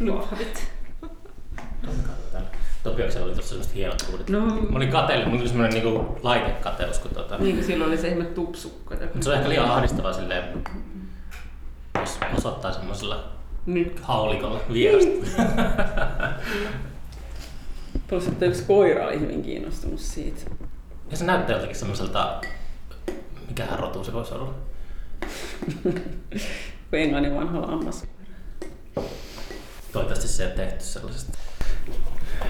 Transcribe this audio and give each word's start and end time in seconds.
Lupavit. 0.00 0.72
Topiaksella 2.82 3.26
oli 3.26 3.34
tuossa 3.34 3.48
semmoiset 3.48 3.74
hienot 3.74 4.02
kuudit. 4.02 4.30
No, 4.30 4.40
Mä 4.46 4.76
olin 4.76 4.88
kateellinen, 4.88 5.28
mulla 5.28 5.38
tuli 5.38 5.48
semmoinen 5.48 5.74
niinku 5.74 6.18
laitekateus, 6.22 6.98
kun 6.98 7.10
tota... 7.10 7.38
niin 7.38 7.54
kuin 7.54 7.66
silloin 7.66 7.88
oli 7.90 7.98
se 7.98 8.08
ihme 8.08 8.24
tupsukka. 8.24 8.96
Se 9.20 9.30
on 9.30 9.36
ehkä 9.36 9.48
liian 9.48 9.70
ahdistavaa 9.70 10.12
silleen, 10.12 10.64
jos 12.00 12.18
osoittaa 12.36 12.72
semmoisella 12.72 13.24
Nyt. 13.66 14.00
haulikolla 14.02 14.60
vierasta. 14.72 15.42
Plus, 18.08 18.26
että 18.26 18.46
yksi 18.46 18.62
koira 18.62 19.06
oli 19.06 19.20
hyvin 19.20 19.42
kiinnostunut 19.42 20.00
siitä. 20.00 20.50
Ja 21.10 21.16
se 21.16 21.24
näyttää 21.24 21.56
jotenkin 21.56 21.78
semmoiselta, 21.78 22.40
mikähän 23.48 23.78
rotu 23.78 24.04
se 24.04 24.12
voisi 24.12 24.34
olla. 24.34 24.54
Englannin 26.92 27.34
vanha 27.34 27.60
lammas. 27.60 28.04
Toivottavasti 29.92 30.28
se 30.28 30.50
ei 30.50 30.56
tehty 30.56 30.84
sellaisesta. 30.84 31.38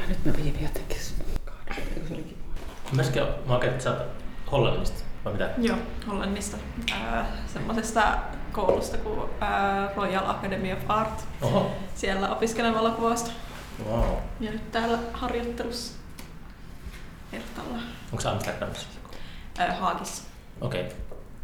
Nyt 0.09 0.25
mä 0.25 0.33
viin 0.37 0.63
jotenkin 0.63 0.99
se 1.01 1.15
oli 2.11 2.23
kiva. 2.23 2.39
Myöskin 2.93 3.23
mä 3.23 3.55
oon 3.55 3.65
että 3.65 3.85
sä 3.85 3.91
oot 3.91 4.03
Hollannista, 4.53 5.01
vai 5.25 5.33
mitä? 5.33 5.51
Joo, 5.59 5.77
Hollannista. 6.07 6.57
Äh, 6.93 7.27
semmoisesta 7.53 8.19
koulusta 8.53 8.97
kuin 8.97 9.21
äh, 9.43 9.97
Royal 9.97 10.31
Academy 10.31 10.73
of 10.73 10.79
Art. 10.89 11.25
Oho, 11.43 11.71
Siellä 11.95 12.31
opiskelen 12.31 12.75
valokuvausta. 12.75 13.31
wow. 13.89 14.15
Ja 14.41 14.51
nyt 14.51 14.73
täällä 14.73 14.99
harjoittelussa 15.13 15.93
Ertalla. 17.33 17.79
Onko 18.13 18.21
se 18.21 18.29
Amsterdamissa? 18.29 18.87
Äh, 19.61 19.79
Haagissa. 19.79 20.23
Okei. 20.61 20.81
Okay. 20.81 20.97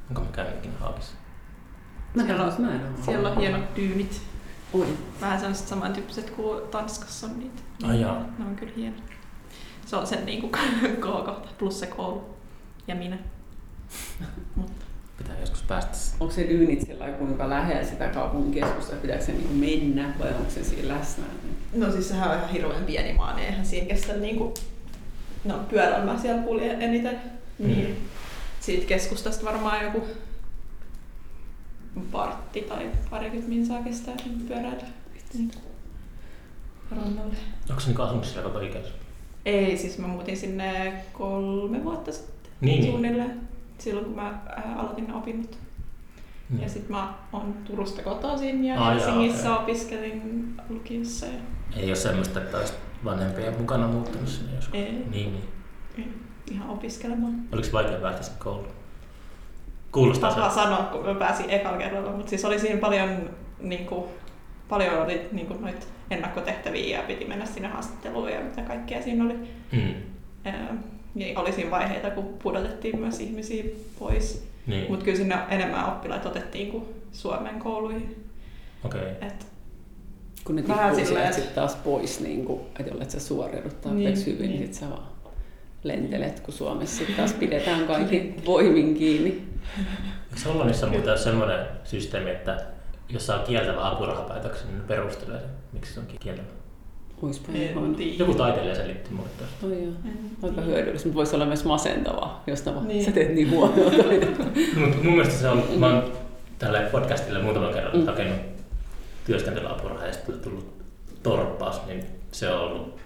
Onko 0.08 0.20
mä 0.20 0.26
käynyt 0.32 0.56
ikinä 0.56 0.74
Haagissa? 0.80 1.12
Mä 2.14 2.23
Siellä 2.24 2.45
on- 2.45 2.52
mä 2.62 2.74
en. 2.74 2.80
Siellä 3.04 3.28
on 3.30 3.36
hienot 3.38 3.77
dyynit. 3.77 4.22
Oi. 4.72 4.86
Vähän 5.20 5.38
sellaiset 5.41 5.68
samantyyppiset 5.68 6.30
kuin 6.30 6.62
Tanskassa 6.70 7.27
on 7.27 7.38
niitä. 7.38 7.62
Ai 7.83 8.00
jaa. 8.00 8.20
Ne 8.38 8.44
on 8.44 8.56
kyllä 8.56 8.72
hienot. 8.77 9.02
Se 9.86 9.97
on 9.97 10.06
sen 10.06 10.27
niinku 10.27 10.50
kohokohta, 11.00 11.48
plus 11.58 11.80
se 11.80 11.86
koulu 11.86 12.25
ja 12.88 12.94
minä. 12.94 13.19
Mutta 14.56 14.84
Pitää 15.19 15.36
joskus 15.41 15.62
päästä. 15.62 16.16
Onko 16.20 16.34
se 16.34 16.47
dyynit 16.48 16.80
sillä 16.86 17.06
kuinka 17.08 17.48
lähellä 17.48 17.84
sitä 17.84 18.08
kaupungin 18.08 18.53
keskustaa, 18.62 18.98
pitääkö 18.98 19.25
se 19.25 19.33
niinku 19.33 19.55
mennä 19.55 20.14
vai 20.19 20.28
onko 20.28 20.50
se 20.50 20.64
siinä 20.64 20.94
läsnä? 20.94 21.25
No 21.75 21.92
siis 21.92 22.08
sehän 22.08 22.31
on 22.31 22.36
ihan 22.36 22.48
hirveän 22.48 22.84
pieni 22.84 23.12
maa, 23.12 23.34
niin 23.36 23.47
eihän 23.48 23.66
siinä 23.66 23.86
kestä 23.86 24.12
niinku... 24.12 24.55
No 25.44 25.58
pyörällä 25.70 26.05
mä 26.12 26.19
siellä 26.19 26.42
kuljen 26.42 26.83
eniten. 26.83 27.20
Niin 27.58 27.88
Mm. 27.88 27.94
siitä 28.60 28.86
keskustasta 28.86 29.44
varmaan 29.44 29.84
joku 29.84 30.03
vartti 32.12 32.61
tai 32.61 32.91
parikymmentä 33.11 33.48
minsaa 33.48 33.83
kestää 33.83 34.14
niin 34.25 34.41
pyöräillä 34.41 34.87
niin 35.34 35.50
rannalle. 36.91 37.34
Onko 37.70 37.81
se 37.81 37.87
niinku 37.87 38.03
asunut 38.03 38.25
siellä 38.25 38.50
koko 38.50 38.61
ikänsä? 38.64 38.89
Ei, 39.45 39.77
siis 39.77 39.98
mä 39.98 40.06
muutin 40.06 40.37
sinne 40.37 40.92
kolme 41.12 41.84
vuotta 41.84 42.12
sitten 42.12 42.34
Niin, 42.61 42.81
niin. 42.81 42.91
suunnilleen. 42.92 43.41
Silloin 43.78 44.06
kun 44.06 44.15
mä 44.17 44.22
ää, 44.47 44.75
aloitin 44.78 45.12
opinnot. 45.12 45.59
niin. 46.50 46.62
Ja 46.62 46.69
sitten 46.69 46.97
mä 46.97 47.15
oon 47.33 47.55
Turusta 47.65 48.03
kotoisin 48.03 48.65
ja 48.65 48.84
Helsingissä 48.84 49.53
okei. 49.55 49.62
opiskelin 49.65 50.55
lukiossa. 50.69 51.27
Ja... 51.27 51.33
Ei 51.77 51.87
ole 51.87 51.95
semmoista, 51.97 52.41
että 52.41 52.56
olisi 52.59 52.72
vanhempien 53.05 53.59
mukana 53.61 53.89
muuttanut 53.89 54.28
sinne 54.28 54.55
joskus. 54.55 54.75
Ei. 54.75 54.92
Niin, 55.11 55.41
niin. 55.97 56.20
Ihan 56.50 56.69
opiskelemaan. 56.70 57.34
Oliko 57.53 57.69
vaikea 57.72 57.98
päästä 58.00 58.22
sinne 58.22 58.39
kouluun? 58.39 58.69
Kuulostaa 59.95 60.34
Paha 60.34 60.48
se. 60.50 60.55
sanoa, 60.55 60.83
kun 60.83 61.06
mä 61.06 61.14
pääsin 61.14 61.50
ekalla 61.50 61.78
kerralla, 61.78 62.11
mutta 62.12 62.31
siis 62.31 62.45
oli 62.45 62.59
siinä 62.59 62.81
paljon, 62.81 63.31
niin 63.61 63.87
kuin, 63.87 64.05
paljon 64.69 65.03
oli 65.03 65.28
niin 65.33 65.47
kuin, 65.47 65.62
noit 65.62 65.89
ennakkotehtäviä 66.11 66.98
ja 66.98 67.05
piti 67.06 67.25
mennä 67.25 67.47
sinne 67.47 67.69
haastatteluun 67.69 68.31
ja 68.33 68.41
mitä 68.41 68.62
kaikkea 68.62 69.03
siinä 69.03 69.25
oli. 69.25 69.34
Mm. 69.72 69.95
Ää, 70.45 70.77
Ja 71.15 71.41
oli 71.41 71.53
siinä 71.53 71.71
vaiheita, 71.71 72.10
kun 72.10 72.34
pudotettiin 72.43 72.99
myös 73.00 73.21
ihmisiä 73.21 73.65
pois. 73.99 74.49
Niin, 74.66 74.87
Mutta 74.91 75.04
kyllä 75.04 75.16
sinne 75.19 75.38
enemmän 75.49 75.88
oppilaita 75.88 76.28
otettiin 76.28 76.71
kuin 76.71 76.84
Suomen 77.12 77.59
kouluihin. 77.59 78.25
okei. 78.84 79.00
Okay. 79.00 79.28
Et, 79.28 79.47
Kun 80.44 80.56
ne 80.56 80.62
tippuu 80.62 81.04
silleen, 81.04 81.34
sitten 81.34 81.54
taas 81.54 81.75
pois, 81.75 82.21
niin 82.21 82.44
kuin, 82.44 82.60
että 82.60 82.83
jollet 82.93 83.10
sä 83.10 83.21
suoriudut 83.21 83.81
tarpeeksi 83.81 84.25
Niin, 84.25 84.34
hyvin, 84.38 84.50
niin 84.50 84.60
niin. 84.60 84.75
sit 84.75 84.81
sä 84.81 84.91
vaan 84.91 85.13
lentelet, 85.84 86.41
kun 86.41 86.55
Suomessa 86.55 86.97
sitten 86.97 87.17
taas 87.17 87.33
pidetään 87.33 87.87
kaikki 87.87 88.34
voimin 88.47 88.95
kiinni. 88.95 89.43
Eikö 90.31 90.49
Hollannissa 90.49 90.87
muuten 90.87 91.09
ole 91.11 91.19
semmoinen 91.19 91.67
systeemi, 91.84 92.31
että 92.31 92.61
jos 93.09 93.27
saa 93.27 93.39
kieltävä 93.39 93.91
apurahapäätöksen, 93.91 94.67
niin 94.67 94.78
ne 94.78 94.84
perustelee 94.89 95.41
sen, 95.41 95.49
miksi 95.72 95.95
se 95.95 96.00
on 96.00 96.06
kieltävä. 96.21 96.47
Oispa 97.22 97.53
ihan. 97.55 97.97
Joku 98.19 98.34
taiteilija 98.34 98.75
selitti 98.75 99.11
mulle 99.11 99.28
tästä. 99.39 99.67
Joo. 99.67 99.93
Aika 100.43 100.61
hyödyllistä, 100.61 101.09
mutta 101.09 101.17
voisi 101.17 101.34
olla 101.34 101.47
myös 101.47 101.65
masentavaa, 101.65 102.43
jos 102.47 102.65
niin. 102.65 102.89
Niin. 102.89 103.05
sä 103.05 103.12
teet 103.12 103.34
niin 103.34 103.51
huomiota. 103.51 103.97
Mutta 104.81 104.97
mun 105.03 105.12
mielestä 105.12 105.34
se 105.34 105.49
on, 105.49 105.62
mä 105.77 105.87
oon 105.87 106.12
tälle 106.59 106.81
podcastille 106.81 107.43
muutaman 107.43 107.75
kerran 107.75 107.97
Mm. 107.97 108.06
hakenut 108.06 108.39
työskentelyapurahaa 109.27 110.06
ja 110.06 110.12
sitten 110.12 110.41
tullut 110.41 110.75
torppaus, 111.22 111.87
niin 111.87 112.05
se 112.33 112.51
on 112.51 112.61
ollut... 112.61 112.99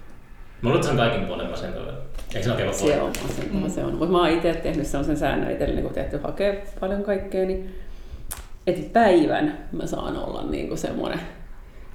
Mä 0.63 0.69
luulen, 0.69 0.77
että 0.77 0.87
se 0.87 0.91
on 0.93 0.97
kaikin 1.09 1.27
puolin 1.27 1.51
masentavaa. 1.51 1.93
Ei 2.35 2.43
se 2.43 2.51
oikein 2.51 2.75
se 2.75 3.01
on 3.03 3.13
masentava, 3.23 3.61
Mm. 3.61 3.71
se 3.71 3.85
on. 3.85 3.91
Mutta 3.95 4.13
mä 4.13 4.19
oon 4.19 4.29
itse 4.31 4.55
tehnyt 4.55 4.87
sellaisen 4.87 5.17
säännön 5.17 5.51
itselleni, 5.53 5.83
kun 5.83 5.93
tehty 5.95 6.21
hakee 6.23 6.67
paljon 6.81 7.03
kaikkea, 7.03 7.47
niin 7.47 7.75
että 8.67 8.93
päivän 8.93 9.59
mä 9.73 9.87
saan 9.87 10.17
olla 10.17 10.43
niin 10.43 10.69
kuin 10.69 10.79
semmoinen 10.79 11.21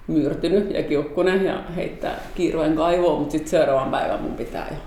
myrtynyt 0.08 0.72
ja 0.72 0.84
kiukkunen 0.84 1.46
ja 1.46 1.64
heittää 1.76 2.20
kiireen 2.36 2.76
kaivoon, 2.76 3.20
mutta 3.20 3.32
sitten 3.32 3.50
seuraavan 3.50 3.92
päivän 3.92 4.22
mun 4.22 4.34
pitää 4.36 4.68
jo 4.72 4.78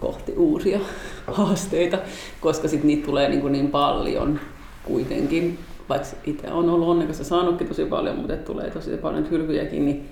kohti 0.00 0.32
uusia 0.32 0.80
haasteita, 1.36 1.98
koska 2.40 2.68
sitten 2.68 2.86
niitä 2.88 3.06
tulee 3.06 3.28
niin, 3.28 3.40
kuin 3.40 3.52
niin 3.52 3.68
paljon 3.70 4.40
kuitenkin, 4.84 5.58
vaikka 5.88 6.08
itse 6.24 6.50
on 6.52 6.70
ollut 6.70 6.88
onnekas 6.88 7.18
ja 7.18 7.24
saanutkin 7.24 7.68
tosi 7.68 7.84
paljon, 7.84 8.16
mutta 8.16 8.36
tulee 8.36 8.70
tosi 8.70 8.90
paljon 8.96 9.30
hylkyjäkin, 9.30 9.84
niin 9.84 10.08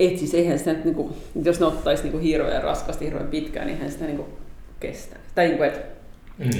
et 0.00 0.18
siis 0.18 0.34
eihän 0.34 0.58
sitä, 0.58 0.72
nyt 0.72 0.84
niinku, 0.84 1.16
jos 1.44 1.60
ne 1.60 1.66
ottaisi 1.66 2.02
niinku 2.02 2.18
hirveän 2.18 2.62
raskasti, 2.62 3.04
hirveän 3.04 3.28
pitkään, 3.28 3.66
niin 3.66 3.74
eihän 3.76 3.90
sitä 3.92 4.04
niinku 4.04 4.26
kestä. 4.80 5.16
Tai 5.34 5.46
niinku, 5.48 5.62
et, 5.62 5.80
Mm. 6.38 6.50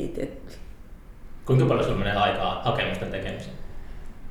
et, 0.00 0.18
et. 0.18 0.58
Kuinka 1.46 1.64
paljon 1.66 1.84
sulla 1.84 1.98
menee 1.98 2.16
aikaa 2.16 2.62
hakemusten 2.64 3.10
tekemiseen? 3.10 3.52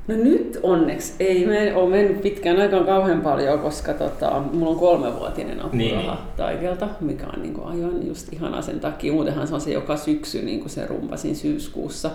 No 0.08 0.16
nyt 0.16 0.60
onneksi 0.64 1.14
ei 1.20 1.46
me 1.46 1.76
ole 1.76 1.90
mennyt 1.90 2.22
pitkään 2.22 2.60
aikaan 2.62 2.86
kauhean 2.86 3.22
paljon, 3.22 3.60
koska 3.60 3.94
tota, 3.94 4.40
mulla 4.54 4.72
on 4.72 4.80
kolmevuotinen 4.80 5.52
apuraha 5.60 5.76
Niin, 5.78 5.98
niin, 5.98 6.08
niin. 6.08 6.18
Taikelta, 6.38 6.88
mikä 7.02 7.26
on 7.36 7.42
niinku 7.42 7.62
aivan 7.64 8.08
just 8.08 8.34
ihana 8.34 8.62
sen 8.62 8.80
takia. 8.80 9.14
Muutenhan 9.14 9.48
se 9.48 9.54
on 9.56 9.62
se 9.62 9.72
joka 9.72 9.98
syksy, 9.98 10.42
niin 10.42 10.60
kuin 10.60 10.70
se 10.70 10.88
rumpasin 10.88 11.36
syyskuussa. 11.36 12.12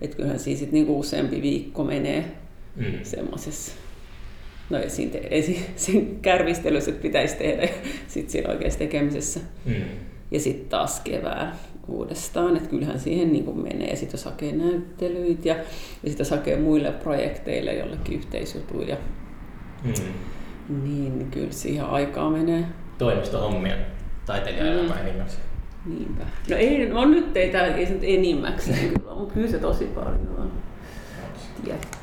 Että 0.00 0.16
kyllähän 0.16 0.38
siinä 0.38 0.58
sit 0.58 0.72
niinku 0.72 0.98
useampi 1.00 1.42
viikko 1.42 1.84
menee 1.84 2.24
Mm. 2.76 2.84
semmoisessa 3.02 3.72
No 4.70 4.78
ei 4.78 4.90
siinä 4.90 5.12
te, 5.12 5.18
ei 5.18 5.42
siinä- 5.42 5.66
sen 5.76 6.18
kärvistelyssä 6.22 6.92
pitäisi 6.92 7.36
tehdä 7.36 7.62
ja 7.62 7.68
sitten 8.06 8.30
siinä 8.32 8.50
oikeassa 8.50 8.78
tekemisessä. 8.78 9.40
Mm. 9.64 9.74
Ja 10.30 10.40
sitten 10.40 10.68
taas 10.68 11.00
kevään 11.00 11.52
uudestaan, 11.88 12.56
että 12.56 12.68
kyllähän 12.68 13.00
siihen 13.00 13.32
niin 13.32 13.44
kuin 13.44 13.58
menee. 13.62 13.96
Sitten 13.96 14.18
jos 14.18 14.24
hakee 14.24 14.52
näyttelyitä 14.52 15.48
ja, 15.48 15.54
ja 15.54 15.64
sitten 16.10 16.18
jos 16.24 16.30
hakee 16.30 16.56
muille 16.56 16.92
projekteille 16.92 17.74
jollekin 17.74 18.14
yhteisjutuille, 18.18 18.98
Mm. 19.84 19.92
niin 20.84 21.28
kyllä 21.30 21.50
siihen 21.52 21.84
aikaa 21.84 22.30
menee. 22.30 22.64
Toimistohommia, 22.98 23.74
taiteilijaelämä 24.26 24.94
Mm. 24.94 25.00
enimmäkseen. 25.06 25.42
Niinpä. 25.86 26.24
No 26.50 26.56
ei, 26.56 26.86
no 26.88 27.04
nyt 27.04 27.36
ei, 27.36 27.50
tää, 27.50 27.66
ei 27.66 27.86
nyt 27.90 28.02
enimmäkseen 28.02 28.78
kyllä, 28.98 29.14
mutta 29.14 29.34
kyllä 29.34 29.48
se 29.48 29.58
tosi 29.58 29.84
paljon 29.84 30.34
on 30.38 30.52
tietty. 31.64 31.97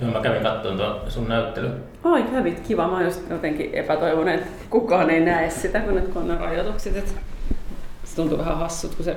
Joo, 0.00 0.10
mä 0.10 0.20
kävin 0.20 0.42
katsomaan 0.42 0.78
tuon 0.78 1.10
sun 1.10 1.28
näyttely. 1.28 1.70
Ai 2.04 2.22
kävit, 2.22 2.60
kiva. 2.60 2.86
Mä 2.88 2.92
oon 2.96 3.04
just 3.04 3.30
jotenkin 3.30 3.74
epätoivon, 3.74 4.28
että 4.28 4.46
kukaan 4.70 5.10
ei 5.10 5.20
näe 5.20 5.50
sitä, 5.50 5.80
kun 5.80 5.94
nyt 5.94 6.08
kun 6.08 6.22
on 6.22 6.28
ne 6.28 6.34
rajoitukset. 6.38 6.96
Että 6.96 7.12
se 8.04 8.16
tuntuu 8.16 8.38
vähän 8.38 8.56
hassut, 8.58 8.94
kun 8.94 9.04
se 9.04 9.16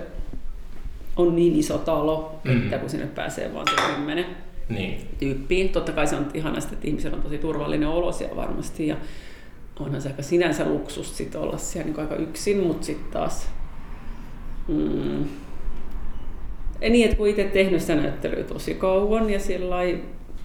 on 1.18 1.36
niin 1.36 1.56
iso 1.56 1.78
talo, 1.78 2.40
Mm. 2.44 2.64
että 2.64 2.78
kun 2.78 2.90
sinne 2.90 3.06
pääsee 3.08 3.54
vaan 3.54 3.66
se 3.68 3.94
kymmenen 3.96 4.26
Niin. 4.70 5.08
tyyppiä. 5.20 5.68
Totta 5.68 5.92
kai 5.92 6.08
se 6.08 6.16
on 6.16 6.28
ihanasti, 6.34 6.74
että 6.76 6.88
ihmisellä 6.88 7.18
on 7.18 7.24
tosi 7.24 7.38
turvallinen 7.38 7.88
olo 7.90 8.12
siellä 8.12 8.36
varmasti 8.36 8.88
ja 8.88 8.96
onhan 9.80 10.02
se 10.02 10.10
aika 10.10 10.22
sinänsä 10.22 10.66
luksus 10.66 11.18
sit 11.18 11.36
olla 11.36 11.58
siellä 11.58 11.90
niin 11.92 12.00
aika 12.00 12.16
yksin, 12.16 12.60
mutta 12.68 12.86
sitten 12.86 13.12
taas 13.12 13.50
mm, 14.68 15.26
niin, 16.90 17.06
että 17.06 17.18
kun 17.18 17.28
itse 17.28 17.44
tehnyt 17.44 17.82
sitä 17.82 17.96
näyttelyä 17.96 18.44
tosi 18.44 18.74
kauan 18.74 19.30
ja 19.30 19.40
sillä 19.40 19.76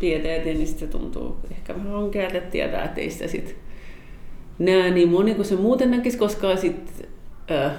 pieteetin, 0.00 0.56
niin 0.58 0.67
sit 0.67 0.79
se 0.79 0.87
tuntuu 0.87 1.37
ehkä 1.50 1.75
vähän 1.75 1.94
ankealta, 1.94 2.37
että 2.38 2.50
tietää, 2.50 2.85
että 2.85 3.00
ei 3.00 3.11
sitä 3.11 3.29
sit 3.29 3.56
näe 4.58 4.91
niin 4.91 5.08
moni 5.08 5.35
kuin 5.35 5.44
se 5.44 5.55
muuten 5.56 5.91
näkisi, 5.91 6.19
koska 6.19 6.56
sit 6.56 7.08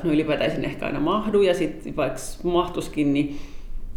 no 0.03 0.11
ylipäätään 0.11 0.65
ehkä 0.65 0.85
aina 0.85 0.99
mahdu, 0.99 1.41
ja 1.41 1.53
sitten 1.53 1.95
vaikka 1.95 2.19
mahtuskin, 2.43 3.13
niin 3.13 3.39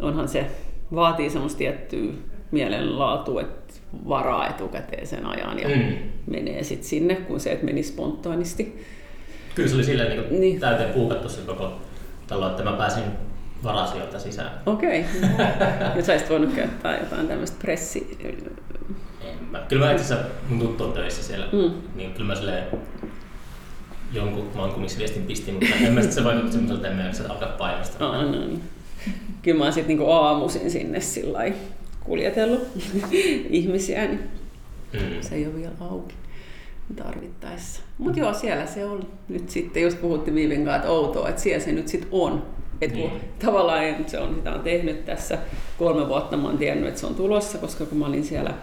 onhan 0.00 0.29
se, 0.29 0.47
vaatii 0.94 1.31
semmoista 1.31 1.59
tiettyä 1.59 2.12
mielenlaatua, 2.50 3.41
että 3.41 3.75
varaa 4.09 4.49
etukäteen 4.49 5.06
sen 5.06 5.26
ajan 5.26 5.59
ja 5.59 5.69
Mm. 5.69 5.97
menee 6.26 6.62
sitten 6.62 6.88
sinne, 6.88 7.14
kun 7.14 7.41
se, 7.41 7.53
että 7.53 7.64
meni 7.64 7.82
spontaanisti. 7.82 8.85
Kyllä 9.55 9.69
se 9.69 9.75
oli 9.75 9.85
silleen 9.85 10.11
Niin. 10.31 10.41
niin. 10.41 10.61
täyteen 10.61 10.91
puukattu 10.91 11.29
se 11.29 11.41
koko 11.47 11.73
talo, 12.26 12.49
että 12.50 12.62
mä 12.64 12.73
pääsin 12.73 13.03
varasijoilta 13.64 14.19
sisään. 14.19 14.50
Okei. 14.66 15.05
ja 15.96 16.02
sä 16.02 16.12
olisit 16.12 16.31
voinut 16.31 16.55
käyttää 16.55 16.99
jotain 16.99 17.28
tämmöistä 17.28 17.56
pressi... 17.60 18.19
En 19.22 19.34
mä. 19.50 19.58
Kyllä 19.69 19.87
mä 19.87 19.93
itse 19.93 20.05
asiassa 20.05 20.31
mun 20.49 20.58
tuttu 20.58 20.84
on 20.84 20.93
töissä 20.93 21.22
siellä, 21.22 21.46
Mm. 21.52 21.70
niin 21.94 22.12
kyllä 22.12 22.26
mä 22.26 22.34
silleen 22.34 22.64
jonkun 24.12 24.50
mankumisviestin 24.55 25.22
pistin, 25.22 25.55
mutta 25.55 25.75
en 25.87 25.93
mä 25.93 26.00
sitten 26.00 26.14
se 26.19 26.25
vaikutti 26.25 26.52
semmoiselta, 26.52 26.88
että 26.88 27.02
en 27.25 27.31
alkaa 27.31 27.49
painostaa. 27.49 28.08
Aa, 28.10 28.22
no 28.22 28.31
niin. 28.31 28.62
Kyllä 29.43 29.58
mä 29.58 29.64
oon 29.64 29.72
sitten 29.72 29.88
niinku 29.88 30.11
aamuisin 30.11 30.70
sinne 30.70 31.00
sillä 31.00 31.38
kuljetellut 32.04 32.69
ihmisiä, 33.50 34.06
niin 34.06 34.20
Mm. 34.93 35.00
se 35.20 35.34
ei 35.34 35.46
ole 35.46 35.54
vielä 35.54 35.72
auki 35.81 36.14
tarvittaessa. 36.96 37.82
Mutta 37.99 38.19
joo, 38.20 38.34
siellä 38.34 38.66
se 38.66 38.84
on 38.84 39.06
nyt 39.28 39.50
sitten, 39.50 39.82
just 39.82 40.00
puhuttiin 40.00 40.34
Viivin 40.34 40.64
kanssa, 40.64 40.76
että 40.76 40.88
outoa, 40.90 41.28
että 41.28 41.43
siellä 41.43 41.64
se 41.64 41.72
nyt 41.72 41.88
sitten 41.88 42.08
on. 42.12 42.43
Et 42.80 42.92
kun 42.92 43.00
Niin. 43.00 43.20
tavallaan 43.44 43.84
se 44.06 44.19
on, 44.19 44.34
sitä 44.34 44.52
on 44.52 44.60
tehnyt 44.60 45.04
tässä 45.04 45.38
kolme 45.78 46.08
vuotta, 46.08 46.36
mä 46.36 46.48
oon 46.48 46.58
tiennyt, 46.58 46.88
että 46.88 47.00
se 47.00 47.06
on 47.06 47.14
tulossa, 47.14 47.58
koska 47.58 47.86
kun 47.86 47.98
mä 47.98 48.06
olin 48.06 48.25
siellä 48.25 48.54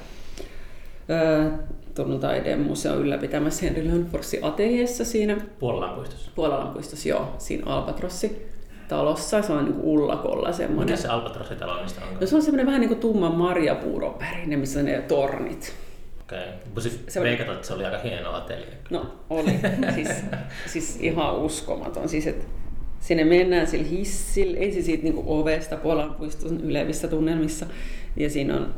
ää, 1.09 1.57
Turun 1.95 2.19
taideen 2.19 2.59
museon 2.59 2.97
ylläpitämässä 2.97 3.65
Henri 3.65 3.87
Lönnforsin 3.87 4.43
ateljeessa 4.43 5.05
siinä 5.05 5.37
Puolelan 5.59 5.95
puistossa. 5.95 6.31
Puolalan 6.35 6.67
puistossa, 6.73 7.09
joo, 7.09 7.35
siinä 7.37 7.63
Albatrossi 7.65 8.45
talossa. 8.87 9.41
Se 9.41 9.53
on 9.53 9.65
niin 9.65 9.73
kuin 9.73 9.85
ullakolla 9.85 10.51
semmoinen. 10.51 10.85
Mikä 10.93 11.01
se 11.01 11.07
Albatrossi-talo 11.07 11.81
niistä 11.81 12.01
on? 12.11 12.17
No 12.21 12.27
se 12.27 12.35
on 12.35 12.41
semmoinen 12.41 12.65
vähän 12.65 12.81
niin 12.81 12.89
kuin 12.89 12.99
tumman 12.99 13.35
marjapuuron 13.35 14.19
värinen, 14.19 14.59
missä 14.59 14.79
on 14.79 14.85
ne 14.85 15.01
tornit. 15.01 15.73
Okei. 16.21 16.39
Okay. 16.39 16.51
Voisin 16.75 16.91
Se 17.07 17.19
oli- 17.19 17.27
veikata, 17.29 17.53
että 17.53 17.67
se 17.67 17.73
oli 17.73 17.85
aika 17.85 17.97
hieno 17.97 18.31
atelje. 18.35 18.67
No 18.89 19.05
oli, 19.29 19.59
siis, 19.95 20.09
siis 20.65 20.97
ihan 21.01 21.35
uskomaton. 21.35 22.09
Siis, 22.09 22.27
että 22.27 22.45
sinne 23.05 23.23
mennään 23.23 23.67
sillä 23.67 23.87
hissillä, 23.87 24.57
ensin 24.57 24.83
siitä 24.83 25.03
niin 25.03 25.13
kuin 25.13 25.27
ovesta 25.27 25.77
Puolan 25.77 26.15
puiston 26.15 26.61
ylevissä 26.61 27.07
tunnelmissa. 27.07 27.65
Ja 28.17 28.29
siinä 28.29 28.55
on 28.55 28.75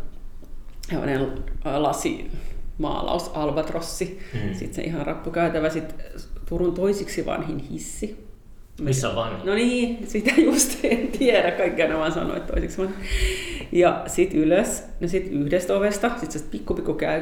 sellainen 0.89 1.44
lasi 1.63 2.31
maalaus, 2.77 3.31
albatrossi. 3.33 4.19
Mm. 4.33 4.53
Sitten 4.53 4.74
se 4.74 4.81
ihan 4.81 5.06
rappukäytävä. 5.06 5.69
Sitten 5.69 6.06
Turun 6.50 6.74
toisiksi 6.74 7.25
vanhin 7.25 7.57
hissi. 7.57 8.26
Missä 8.81 9.09
on 9.09 9.15
vanhi? 9.15 9.45
No 9.45 9.53
niin, 9.53 10.07
sitä 10.07 10.31
just 10.38 10.79
en 10.83 11.07
tiedä, 11.07 11.51
kaikkea 11.51 11.88
ne 11.88 11.97
vaan 11.97 12.38
että 12.38 12.53
toiseksi. 12.53 12.81
Ja 13.71 14.03
sitten 14.07 14.39
ylös, 14.39 14.83
no 15.00 15.07
sitten 15.07 15.33
yhdestä 15.33 15.75
ovesta, 15.75 16.09
sitten 16.09 16.41
se 16.41 16.47
pikku 16.51 16.74
pikku 16.74 16.94
käy, 16.94 17.21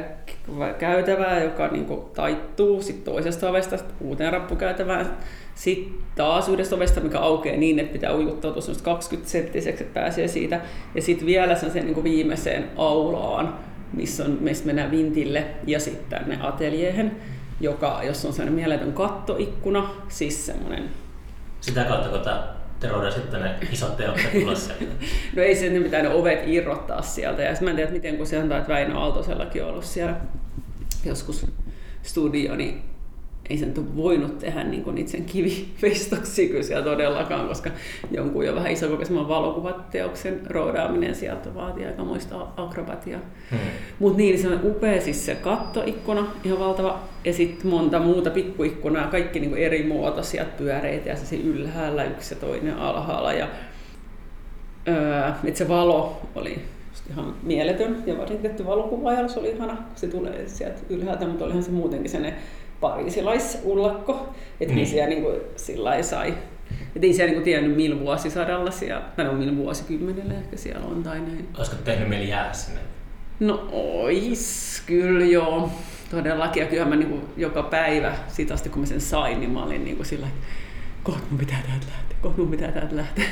käytävää, 0.78 1.44
joka 1.44 1.68
niinku 1.68 2.10
taittuu, 2.14 2.82
sitten 2.82 3.12
toisesta 3.12 3.50
ovesta 3.50 3.76
sit 3.76 3.86
uuteen 4.00 4.32
rappukäytävään, 4.32 5.16
sitten 5.54 5.94
taas 6.14 6.48
yhdestä 6.48 6.76
ovesta, 6.76 7.00
mikä 7.00 7.18
aukeaa 7.18 7.56
niin, 7.56 7.78
että 7.78 7.92
pitää 7.92 8.16
ujuttautua 8.16 8.62
semmoista 8.62 8.84
20 8.84 9.30
senttiseksi, 9.30 9.84
että 9.84 10.00
pääsee 10.00 10.28
siitä. 10.28 10.60
Ja 10.94 11.02
sitten 11.02 11.26
vielä 11.26 11.54
sen 11.54 11.84
niinku 11.84 12.04
viimeiseen 12.04 12.70
aulaan, 12.76 13.58
missä, 13.92 14.24
on, 14.24 14.38
missä 14.40 14.66
mennään 14.66 14.90
vintille 14.90 15.44
ja 15.66 15.80
sitten 15.80 16.18
tänne 16.18 16.38
ateljeehen, 16.40 17.16
joka, 17.60 18.00
jossa 18.06 18.28
on 18.28 18.34
sellainen 18.34 18.54
mieletön 18.54 18.92
kattoikkuna, 18.92 19.90
siis 20.08 20.46
semmoinen 20.46 20.90
Sitä 21.66 21.84
kautta, 21.84 22.08
kun 22.08 22.20
Teroida 22.80 23.10
sitten 23.10 23.40
ne 23.40 23.54
isot 23.72 23.96
teokset 23.96 24.32
tulossa. 24.32 24.72
No 25.36 25.42
ei 25.42 25.56
se, 25.56 25.70
ne 25.70 25.80
pitää 25.80 26.02
ne 26.02 26.08
ovet 26.08 26.42
irrottaa 26.46 27.02
sieltä. 27.02 27.42
Ja 27.42 27.54
mä 27.60 27.70
en 27.70 27.76
tiedä, 27.76 27.92
miten 27.92 28.16
kun 28.16 28.26
se 28.26 28.38
antaa, 28.38 28.58
että 28.58 28.72
Väinö 28.72 28.98
Aaltosellakin 28.98 29.64
on 29.64 29.70
ollut 29.70 29.84
siellä 29.84 30.16
joskus 31.04 31.46
studio, 32.02 32.56
niin 32.56 32.82
ei 33.50 33.58
sen 33.58 33.74
ole 33.78 33.96
voinut 33.96 34.38
tehdä 34.38 34.64
niin 34.64 34.84
kuin 34.84 34.94
niitä 34.94 35.10
sen 35.10 35.24
kivifestoksi 35.24 36.48
kyllä 36.48 36.82
todellakaan, 36.82 37.48
koska 37.48 37.70
jonkun 38.10 38.46
jo 38.46 38.54
vähän 38.54 38.72
isokokoisemman 38.72 39.28
valokuvateoksen 39.28 40.40
roodaaminen 40.46 41.14
sieltä 41.14 41.54
vaatii 41.54 41.86
aikamoista 41.86 42.46
akrobatiaa. 42.56 43.20
Hmm. 43.50 43.58
Mutta 43.98 44.18
niin, 44.18 44.38
se 44.38 44.48
on 44.48 44.60
upea 44.64 45.00
siis 45.00 45.26
se 45.26 45.34
kattoikkuna, 45.34 46.26
ihan 46.44 46.58
valtava, 46.58 47.00
ja 47.24 47.32
sitten 47.32 47.70
monta 47.70 47.98
muuta 47.98 48.30
pikkuikkunaa, 48.30 49.06
kaikki 49.06 49.40
niinku 49.40 49.56
eri 49.56 49.82
muotoisia, 49.82 50.44
pyöreitä 50.58 51.08
ja 51.08 51.16
se 51.16 51.36
ylhäällä 51.36 52.04
yksi 52.04 52.34
ja 52.34 52.40
toinen 52.40 52.76
alhaalla. 52.76 53.32
Ja, 53.32 53.48
öö, 54.88 55.30
et 55.44 55.56
se 55.56 55.68
valo 55.68 56.20
oli 56.34 56.58
just 56.90 57.10
ihan 57.10 57.34
mieletön 57.42 58.02
ja 58.06 58.18
varsinkin 58.18 58.66
valokuvaajalle 58.66 59.28
se 59.28 59.40
oli 59.40 59.50
ihana, 59.50 59.76
kun 59.76 59.84
se 59.94 60.06
tulee 60.06 60.48
sieltä 60.48 60.80
ylhäältä, 60.90 61.26
mutta 61.26 61.44
olihan 61.44 61.62
se 61.62 61.70
muutenkin 61.70 62.10
se 62.10 62.34
pariisilaisullakko, 62.80 64.12
että 64.60 64.66
niin. 64.66 64.76
Niin. 64.76 64.86
siellä 64.86 65.08
niinku 65.08 65.32
sillä 65.56 65.84
lailla 65.84 66.02
sai. 66.02 66.34
Et 66.96 67.04
ei 67.04 67.12
siellä 67.12 67.30
niinku 67.30 67.44
tiennyt 67.44 67.76
millä 67.76 68.00
vuosisadalla 68.00 68.70
siellä, 68.70 69.02
tai 69.16 69.24
no 69.24 69.32
millä 69.32 69.56
vuosikymmenellä 69.56 70.34
ehkä 70.34 70.56
siellä 70.56 70.86
on 70.86 71.02
tai 71.02 71.20
näin. 71.20 71.48
Olisiko 71.58 71.76
tehnyt 71.84 72.08
mieli 72.08 72.28
jäädä 72.28 72.52
sinne? 72.52 72.80
No 73.40 73.68
ois, 73.72 74.82
kyllä 74.86 75.24
joo. 75.24 75.70
Todellakin. 76.10 76.60
Ja 76.60 76.66
kyllähän 76.66 76.88
mä 76.88 76.96
niin 76.96 77.22
joka 77.36 77.62
päivä, 77.62 78.14
siitä 78.28 78.54
asti 78.54 78.68
kun 78.68 78.80
mä 78.80 78.86
sen 78.86 79.00
sain, 79.00 79.40
niin 79.40 79.50
mä 79.50 79.64
olin 79.64 79.84
niin 79.84 79.96
kuin 79.96 80.06
sillä 80.06 80.26
että 80.26 80.46
kohta 81.02 81.26
mun 81.30 81.38
pitää 81.38 81.62
täältä 81.66 81.86
lähteä, 81.86 82.18
kohta 82.22 82.40
mun 82.40 82.50
pitää 82.50 82.72
täältä 82.72 82.96
lähteä. 82.96 83.24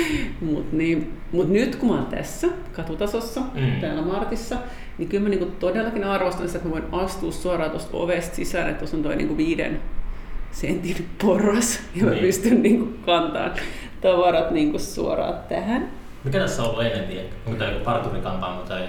Mutta 0.52 0.76
niin, 0.76 1.12
mut 1.32 1.48
nyt 1.48 1.76
kun 1.76 1.88
mä 1.88 1.94
oon 1.94 2.06
tässä 2.06 2.48
katutasossa, 2.72 3.40
mm. 3.40 3.60
Mm. 3.60 3.80
täällä 3.80 4.02
Martissa, 4.02 4.56
niin 4.98 5.08
kyllä 5.08 5.22
mä 5.22 5.28
niin 5.28 5.52
todellakin 5.60 6.04
arvostan 6.04 6.46
sitä, 6.46 6.58
että 6.58 6.68
mä 6.68 6.72
voin 6.74 7.04
astua 7.04 7.32
suoraan 7.32 7.70
tuosta 7.70 7.96
ovesta 7.96 8.36
sisään, 8.36 8.68
että 8.68 8.78
tuossa 8.78 8.96
on 8.96 9.02
toi 9.02 9.16
niin 9.16 9.36
viiden 9.36 9.80
sentin 10.50 11.08
porras, 11.22 11.80
ja 11.94 12.04
mä 12.04 12.10
Niin. 12.10 12.20
pystyn 12.20 12.62
niin 12.62 12.98
kantamaan 13.06 13.52
tavarat 14.00 14.50
niin 14.50 14.80
suoraan 14.80 15.34
tähän. 15.48 15.88
Mikä 16.24 16.38
tässä 16.38 16.62
on 16.62 16.70
ollut 16.70 16.84
ennen, 16.84 17.04
tiedä? 17.04 17.28
Onko 17.46 17.58
tämä 17.58 17.70
joku 17.70 17.84
parturikampaamo 17.84 18.60
tai 18.62 18.82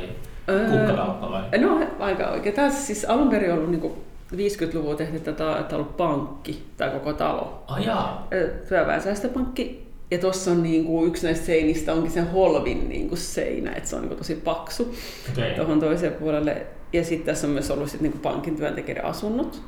Öö, 0.49 0.69
kukkakauppa 0.69 1.31
vai? 1.31 1.59
No 1.59 1.79
aika 1.99 2.27
oikein. 2.27 2.55
Tämä 2.55 2.67
on 2.67 2.73
siis 2.73 3.05
alun 3.05 3.29
perin 3.29 3.53
ollut 3.53 3.71
niin 3.71 3.93
50-luvulla 4.35 4.95
tehty, 4.95 5.15
että 5.17 5.31
tämä 5.31 5.51
on 5.51 5.65
ollut 5.73 5.97
pankki, 5.97 6.63
tämä 6.77 6.91
koko 6.91 7.13
talo. 7.13 7.63
Ai 7.67 7.85
jaa. 7.85 8.27
Ö, 8.33 8.49
Työväen 8.69 9.01
säästöpankki. 9.01 9.86
Ja 10.11 10.17
tuossa 10.17 10.51
on 10.51 10.63
niin 10.63 10.85
kuin, 10.85 11.07
yksi 11.07 11.25
näistä 11.25 11.45
seinistä 11.45 11.93
onkin 11.93 12.11
sen 12.11 12.31
holvin 12.31 12.89
niin 12.89 13.09
kuin 13.09 13.19
seinä, 13.19 13.71
että 13.71 13.89
se 13.89 13.95
on 13.95 14.01
niin 14.01 14.07
kuin, 14.09 14.17
tosi 14.17 14.35
paksu 14.35 14.95
Okei. 15.31 15.55
tuohon 15.55 15.79
toiseen 15.79 16.13
puolelle. 16.13 16.65
Ja 16.93 17.03
sitten 17.03 17.25
tässä 17.25 17.47
on 17.47 17.53
myös 17.53 17.71
ollut 17.71 17.89
sit, 17.89 18.01
niin 18.01 18.11
kuin 18.11 18.21
pankin 18.21 18.55
työntekijöiden 18.55 19.05
asunnot. 19.05 19.61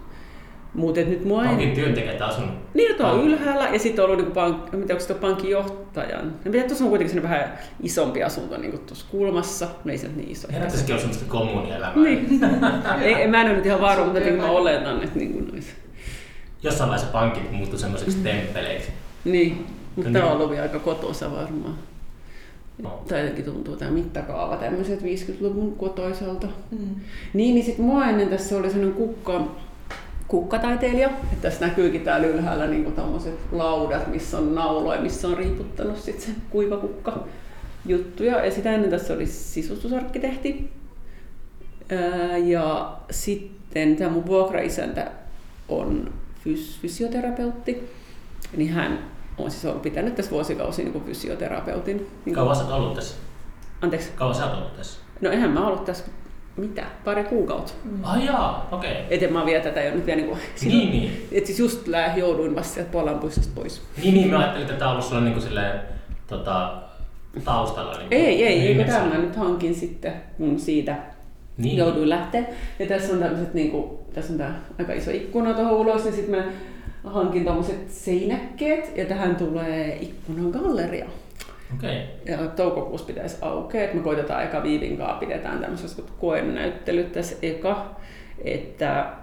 Mutta 0.74 1.00
nyt 1.00 1.26
mua 1.26 1.44
ei... 1.44 1.48
Pankin 1.48 1.72
työntekijät 1.72 2.22
asunut. 2.22 2.50
Niin, 2.74 2.96
tuo 2.96 3.08
on 3.08 3.28
ylhäällä 3.28 3.70
ja 3.74 3.80
sitten 3.80 4.06
on 4.06 4.12
ollut 4.12 4.26
niin 4.26 4.34
pank... 4.34 4.70
tiedä, 4.70 4.94
onko 4.94 5.14
pankin 5.22 5.50
johtajan. 5.50 6.34
En 6.46 6.52
tiedä, 6.52 6.68
tuossa 6.68 6.84
on 6.84 6.90
kuitenkin 6.90 7.24
vähän 7.24 7.60
isompi 7.84 8.24
asunto 8.24 8.58
niin 8.58 8.72
kuin 8.72 8.86
tuossa 8.86 9.06
kulmassa. 9.12 9.68
No 9.86 9.92
ei 9.92 9.98
se 9.98 10.08
nyt 10.08 10.18
niin 10.18 10.32
iso. 10.32 10.48
Herättäisikin 10.52 10.94
olla 10.94 11.02
semmoista 11.02 11.26
kommunielämää. 11.30 11.96
Niin. 11.96 12.40
ei, 13.02 13.14
en- 13.14 13.30
mä 13.30 13.42
en 13.42 13.48
ole 13.48 13.56
nyt 13.56 13.66
ihan 13.66 13.82
varma, 13.82 14.04
mutta 14.04 14.20
jotenkin 14.20 14.44
mä 14.44 14.50
oletan, 14.50 15.04
että 15.04 15.20
niin 15.20 15.34
kuin 15.34 15.48
nois. 15.48 15.66
Jossain 16.64 16.90
vaiheessa 16.90 17.12
pankit 17.12 17.52
muuttui 17.52 17.80
semmoiseksi 17.80 18.18
temppeleiksi. 18.18 18.92
Niin, 19.26 19.66
mutta 19.96 20.12
tämä 20.12 20.32
on 20.32 20.42
ollut 20.42 20.60
aika 20.60 20.80
kotosa 20.80 21.32
varmaan. 21.32 21.76
No. 22.82 23.04
Tai 23.08 23.20
jotenkin 23.20 23.46
tuntuu 23.46 23.76
tämä 23.76 23.92
mittakaava 23.92 24.58
tämmöiset 24.58 25.02
50-luvun 25.02 25.76
kotoiselta. 25.76 26.48
Mm. 26.72 26.96
Niin, 27.34 27.56
niin 27.56 27.66
sitten 27.66 27.86
mua 27.86 28.06
ennen 28.06 28.30
tässä 28.30 28.58
oli 28.58 28.70
sellainen 28.70 28.96
kukka, 28.98 29.48
kukkataiteilija. 30.28 31.08
Että 31.08 31.42
tässä 31.42 31.68
näkyykin 31.68 32.02
täällä 32.02 32.28
ylhäällä 32.28 32.68
niin 32.68 32.92
tommoset 32.92 33.40
laudat, 33.52 34.08
missä 34.08 34.38
on 34.38 34.56
nauloja, 34.56 35.02
missä 35.02 35.28
on 35.28 35.38
riiputtanut 35.38 35.98
sit 35.98 36.20
se 36.20 36.32
kuiva 36.50 36.78
kukka 36.78 37.28
juttuja. 37.86 38.46
Ja 38.46 38.52
sitä 38.52 38.72
ennen 38.74 38.90
tässä 38.90 39.14
oli 39.14 39.26
sisustusarkkitehti. 39.26 40.70
Ää, 41.90 42.38
Ja 42.38 42.98
sitten 43.12 43.96
tämä 43.96 44.12
mun 44.12 44.26
vuokraisäntä 44.26 45.12
on 45.70 46.14
fys- 46.48 46.80
fysioterapeutti. 46.82 47.90
Niin 48.58 48.74
hän 48.74 49.00
on 49.40 49.52
siis 49.52 49.66
ollut 49.66 49.82
pitänyt 49.82 50.16
tässä 50.16 50.32
vuosikausia 50.32 50.86
niin 50.86 50.94
kuin 50.94 51.06
fysioterapeutin. 51.06 51.98
Niin 51.98 52.08
kuin, 52.24 52.36
Kauan 52.36 52.56
sä 52.56 52.76
ollut 52.76 52.94
tässä? 52.94 53.16
anteeksi, 53.82 54.10
Kauan 54.16 54.36
sä 54.36 54.46
ollut 54.46 54.78
tässä? 54.78 55.00
no 55.22 55.30
eihän 55.30 55.50
mä 55.50 55.68
ollut 55.68 55.86
tässä 55.86 56.04
mitä, 56.58 56.84
pari 57.06 57.24
kuukautta. 57.24 57.74
Ai 58.04 58.26
jaa, 58.26 58.68
okei. 58.72 58.92
Okay. 58.92 59.04
Et 59.10 59.24
en 59.24 59.34
mä 59.34 59.46
vielä 59.46 59.64
tätä 59.64 59.82
jo 59.84 59.96
nyt 59.96 60.06
vielä 60.06 60.18
niin 60.22 60.30
kuin, 60.30 60.40
Niin, 60.66 60.92
niin. 60.92 61.28
Et 61.38 61.46
siis 61.46 61.60
just 61.60 61.88
lää, 61.88 62.18
jouduin 62.18 62.56
vasta 62.56 62.74
sieltä 62.74 62.92
Puolan 62.92 63.20
puistosta 63.20 63.52
pois. 63.56 63.82
Niin, 64.04 64.14
niin, 64.14 64.30
mä 64.30 64.40
ajattelin, 64.40 64.66
että 64.66 64.80
tämä 64.80 64.92
on 64.92 64.96
ollut 64.96 65.10
sulla 65.10 65.22
niinku 65.22 65.42
silleen, 65.42 65.80
tota, 66.28 66.74
taustalla. 67.46 67.92
Niinku, 67.98 68.16
Ei, 68.16 68.26
ei, 68.26 68.44
ei, 68.46 68.60
kun 68.68 68.78
nimessä. 68.78 69.00
tämän 69.00 69.10
mä 69.10 69.18
nyt 69.26 69.36
hankin 69.36 69.76
sitten, 69.76 70.14
kun 70.38 70.60
siitä 70.60 70.96
Niin. 71.58 71.78
jouduin 71.78 72.10
lähteä. 72.10 72.44
Ja 72.80 72.86
tässä 72.86 73.14
on 73.14 73.20
tämmöiset, 73.20 73.54
niin 73.54 73.72
kuin, 73.72 73.90
tässä 74.14 74.34
on 74.34 74.40
tää 74.40 74.60
aika 74.80 74.94
iso 74.94 75.12
ikkuna 75.12 75.54
tuohon 75.54 75.74
ulos, 75.74 76.06
ja 76.06 76.12
sitten 76.12 76.36
mä 76.40 76.44
hankin 77.04 77.46
tommoset 77.46 77.92
seinäkkeet 77.92 78.98
ja 78.98 79.06
tähän 79.06 79.36
tulee 79.36 79.98
ikkunagalleria. 80.02 81.06
Okei. 81.76 82.04
Ja 82.26 82.38
toukokuussa 82.38 83.08
pitäisi 83.08 83.38
aukea, 83.42 83.84
että 83.84 83.98
me 83.98 84.04
koitetaan 84.04 84.44
eka 84.44 84.64
Viivin 84.64 84.98
kanssa, 84.98 85.16
pidetään 85.16 85.60
tämmöiset 85.60 86.04
koenäyttelyt 86.20 87.12
tässä 87.12 87.36
eka, 87.42 87.96
että 88.44 89.14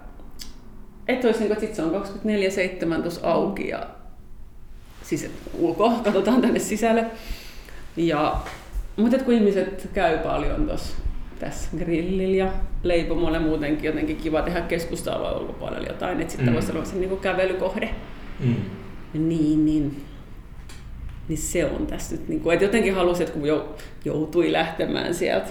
että 1.07 1.27
olisi 1.27 1.39
niin 1.39 1.55
kuin, 1.55 1.63
että 1.63 1.75
se 1.75 1.81
on 1.81 2.97
24-7 2.97 3.01
tuossa 3.01 3.31
auki 3.31 3.67
ja 3.67 3.87
siis 5.03 5.29
ulkoa, 5.53 5.93
katsotaan 6.03 6.41
tänne 6.41 6.59
sisälle. 6.59 7.05
Ja, 7.97 8.37
mutta 8.95 9.17
kun 9.17 9.33
ihmiset 9.33 9.89
käy 9.93 10.17
paljon 10.17 10.67
tuossa 10.67 10.95
tässä 11.39 11.69
grillillä 11.77 12.35
ja 12.37 12.51
leipomolla 12.83 13.39
muutenkin 13.39 13.83
jotenkin 13.83 14.17
kiva 14.17 14.41
tehdä 14.41 14.61
keskustelua 14.61 15.31
ulkopuolella 15.37 15.87
jotain, 15.87 16.21
että 16.21 16.31
sitten 16.31 16.49
Mm. 16.49 16.53
voisi 16.53 16.71
olla 16.71 16.85
se 16.85 16.95
niin 16.95 17.17
kävelykohde. 17.17 17.89
Mm. 18.39 18.55
Niin, 19.13 19.65
niin, 19.65 20.03
niin 21.27 21.37
se 21.37 21.65
on 21.65 21.87
tässä 21.87 22.15
nyt, 22.15 22.27
niin 22.27 22.41
kuin, 22.41 22.53
että 22.53 22.65
jotenkin 22.65 22.95
halusi, 22.95 23.23
että 23.23 23.39
kun 23.39 23.47
jou- 23.49 23.75
joutui 24.05 24.51
lähtemään 24.51 25.13
sieltä 25.13 25.47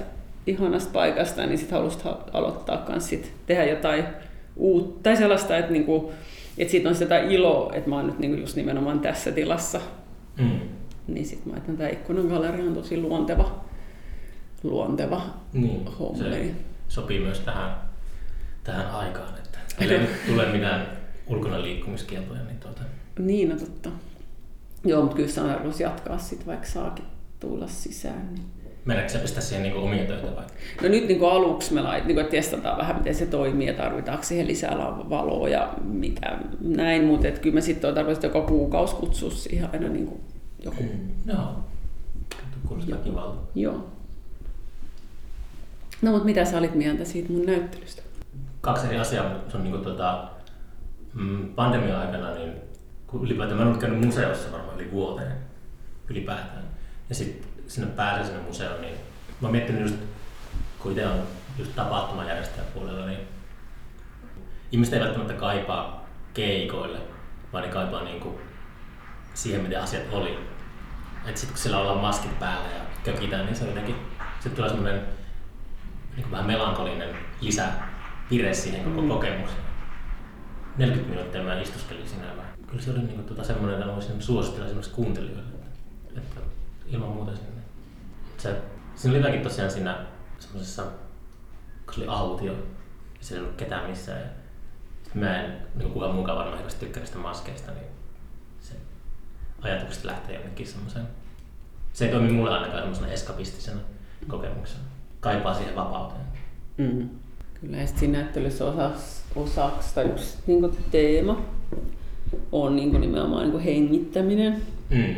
ihanasta 0.46 0.90
paikasta, 0.92 1.46
niin 1.46 1.58
sitten 1.58 1.78
halusi 1.78 1.98
ha- 2.04 2.24
aloittaa 2.32 2.76
kans 2.76 3.08
sit 3.08 3.32
tehdä 3.46 3.64
jotain 3.64 4.04
uutta, 4.56 5.00
tai 5.02 5.16
sellaista, 5.16 5.56
että, 5.56 5.72
niin 5.72 5.84
kuin, 5.84 6.06
että 6.58 6.70
siitä 6.70 6.88
on 6.88 6.94
sitä 6.94 7.18
iloa, 7.18 7.72
että 7.74 7.88
mä 7.90 7.96
oon 7.96 8.06
nyt 8.06 8.18
niin 8.18 8.30
kuin 8.30 8.40
just 8.40 8.56
nimenomaan 8.56 9.00
tässä 9.00 9.32
tilassa, 9.32 9.80
Mm. 10.38 10.50
niin 11.08 11.26
sitten 11.26 11.48
mä 11.48 11.52
ajattelin, 11.54 11.74
että 11.80 11.88
tämä 11.88 12.00
ikkunan 12.00 12.26
galleria 12.26 12.64
on 12.64 12.74
tosi 12.74 13.00
luonteva, 13.00 13.64
luonteva 14.70 15.22
Niin, 15.52 15.86
hommi. 15.98 16.18
se 16.18 16.54
sopii 16.88 17.20
myös 17.20 17.40
tähän, 17.40 17.70
tähän 18.64 18.90
aikaan, 18.90 19.34
että 19.38 19.58
nyt 19.80 20.10
tule 20.26 20.46
mitään 20.52 20.86
ulkona 21.26 21.62
liikkumiskieltoja, 21.62 22.42
niin 22.44 22.60
tuota, 22.60 22.82
Niin, 23.18 23.48
no 23.48 23.56
totta. 23.56 23.88
Joo, 24.84 25.00
mutta 25.02 25.16
kyllä 25.16 25.28
se 25.28 25.40
on 25.40 25.48
tarkoitus 25.48 25.80
jatkaa 25.80 26.18
sitten, 26.18 26.46
vaikka 26.46 26.66
saakin 26.66 27.04
tulla 27.40 27.66
sisään. 27.68 28.34
Niin. 28.34 28.46
meneekö 28.84 29.08
sä 29.08 29.18
pistää 29.18 29.42
siihen 29.42 29.62
niin 29.62 29.74
omia 29.74 30.04
töitä 30.04 30.36
vai? 30.36 30.44
No 30.82 30.88
nyt 30.88 31.08
niin 31.08 31.18
kuin 31.18 31.32
aluksi 31.32 31.74
me 31.74 31.82
lait, 31.82 32.04
niin 32.04 32.14
kuin, 32.14 32.24
että 32.24 32.36
testataan 32.36 32.78
vähän, 32.78 32.96
miten 32.96 33.14
se 33.14 33.26
toimii 33.26 33.66
ja 33.66 33.74
tarvitaanko 33.74 34.24
siihen 34.24 34.46
lisää 34.46 34.76
valoa 35.10 35.48
ja 35.48 35.74
mitä 35.82 36.38
näin, 36.60 37.04
mutta 37.04 37.30
kyllä 37.30 37.54
me 37.54 37.60
sitten 37.60 37.88
on 37.88 37.94
tarkoitus 37.94 38.24
joka 38.24 38.40
kuukausi 38.40 38.94
kutsua 38.94 39.30
siihen 39.30 39.68
aina 39.72 39.88
niin 39.88 40.06
kuin 40.06 40.20
joku. 40.64 40.84
Joo. 41.26 41.64
Kuulostaa 42.68 42.98
kivalta. 42.98 43.38
Joo. 43.54 43.86
No 46.02 46.10
mutta 46.10 46.24
mitä 46.24 46.44
sä 46.44 46.58
olit 46.58 46.74
mieltä 46.74 47.04
siitä 47.04 47.32
mun 47.32 47.46
näyttelystä? 47.46 48.02
Kaksi 48.60 48.86
eri 48.86 48.98
asiaa. 48.98 49.30
Se 49.48 49.56
on 49.56 49.62
niin 49.62 49.72
kuin, 49.72 49.84
tota, 49.84 50.28
mm, 51.14 51.48
pandemian 51.54 52.00
aikana, 52.00 52.34
niin 52.34 52.52
kun 53.06 53.24
ylipäätään 53.24 53.56
mä 53.56 53.62
en 53.62 53.68
ollut 53.68 53.80
käynyt 53.80 54.04
museossa 54.04 54.52
varmaan 54.52 54.80
yli 54.80 54.90
vuoteen 54.90 55.32
ylipäätään. 56.08 56.64
Ja 57.08 57.14
sitten 57.14 57.48
sinne 57.66 57.90
pääsee 57.90 58.24
sinne 58.24 58.42
museoon, 58.42 58.80
niin 58.80 58.94
mä 59.40 59.48
miettinyt 59.48 59.82
just, 59.82 59.94
kun 60.78 60.92
itse 60.92 61.06
on 61.06 61.22
just 61.58 61.74
tapahtumajärjestäjän 61.74 62.66
puolella, 62.74 63.06
niin 63.06 63.20
ihmiset 64.72 64.94
ei 64.94 65.00
välttämättä 65.00 65.34
kaipaa 65.34 66.06
keikoille, 66.34 66.98
vaan 67.52 67.64
ne 67.64 67.70
kaipaa 67.70 68.04
niin 68.04 68.20
kuin 68.20 68.38
siihen, 69.34 69.62
miten 69.62 69.82
asiat 69.82 70.12
oli. 70.12 70.38
Että 71.26 71.40
sitten 71.40 71.54
kun 71.54 71.62
siellä 71.62 71.78
ollaan 71.78 71.98
maskit 71.98 72.38
päällä 72.38 72.68
ja 72.68 72.80
kökitään, 73.04 73.46
niin 73.46 73.56
se 73.56 73.62
on 73.62 73.68
jotenkin, 73.68 73.96
sitten 74.34 74.56
tulee 74.56 74.68
semmoinen 74.68 75.00
niin 76.16 76.30
vähän 76.30 76.46
melankolinen 76.46 77.16
lisävire 77.40 78.54
siihen 78.54 78.84
koko 78.84 79.00
Mm. 79.00 79.08
kokemukseen. 79.08 79.66
40 80.76 81.14
minuuttia 81.14 81.42
mä 81.42 81.60
istuskelin 81.60 82.08
siinä 82.08 82.24
ja 82.26 82.32
kyllä 82.66 82.82
se 82.82 82.90
oli 82.90 82.98
niin 82.98 83.14
kuin, 83.14 83.24
tota, 83.24 83.44
semmoinen, 83.44 83.80
että 83.80 83.92
voisin 83.94 84.22
suositella 84.22 84.66
esimerkiksi 84.66 84.94
kuuntelijoille, 84.94 85.42
että, 86.08 86.20
että 86.20 86.40
ilman 86.86 87.08
muuta 87.08 87.36
sinne. 87.36 87.62
Se, 88.38 88.60
siinä 88.94 89.10
oli 89.16 89.18
jotakin 89.22 89.42
tosiaan 89.42 89.70
siinä 89.70 89.98
semmoisessa, 90.38 90.82
kun 91.86 91.94
se 91.94 92.00
oli 92.00 92.08
autio, 92.08 92.52
ja 92.52 92.58
siellä 93.20 93.40
ei 93.40 93.44
ollut 93.46 93.58
ketään 93.58 93.90
missään. 93.90 94.20
Ja 94.20 94.26
mä 95.14 95.42
en, 95.42 95.56
niin 95.74 95.90
kukaan 95.90 96.14
muukaan 96.14 96.38
varmaan 96.38 96.56
hirveästi 96.58 96.80
tykkää 96.84 97.00
niistä 97.02 97.18
maskeista, 97.18 97.72
niin 97.72 97.86
se 98.60 98.74
ajatukset 99.62 100.04
lähtee 100.04 100.34
jonnekin 100.36 100.66
semmoiseen. 100.66 101.08
Se 101.92 102.04
ei 102.06 102.12
toimi 102.12 102.32
mulle 102.32 102.50
ainakaan 102.50 102.78
semmoisena 102.78 103.08
eskapistisena 103.12 103.80
kokemuksena. 104.28 104.84
Kaipaa 105.20 105.54
siihen 105.54 105.76
vapauteen. 105.76 106.20
Mm. 106.76 107.08
Kyllä, 107.60 107.76
ja 107.76 107.86
siinä 107.86 108.18
näyttelyssä 108.18 108.64
osaksi, 108.64 109.22
osaksi 109.36 109.94
tai 109.94 110.04
yksi 110.04 110.38
niin 110.46 110.70
teema 110.90 111.40
on 112.52 112.76
niin 112.76 112.90
kuin 112.90 113.00
nimenomaan 113.00 113.42
niin 113.42 113.52
kuin 113.52 113.64
hengittäminen. 113.64 114.62
Mm. 114.90 115.14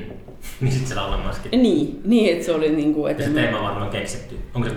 niin 0.60 0.72
sit 0.72 0.86
siellä 0.86 1.04
ollaan 1.04 1.22
maskit. 1.26 1.52
Niin, 1.52 2.00
niin 2.04 2.32
että 2.32 2.44
se 2.46 2.52
oli 2.54 2.68
niin 2.76 2.94
kuin, 2.94 3.04
Ja 3.04 3.10
että 3.10 3.22
se 3.24 3.30
mä- 3.30 3.40
teema 3.40 3.58
on 3.58 3.64
varmaan 3.64 3.90
keksitty. 3.90 4.38
Onko 4.54 4.68
se, 4.68 4.74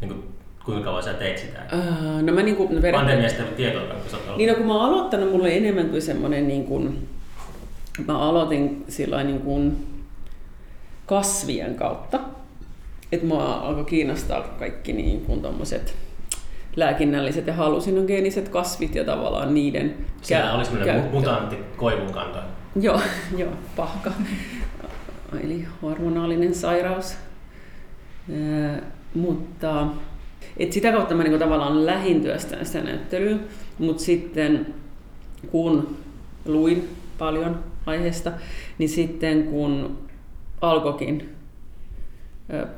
niin 0.00 0.08
kuin, 0.08 0.22
kuinka 0.64 0.84
kauan 0.84 1.02
sä 1.02 1.12
teit 1.14 1.38
sitä? 1.38 1.58
Ää, 1.58 2.22
no 2.22 2.32
mä 2.32 2.42
niin 2.42 2.56
kuin, 2.56 2.74
no 2.74 2.80
periaatteessa- 2.80 2.92
Pandemiasta 2.98 3.42
tietoa, 3.56 3.82
kun 3.82 4.10
sä 4.10 4.16
oot 4.16 4.24
ollut. 4.26 4.38
Niin 4.38 4.48
no, 4.50 4.54
kun 4.56 4.66
mä 4.66 4.74
oon 4.74 4.84
aloittanut, 4.94 5.30
mulla 5.30 5.44
oli 5.44 5.56
enemmän 5.56 5.88
kuin 5.88 6.02
semmoinen, 6.02 6.48
niin 6.48 6.64
kuin, 6.64 7.08
mä 8.06 8.18
aloitin 8.18 8.84
sillä 8.88 9.24
niin 9.24 9.40
kuin 9.40 9.86
kasvien 11.06 11.74
kautta. 11.74 12.20
Että 13.14 13.26
mua 13.26 13.54
alkoi 13.54 13.84
kiinnostaa 13.84 14.40
kaikki 14.42 14.92
niin 14.92 15.20
kuin 15.20 15.42
tommoset 15.42 15.94
lääkinnälliset 16.76 17.46
ja 17.46 17.52
hallusinogeeniset 17.54 18.48
kasvit 18.48 18.94
ja 18.94 19.04
tavallaan 19.04 19.54
niiden 19.54 19.94
Siellä 20.22 20.50
kä- 20.50 20.54
oli 20.54 20.64
semmoinen 20.64 20.94
käyttö. 20.94 21.16
mutantti 21.16 21.56
koivun 21.76 22.12
kanto. 22.12 22.38
Joo, 22.80 23.00
joo, 23.36 23.50
pahka. 23.76 24.12
Eli 25.44 25.64
hormonaalinen 25.82 26.54
sairaus. 26.54 27.16
Ää, 28.32 28.82
mutta 29.14 29.86
et 30.56 30.72
sitä 30.72 30.92
kautta 30.92 31.14
mä 31.14 31.22
niinku 31.22 31.38
tavallaan 31.38 31.86
lähin 31.86 32.20
työstään 32.22 32.66
sitä 32.66 32.80
näyttelyä, 32.80 33.36
mutta 33.78 34.02
sitten 34.02 34.66
kun 35.50 35.96
luin 36.46 36.88
paljon 37.18 37.64
aiheesta, 37.86 38.32
niin 38.78 38.88
sitten 38.88 39.44
kun 39.44 39.98
alkoikin 40.60 41.33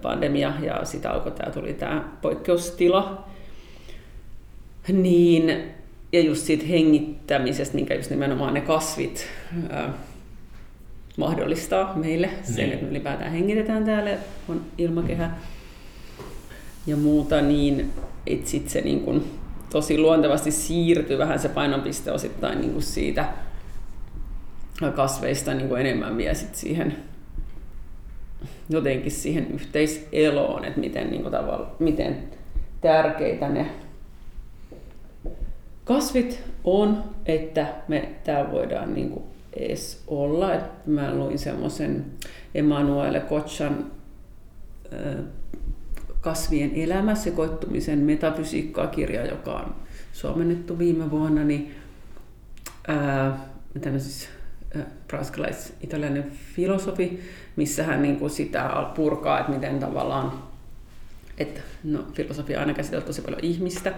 pandemia 0.03 0.53
ja 0.63 0.85
sitten 0.85 1.11
alkoi 1.11 1.33
tämä 1.33 1.53
tuli 1.53 1.75
tämä 1.75 2.05
poikkeustila, 2.23 3.25
niin, 4.89 5.63
ja 6.13 6.21
just 6.21 6.43
siitä 6.45 6.67
hengittämisestä, 6.67 7.75
minkä 7.75 7.95
just 7.95 8.11
nimenomaan 8.11 8.55
ne 8.55 8.61
kasvit 8.61 9.27
ää, 9.71 9.93
mahdollistaa 11.17 11.97
meille 11.97 12.31
sen, 12.43 12.57
Niin. 12.57 12.73
että 12.73 12.85
me 12.85 12.91
ylipäätään 12.91 13.33
hengitetään 13.33 13.85
täällä, 13.85 14.11
on 14.49 14.61
ilmakehä 14.79 15.31
ja 16.87 16.97
muuta, 16.97 17.41
niin 17.41 17.93
että 18.27 18.51
sit 18.51 18.69
se 18.69 18.81
niin 18.81 19.01
kun 19.01 19.25
tosi 19.71 19.99
luontevasti 19.99 20.51
siirtyy 20.51 21.19
vähän 21.19 21.39
se 21.39 21.49
painopiste 21.49 22.13
osittain 22.13 22.61
niin 22.61 22.73
kun 22.73 22.83
siitä 22.83 23.29
kasveista 24.97 25.55
niin 25.55 25.69
kun 25.69 25.81
enemmän 25.81 26.17
vielä 26.17 26.35
sit 26.35 26.55
siihen 26.55 26.97
jotenkin 28.69 29.11
siihen 29.11 29.47
yhteiseloon, 29.55 30.65
että 30.65 30.81
miten, 30.81 31.11
niin 31.11 31.23
kuin 31.23 31.33
tavalla, 31.33 31.77
miten 31.79 32.17
tärkeitä 32.81 33.49
ne 33.49 33.67
kasvit 35.85 36.43
on, 36.65 37.05
että 37.27 37.67
me 37.89 38.09
täällä 38.25 38.53
voidaan 38.53 38.95
niin 38.95 39.11
kuin 39.11 39.25
edes 39.53 40.03
olla. 40.07 40.55
Et 40.55 40.87
mä 40.87 41.15
luin 41.15 41.39
semmoisen 41.39 42.05
Emanuele 42.55 43.21
Kotsan 43.21 43.93
Kasvien 46.21 46.71
elämä, 46.75 47.15
sekoittumisen 47.15 47.99
metafysiikkaa 47.99 48.87
kirja, 48.87 49.27
joka 49.27 49.53
on 49.53 49.75
suomennettu 50.13 50.79
viime 50.79 51.11
vuonna, 51.11 51.45
niin 51.45 51.75
ää, 52.89 53.49
siis 53.99 54.29
ää, 54.77 54.87
ranskalais-italialainen 55.13 56.31
filosofi, 56.55 57.21
missä 57.57 57.83
hän 57.83 58.03
niin 58.03 58.17
kuin 58.17 58.31
sitä 58.31 58.87
purkaa, 58.95 59.41
että 59.41 59.53
miten 59.53 59.79
tavallaan 59.79 60.33
että 61.39 61.61
no, 61.85 62.05
filosofia 62.13 62.61
aina 62.61 62.75
käsitellyt 62.75 63.07
tosi 63.07 63.23
paljon 63.23 63.45
ihmistä 63.45 63.93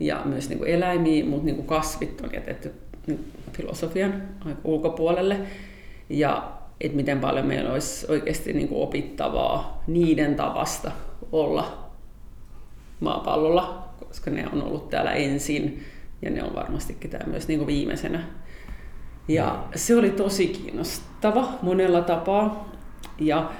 ja 0.00 0.22
myös 0.24 0.48
niin 0.48 0.58
kuin 0.58 0.70
eläimiä, 0.70 1.24
mutta 1.24 1.44
niin 1.44 1.56
kuin 1.56 1.66
kasvit 1.66 2.20
on 2.20 2.30
jätetty 2.32 2.72
niin 3.06 3.32
filosofian 3.52 4.22
ulkopuolelle. 4.64 5.40
Ja 6.08 6.52
että 6.80 6.96
miten 6.96 7.20
paljon 7.20 7.46
meillä 7.46 7.72
olisi 7.72 8.06
oikeasti 8.08 8.52
niin 8.52 8.68
kuin 8.68 8.82
opittavaa 8.82 9.82
niiden 9.86 10.34
tavasta 10.34 10.92
olla 11.32 11.90
maapallolla, 13.00 13.88
koska 14.08 14.30
ne 14.30 14.46
on 14.52 14.62
ollut 14.62 14.90
täällä 14.90 15.12
ensin 15.12 15.84
ja 16.22 16.30
ne 16.30 16.42
on 16.42 16.54
varmastikin 16.54 17.10
täällä 17.10 17.28
myös 17.28 17.48
niin 17.48 17.58
kuin 17.58 17.66
viimeisenä. 17.66 18.24
Ja 19.28 19.64
se 19.74 19.96
oli 19.96 20.10
tosi 20.10 20.46
kiinnostava 20.46 21.48
monella 21.62 22.00
tapaa. 22.00 22.70
Ja, 23.18 23.50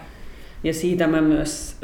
ja 0.65 0.75
siitä 0.75 1.07
mä 1.07 1.21
myös 1.21 1.77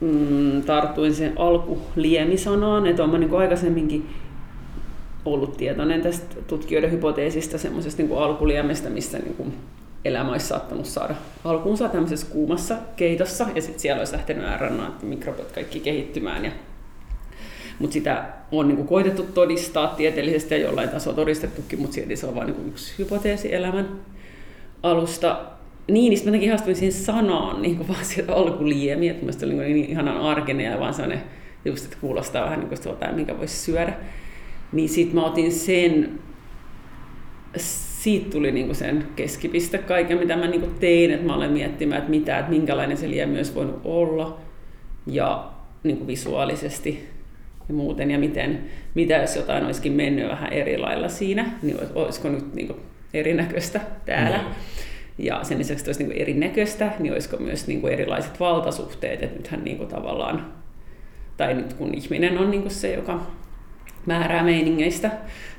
mm, 0.00 0.62
tartuin 0.62 1.14
sen 1.14 1.32
alkuliemisanaan, 1.36 2.86
että 2.86 3.04
olen 3.04 3.20
niin 3.20 3.34
aikaisemminkin 3.34 4.10
ollut 5.24 5.56
tietoinen 5.56 6.02
tästä 6.02 6.36
tutkijoiden 6.46 6.90
hypoteesista 6.90 7.58
semmoisesta 7.58 8.02
niin 8.02 8.18
alkuliemestä, 8.18 8.90
missä 8.90 9.18
niin 9.18 9.34
kuin 9.34 9.54
elämä 10.04 10.32
olisi 10.32 10.46
saattanut 10.46 10.86
saada 10.86 11.14
alkuunsa 11.44 11.88
tämmöisessä 11.88 12.26
kuumassa 12.30 12.76
keitossa, 12.96 13.46
ja 13.54 13.62
sitten 13.62 13.80
siellä 13.80 14.00
olisi 14.00 14.12
lähtenyt 14.12 14.44
RNA-mikrobit 14.60 15.52
kaikki 15.54 15.80
kehittymään. 15.80 16.44
Ja, 16.44 16.50
mutta 17.78 17.94
sitä 17.94 18.24
on 18.52 18.68
niin 18.68 18.76
kuin 18.76 18.88
koitettu 18.88 19.22
todistaa 19.22 19.86
tieteellisesti 19.86 20.54
ja 20.54 20.60
jollain 20.60 20.88
tasolla 20.88 21.16
todistettukin, 21.16 21.80
mutta 21.80 21.94
silti 21.94 22.16
se 22.16 22.26
on 22.26 22.34
vain 22.34 22.46
niin 22.46 22.68
yksi 22.68 22.94
hypoteesi 22.98 23.54
elämän 23.54 23.88
alusta. 24.82 25.40
Niin, 25.88 26.10
niin 26.10 26.24
jotenkin 26.24 26.48
ihastuin 26.48 26.76
siihen 26.76 26.92
sanaan, 26.92 27.62
niin 27.62 27.76
kuin 27.76 27.88
vaan 27.88 28.04
sieltä 28.14 28.34
alkuliemi, 28.34 29.08
että 29.08 29.22
mielestäni 29.22 29.54
oli 29.54 29.72
niin 29.72 29.90
ihanan 29.90 30.20
arkinen 30.20 30.72
ja 30.72 30.80
vaan 30.80 30.94
sellainen, 30.94 31.22
just, 31.64 31.84
että 31.84 31.96
kuulostaa 32.00 32.44
vähän 32.44 32.60
niin 32.60 32.68
kuin 32.68 32.78
jotain, 32.86 33.14
minkä 33.14 33.38
voisi 33.38 33.56
syödä. 33.56 33.92
Niin 34.72 34.88
sitten 34.88 35.14
mä 35.14 35.26
otin 35.26 35.52
sen 35.52 36.18
siitä 38.06 38.30
tuli 38.30 38.52
niinku 38.52 38.74
sen 38.74 39.06
keskipiste 39.16 39.78
kaiken, 39.78 40.18
mitä 40.18 40.36
mä 40.36 40.46
niinku 40.46 40.68
tein, 40.80 41.10
että 41.10 41.26
mä 41.26 41.34
olen 41.34 41.52
miettimään, 41.52 41.98
että, 41.98 42.10
mitä, 42.10 42.38
että 42.38 42.50
minkälainen 42.50 42.96
se 42.96 43.10
liemi 43.10 43.36
olisi 43.36 43.54
voinut 43.54 43.80
olla 43.84 44.38
ja 45.06 45.50
niinku 45.82 46.06
visuaalisesti 46.06 47.08
ja 47.68 47.74
muuten, 47.74 48.10
ja 48.10 48.18
miten, 48.18 48.64
mitä 48.94 49.14
jos 49.14 49.36
jotain 49.36 49.64
olisikin 49.64 49.92
mennyt 49.92 50.28
vähän 50.28 50.52
eri 50.52 50.78
lailla 50.78 51.08
siinä, 51.08 51.50
niin 51.62 51.76
olisiko 51.94 52.28
nyt 52.28 52.54
niinku 52.54 52.76
erinäköistä 53.16 53.80
täällä. 54.04 54.38
Mm. 54.38 54.44
Ja 55.18 55.44
sen 55.44 55.58
lisäksi, 55.58 55.82
että 55.82 55.88
olisi 55.88 56.02
niinku 56.02 56.22
erinäköistä, 56.22 56.92
niin 56.98 57.12
olisiko 57.12 57.36
myös 57.36 57.66
niinku 57.66 57.86
erilaiset 57.86 58.40
valtasuhteet, 58.40 59.22
että 59.22 59.36
nythän 59.36 59.64
niinku 59.64 59.84
tavallaan, 59.84 60.52
tai 61.36 61.54
nyt 61.54 61.72
kun 61.72 61.94
ihminen 61.94 62.38
on 62.38 62.50
niinku 62.50 62.70
se, 62.70 62.94
joka 62.94 63.26
määrää 64.06 64.42
meiningeistä, 64.42 65.10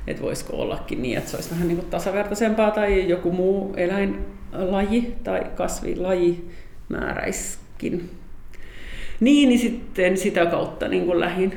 että 0.07 0.23
voisiko 0.23 0.57
ollakin 0.57 1.01
niin, 1.01 1.17
että 1.17 1.29
se 1.29 1.37
olisi 1.37 1.51
vähän 1.51 1.67
niin 1.67 1.77
kuin 1.77 1.89
tasavertaisempaa 1.89 2.71
tai 2.71 3.09
joku 3.09 3.31
muu 3.31 3.73
eläinlaji 3.77 5.15
tai 5.23 5.41
kasvilaji 5.55 6.49
määräiskin. 6.89 8.09
Niin, 9.19 9.49
niin 9.49 9.59
sitten 9.59 10.17
sitä 10.17 10.45
kautta 10.45 10.87
niin 10.87 11.05
kuin 11.05 11.19
lähin 11.19 11.53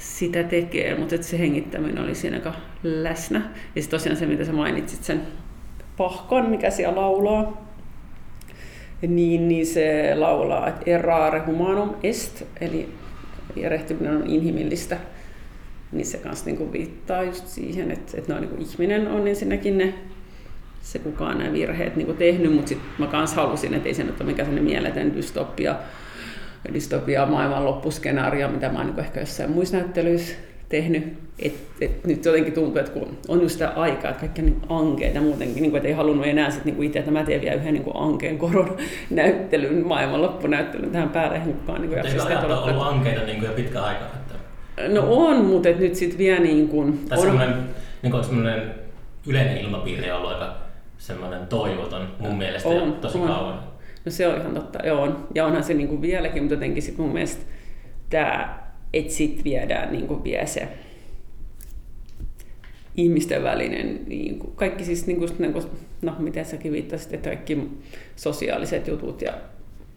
sitä 0.00 0.42
tekee, 0.42 0.98
mutta 0.98 1.22
se 1.22 1.38
hengittäminen 1.38 2.04
oli 2.04 2.14
siinä 2.14 2.36
aika 2.36 2.54
läsnä. 2.82 3.38
Ja 3.74 3.82
sitten 3.82 3.98
tosiaan 3.98 4.16
se, 4.16 4.26
mitä 4.26 4.44
sä 4.44 4.52
mainitsit, 4.52 5.04
sen 5.04 5.22
pahkon, 5.96 6.50
mikä 6.50 6.70
siellä 6.70 7.00
laulaa, 7.00 7.70
niin, 9.02 9.48
niin 9.48 9.66
se 9.66 10.14
laulaa, 10.14 10.68
että 10.68 10.82
errare 10.86 11.38
humanum 11.38 11.90
est, 12.02 12.42
eli 12.60 12.88
erehtyminen 13.56 14.16
on 14.16 14.26
inhimillistä 14.26 14.96
niin 15.92 16.06
se 16.06 16.18
kanssa 16.18 16.46
niinku 16.46 16.72
viittaa 16.72 17.22
just 17.22 17.46
siihen, 17.46 17.90
että, 17.90 18.18
että 18.18 18.34
no, 18.34 18.40
niinku 18.40 18.56
ihminen 18.58 19.08
on 19.08 19.28
ensinnäkin 19.28 19.78
ne, 19.78 19.94
se 20.82 20.98
kukaan 20.98 21.38
nämä 21.38 21.52
virheet 21.52 21.96
niinku 21.96 22.12
tehnyt, 22.12 22.52
mutta 22.52 22.68
sitten 22.68 22.88
mä 22.98 23.06
kanssa 23.06 23.36
halusin, 23.36 23.74
että 23.74 23.88
ei 23.88 23.94
se 23.94 24.04
nyt 24.04 24.20
ole 24.20 24.30
mikään 24.30 24.64
mieletön 24.64 25.14
dystopia, 25.14 25.76
dystopia 26.74 27.26
maailman 27.26 27.64
loppuskenaario, 27.64 28.48
mitä 28.48 28.68
mä 28.68 28.78
oon 28.78 28.86
niinku 28.86 29.00
ehkä 29.00 29.20
jossain 29.20 29.50
muissa 29.50 29.76
näyttelyissä 29.76 30.36
tehnyt. 30.68 31.18
Et, 31.38 31.54
et 31.80 32.04
nyt 32.06 32.24
jotenkin 32.24 32.52
tuntuu, 32.52 32.78
että 32.78 32.92
kun 32.92 33.18
on 33.28 33.42
just 33.42 33.52
sitä 33.52 33.68
aikaa, 33.68 34.10
että 34.10 34.20
kaikki 34.20 34.40
on 34.40 34.46
niin 34.46 34.62
ankeita 34.68 35.20
muutenkin, 35.20 35.62
niin 35.62 35.70
kuin, 35.70 35.78
että 35.78 35.88
ei 35.88 35.94
halunnut 35.94 36.26
enää 36.26 36.50
sit, 36.50 36.64
niin 36.64 36.82
itse, 36.82 36.98
että 36.98 37.10
mä 37.10 37.24
teen 37.24 37.40
vielä 37.40 37.54
yhden 37.54 37.74
niin 37.74 37.84
ankeen 37.94 38.38
koron 38.38 38.76
näyttelyn, 39.10 39.86
maailman 39.86 40.22
loppunäyttelyn 40.22 40.90
tähän 40.90 41.08
päälle. 41.08 41.38
Niin 41.38 41.94
Eikö 41.94 42.22
ajat 42.22 42.44
ollut 42.44 42.86
ankeita 42.86 43.24
niin 43.24 43.38
kuin 43.38 43.48
jo 43.48 43.56
pitkä 43.56 43.82
aikaa? 43.82 44.08
No 44.88 45.04
on, 45.08 45.44
mutta 45.44 45.68
et 45.68 45.78
nyt 45.78 45.94
sitten 45.94 46.18
vielä 46.18 46.40
niin 46.40 46.68
kuin... 46.68 47.04
Tai 47.08 47.18
on... 47.18 47.24
semmoinen, 47.24 47.54
niin 48.02 48.10
kuin 48.10 48.24
semmoinen 48.24 48.74
yleinen 49.26 49.58
ilmapiiri 49.58 50.10
on 50.10 50.18
ollut 50.18 50.32
aika 50.32 50.54
semmoinen 50.98 51.46
toivoton 51.46 52.08
mun 52.18 52.38
mielestä 52.38 52.68
on, 52.68 52.92
tosi 52.92 53.18
on. 53.18 53.26
kauan. 53.28 53.69
No 54.04 54.10
se 54.10 54.26
on 54.26 54.40
ihan 54.40 54.54
totta, 54.54 54.86
joo. 54.86 55.16
Ja 55.34 55.46
onhan 55.46 55.64
se 55.64 55.74
niin 55.74 55.88
kuin 55.88 56.02
vieläkin, 56.02 56.42
mutta 56.42 56.54
jotenkin 56.54 56.82
sit 56.82 56.98
mun 56.98 57.12
mielestä 57.12 57.42
tämä, 58.10 58.58
että 58.92 59.12
sit 59.12 59.44
viedään 59.44 59.92
niin 59.92 60.06
kuin 60.06 60.24
vie 60.24 60.46
se 60.46 60.68
ihmisten 62.96 63.42
välinen, 63.42 64.00
niin 64.06 64.38
kuin, 64.38 64.52
kaikki 64.56 64.84
siis, 64.84 65.06
niin 65.06 65.18
kuin, 65.18 65.30
niin 65.38 65.52
kuin, 65.52 65.64
no 66.02 66.16
miten 66.18 66.44
säkin 66.44 66.72
viittasit, 66.72 67.14
että 67.14 67.28
kaikki 67.28 67.70
sosiaaliset 68.16 68.86
jutut 68.86 69.22
ja 69.22 69.32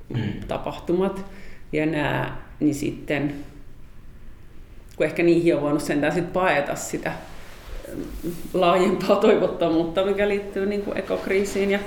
mm. 0.09 0.23
tapahtumat 0.47 1.25
ja 1.71 1.85
nämä, 1.85 2.37
niin 2.59 2.75
sitten 2.75 3.33
kun 4.95 5.05
ehkä 5.05 5.23
niihin 5.23 5.55
on 5.55 5.61
voinut 5.61 5.81
sentään 5.81 6.13
sit 6.13 6.33
paeta 6.33 6.75
sitä 6.75 7.11
mm, 7.95 8.03
laajempaa 8.53 9.15
toivottomuutta, 9.15 10.05
mikä 10.05 10.27
liittyy 10.27 10.65
niin 10.65 10.81
kuin 10.81 10.97
ekokriisiin 10.97 11.71
ja 11.71 11.79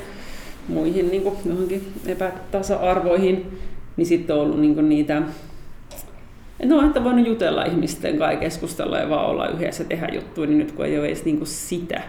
muihin 0.68 1.10
niin 1.10 1.22
kuin 1.22 1.36
johonkin 1.44 1.92
epätasa-arvoihin, 2.06 3.58
niin 3.96 4.06
sitten 4.06 4.36
on 4.36 4.42
ollut 4.42 4.60
niin 4.60 4.74
kuin 4.74 4.88
niitä, 4.88 5.22
no 6.64 6.86
että 6.86 7.04
voinut 7.04 7.26
jutella 7.26 7.64
ihmisten 7.64 8.18
kanssa 8.18 8.40
keskustella 8.40 8.98
ja 8.98 9.08
vaan 9.08 9.26
olla 9.26 9.48
yhdessä 9.48 9.84
tehdä 9.84 10.08
juttuja, 10.14 10.46
niin 10.46 10.58
nyt 10.58 10.72
kun 10.72 10.86
ei 10.86 10.98
ole 10.98 11.06
edes 11.06 11.24
niin 11.24 11.38
kuin 11.38 11.48
sitä, 11.48 12.02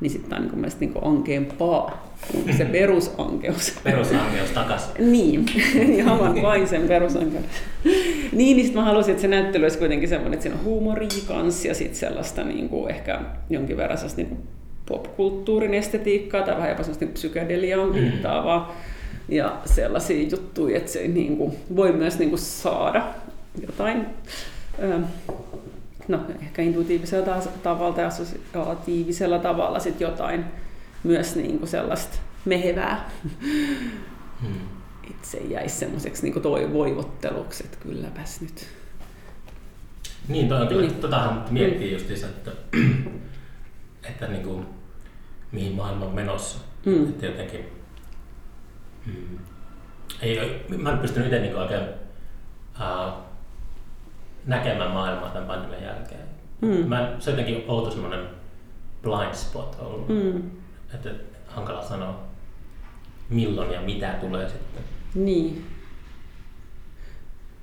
niin 0.00 0.10
sitten 0.10 0.38
on 0.38 0.44
niin 0.44 0.54
mielestäni 0.58 0.86
niin 0.86 1.04
ankeampaa 1.04 2.14
kuin 2.32 2.56
se 2.56 2.64
perusankeus. 2.64 3.78
Perusankeus 3.84 4.50
takaisin. 4.50 5.12
niin, 5.12 5.46
ihan 5.98 6.18
vain 6.42 6.68
sen 6.68 6.82
perusankeus. 6.82 7.44
niin, 7.84 8.56
niin 8.56 8.64
sitten 8.64 8.82
mä 8.82 8.88
halusin, 8.88 9.10
että 9.10 9.22
se 9.22 9.28
näyttely 9.28 9.64
olisi 9.64 9.78
kuitenkin 9.78 10.08
semmoinen, 10.08 10.32
että 10.32 10.42
siinä 10.42 10.58
on 10.58 10.64
huumoria 10.64 11.08
kanssa 11.28 11.68
ja 11.68 11.74
sitten 11.74 11.96
sellaista 11.96 12.44
niin 12.44 12.68
kuin 12.68 12.90
ehkä 12.90 13.20
jonkin 13.50 13.76
verran 13.76 13.98
sellaista 13.98 14.20
niin 14.20 14.28
kuin 14.28 14.42
popkulttuurin 14.86 15.74
estetiikkaa 15.74 16.42
tai 16.42 16.56
vähän 16.56 16.70
jopa 16.70 16.82
sellaista 16.82 17.06
psykedeliaan 17.06 17.88
mm. 17.88 17.94
viittaavaa. 17.94 18.76
Ja 19.28 19.56
sellaisia 19.64 20.28
juttuja, 20.28 20.76
että 20.76 20.92
se 20.92 21.08
niin 21.08 21.36
kuin, 21.36 21.56
voi 21.76 21.92
myös 21.92 22.18
niin 22.18 22.28
kuin 22.28 22.40
saada 22.40 23.06
jotain 23.66 24.06
no, 26.08 26.20
ehkä 26.42 26.62
intuitiivisella 26.62 27.42
tavalla 27.62 27.94
tai 27.94 28.04
assosiaatiivisella 28.04 29.38
tavalla 29.38 29.78
sit 29.78 30.00
jotain 30.00 30.44
myös 31.04 31.36
niin 31.36 31.58
kuin 31.58 31.68
sellaista 31.68 32.18
mehevää. 32.44 33.10
Hmm. 34.42 34.60
Itse 35.10 35.38
jäisi 35.38 35.76
semmoiseksi 35.76 36.30
niin 36.30 36.42
toi 36.42 36.72
voivotteluksi, 36.72 37.64
että 37.64 37.78
kylläpäs 37.80 38.40
nyt. 38.40 38.66
Niin, 40.28 40.48
toi 40.48 40.60
on 40.60 40.68
kyllä, 40.68 40.82
niin. 40.82 40.94
totahan 40.94 41.44
miettii 41.50 41.92
just 41.92 42.10
että, 42.10 42.50
että 44.08 44.26
niin 44.26 44.42
kuin, 44.42 44.66
mihin 45.54 45.72
maailma 45.72 46.04
on 46.04 46.14
menossa. 46.14 46.58
Mm. 46.84 47.08
Että 47.08 47.26
jotenkin, 47.26 47.60
mm, 49.06 49.38
ei, 50.22 50.66
mä 50.78 50.92
en 50.92 50.98
pystynyt 50.98 51.26
itse 51.26 51.40
niin 51.40 51.56
oikein 51.56 51.82
uh, 52.80 53.12
näkemään 54.46 54.90
maailmaa 54.90 55.30
tämän 55.30 55.48
pandemian 55.48 55.82
jälkeen. 55.82 56.28
Mm. 56.60 56.88
Mä, 56.88 57.12
se 57.18 57.30
on 57.30 57.38
jotenkin 57.38 57.64
outo 57.68 57.90
semmoinen 57.90 58.20
blind 59.02 59.34
spot 59.34 59.76
ollut. 59.80 60.08
Mm. 60.08 60.50
Että 60.94 61.10
hankala 61.46 61.82
sanoa, 61.82 62.22
milloin 63.28 63.72
ja 63.72 63.80
mitä 63.80 64.14
tulee 64.20 64.48
sitten. 64.48 64.84
Niin. 65.14 65.66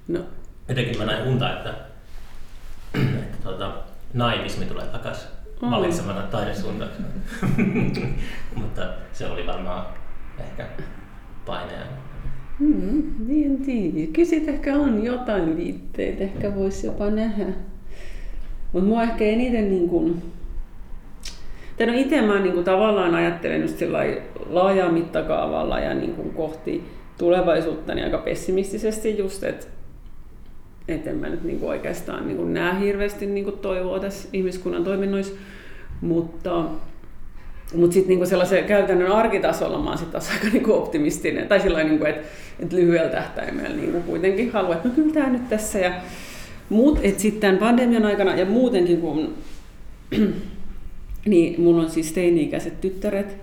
No. 0.08 0.20
Jotenkin 0.70 0.98
mä 0.98 1.06
näin 1.06 1.28
unta, 1.28 1.58
että, 1.58 1.74
että 3.24 3.38
tuota, 3.44 3.74
naivismi 4.14 4.66
tulee 4.66 4.86
takaisin 4.86 5.41
mm. 5.62 5.72
valitsemana 5.72 6.22
taidesuuntauksena. 6.22 7.08
Mutta 8.62 8.82
se 9.14 9.28
oli 9.28 9.48
varmaan 9.48 9.86
ehkä 10.40 10.66
paineen 11.46 11.88
Mm, 12.62 13.04
niin 13.28 13.62
tiedä. 13.62 14.12
Kyllä 14.14 14.52
ehkä 14.54 14.76
on 14.76 15.04
jotain 15.04 15.58
viitteitä, 15.58 16.24
ehkä 16.24 16.56
voisi 16.56 16.88
jopa 16.88 17.10
nähdä. 17.10 17.46
Mutta 18.74 18.88
mua 18.88 19.04
ehkä 19.04 19.24
eniten 19.24 19.70
niin 19.70 19.90
kuin, 19.90 20.22
tai 21.78 21.88
no 21.88 21.94
itse 21.94 22.22
mä 22.22 22.40
niin 22.40 22.54
kuin 22.54 22.66
tavallaan 22.66 23.16
ajattelen 23.16 23.62
just 23.62 23.82
laajaa 24.50 24.92
mittakaavalla 24.92 25.80
ja 25.80 25.94
niin 25.94 26.14
kuin 26.14 26.30
kohti 26.30 26.84
tulevaisuutta 27.18 27.96
niin 27.96 28.06
aika 28.06 28.18
pessimistisesti 28.18 29.18
just, 29.18 29.44
että 29.44 29.68
et 30.88 31.08
en 31.08 31.18
mä 31.18 31.30
nyt 31.30 31.44
niin 31.44 31.60
kuin 31.60 31.70
oikeastaan 31.70 32.28
niin 32.28 32.38
kuin 32.38 32.54
näe 32.54 32.80
hirveästi 32.80 33.26
niin 33.26 33.44
kuin 33.44 33.58
toivoa 33.58 34.00
tässä 34.00 34.30
ihmiskunnan 34.34 34.84
toiminnoissa, 34.84 35.34
mutta 36.02 36.66
mutta 37.76 37.94
sitten 37.94 38.10
niinku 38.10 38.26
sellaisen 38.26 38.64
käytännön 38.64 39.12
arkitasolla 39.12 39.80
mä 39.80 39.90
oon 39.90 39.98
sit 39.98 40.12
taas 40.12 40.32
aika 40.32 40.48
niinku 40.48 40.74
optimistinen. 40.74 41.48
Tai 41.48 41.60
sillä 41.60 41.84
niinku, 41.84 42.06
että 42.06 42.28
et 42.60 42.74
lyhyellä 42.74 43.10
tähtäimellä 43.10 43.76
niinku 43.76 44.02
kuitenkin 44.02 44.52
haluan, 44.52 44.74
että 44.74 44.88
no 44.88 44.94
kyllä 44.96 45.14
tämä 45.14 45.30
nyt 45.30 45.50
tässä. 45.50 45.80
Ja, 45.80 45.94
mut 46.70 47.00
et 47.04 47.20
sitten 47.20 47.58
pandemian 47.58 48.06
aikana 48.06 48.36
ja 48.36 48.46
muutenkin 48.46 49.02
kun 49.02 49.34
niin 51.26 51.62
mulla 51.62 51.82
on 51.82 51.90
siis 51.90 52.12
teini-ikäiset 52.12 52.82
tyttäret, 52.82 53.38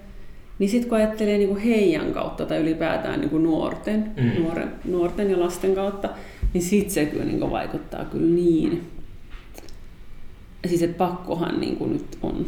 niin 0.58 0.70
sitten 0.70 0.88
kun 0.88 0.98
ajattelee 0.98 1.38
niinku 1.38 1.58
heidän 1.64 2.12
kautta 2.12 2.46
tai 2.46 2.58
ylipäätään 2.58 3.20
niinku 3.20 3.38
nuorten, 3.38 4.10
mm. 4.16 4.42
nuoren, 4.42 4.68
nuorten 4.84 5.30
ja 5.30 5.40
lasten 5.40 5.74
kautta, 5.74 6.08
niin 6.54 6.62
sitten 6.62 6.90
se 6.94 7.06
kyllä 7.06 7.24
niinku 7.24 7.50
vaikuttaa 7.50 8.04
kyllä 8.04 8.34
niin 8.34 8.90
siis 10.66 10.82
että 10.82 10.98
pakkohan 10.98 11.60
niin 11.60 11.76
kuin 11.76 11.92
nyt 11.92 12.18
on. 12.22 12.46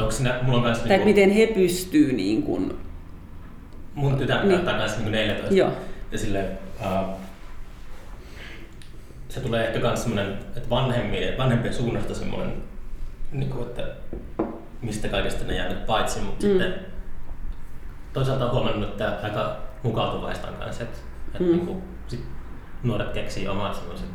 Onko 0.00 0.10
siinä, 0.10 0.38
mulla 0.42 0.58
on 0.58 0.64
Tai 0.76 0.88
niinku, 0.88 1.04
miten 1.04 1.30
he 1.30 1.46
pystyy 1.46 2.12
niin 2.12 2.42
kuin, 2.42 2.74
mun 3.94 4.16
tytär 4.18 4.38
Niin. 4.38 4.48
näyttää 4.48 4.78
kanssa 4.78 4.96
niinku 4.96 5.10
14. 5.10 5.54
joo, 5.54 5.72
Ja 6.12 6.18
silleen, 6.18 6.58
uh, 6.80 7.08
se 9.28 9.40
tulee 9.40 9.66
ehkä 9.66 9.78
myös 9.78 10.02
semmoinen, 10.02 10.32
että 10.56 10.70
vanhempien, 10.70 11.38
vanhempien 11.38 11.74
suunnasta 11.74 12.14
semmoinen, 12.14 12.52
niin 13.32 13.50
kuin, 13.50 13.62
että 13.62 13.86
mistä 14.82 15.08
kaikesta 15.08 15.44
ne 15.44 15.56
jäänyt 15.56 15.86
paitsi, 15.86 16.20
mutta 16.20 16.46
Mm. 16.46 16.50
sitten 16.52 16.74
toisaalta 18.12 18.50
huomannut, 18.50 18.88
että 18.90 19.18
aika 19.22 19.56
mukautuvaista 19.82 20.48
on 20.48 20.54
kanssa, 20.54 20.82
että, 20.82 20.98
että 21.28 21.44
Mm. 21.44 21.50
niin 21.50 21.66
kuin, 21.66 21.78
sit 21.78 21.91
nuoret 22.84 23.12
keksii 23.12 23.48
omat 23.48 23.74
semmoiset 23.74 24.06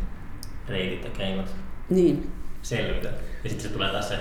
reitit 0.68 1.04
ja 1.04 1.10
keinot 1.10 1.56
niin. 1.90 2.32
selvitä. 2.62 3.10
Ja 3.44 3.50
sitten 3.50 3.68
se 3.68 3.74
tulee 3.74 3.92
taas 3.92 4.10
se, 4.10 4.18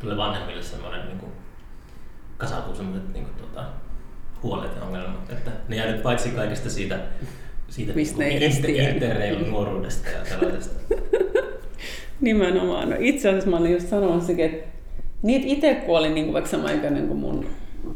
tulee 0.00 0.16
vanhemmille 0.16 0.62
semmoinen 0.62 1.06
niin 1.06 1.18
kuin, 1.18 1.32
kasautuu 2.36 2.74
semmoiset 2.74 3.12
niin 3.12 3.24
kuin, 3.24 3.36
tota, 3.36 3.64
huolet 4.42 4.76
ja 4.76 4.82
ongelmat, 4.82 5.30
että 5.30 5.50
ne 5.68 5.76
jää 5.76 5.92
nyt 5.92 6.02
paitsi 6.02 6.28
kaikesta 6.28 6.70
siitä, 6.70 6.98
siitä 7.68 7.92
Mistä 7.92 8.18
niin 8.18 8.52
inter- 8.52 8.66
tiedä. 8.66 8.90
interreilun 8.90 9.50
nuoruudesta 9.50 10.08
ja 10.08 10.18
tällaisesta. 10.28 10.94
Nimenomaan. 12.20 12.90
No 12.90 12.96
itse 12.98 13.28
asiassa 13.28 13.50
mä 13.50 13.56
olin 13.56 13.72
just 13.72 13.88
sanomassakin, 13.88 14.44
että 14.44 14.68
niitä 15.22 15.46
itse 15.46 15.74
kun 15.74 15.98
olin 15.98 16.14
niin 16.14 16.24
kuin 16.24 16.32
vaikka 16.32 16.50
sama 16.50 16.70
ikäinen 16.70 17.08
kuin 17.08 17.18
mun 17.18 17.46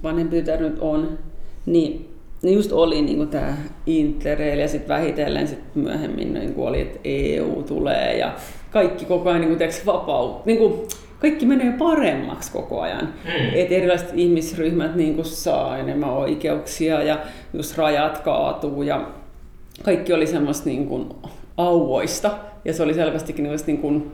vanhempi 0.02 0.36
tytär 0.36 0.60
nyt 0.60 0.78
on, 0.80 1.18
niin 1.66 2.09
niin 2.42 2.54
just 2.54 2.72
oli 2.72 3.02
niin 3.02 3.28
tämä 3.28 3.56
Interrail 3.86 4.58
ja 4.58 4.68
sitten 4.68 4.88
vähitellen 4.88 5.48
sit 5.48 5.74
myöhemmin 5.74 6.34
niin 6.34 6.54
kuin 6.54 6.68
oli, 6.68 6.80
että 6.80 6.98
EU 7.04 7.62
tulee 7.62 8.18
ja 8.18 8.34
kaikki 8.70 9.04
koko 9.04 9.28
ajan 9.28 9.40
niin 9.40 9.56
kuin, 9.56 9.70
vapaut, 9.86 10.46
niin 10.46 10.58
kuin, 10.58 10.72
kaikki 11.18 11.46
menee 11.46 11.72
paremmaksi 11.78 12.52
koko 12.52 12.80
ajan. 12.80 13.14
Mm. 13.24 13.54
Et 13.54 13.72
erilaiset 13.72 14.10
ihmisryhmät 14.14 14.94
niin 14.94 15.14
kuin 15.14 15.24
saa 15.24 15.78
enemmän 15.78 16.10
oikeuksia 16.10 17.02
ja 17.02 17.18
just 17.52 17.78
rajat 17.78 18.18
kaatuu 18.18 18.82
ja 18.82 19.10
kaikki 19.82 20.12
oli 20.12 20.26
semmoista 20.26 20.68
niin 20.68 20.86
kuin 20.86 21.08
auvoista 21.56 22.38
ja 22.64 22.72
se 22.72 22.82
oli 22.82 22.94
selvästikin 22.94 23.48
niin 23.66 23.78
kuin, 23.78 24.12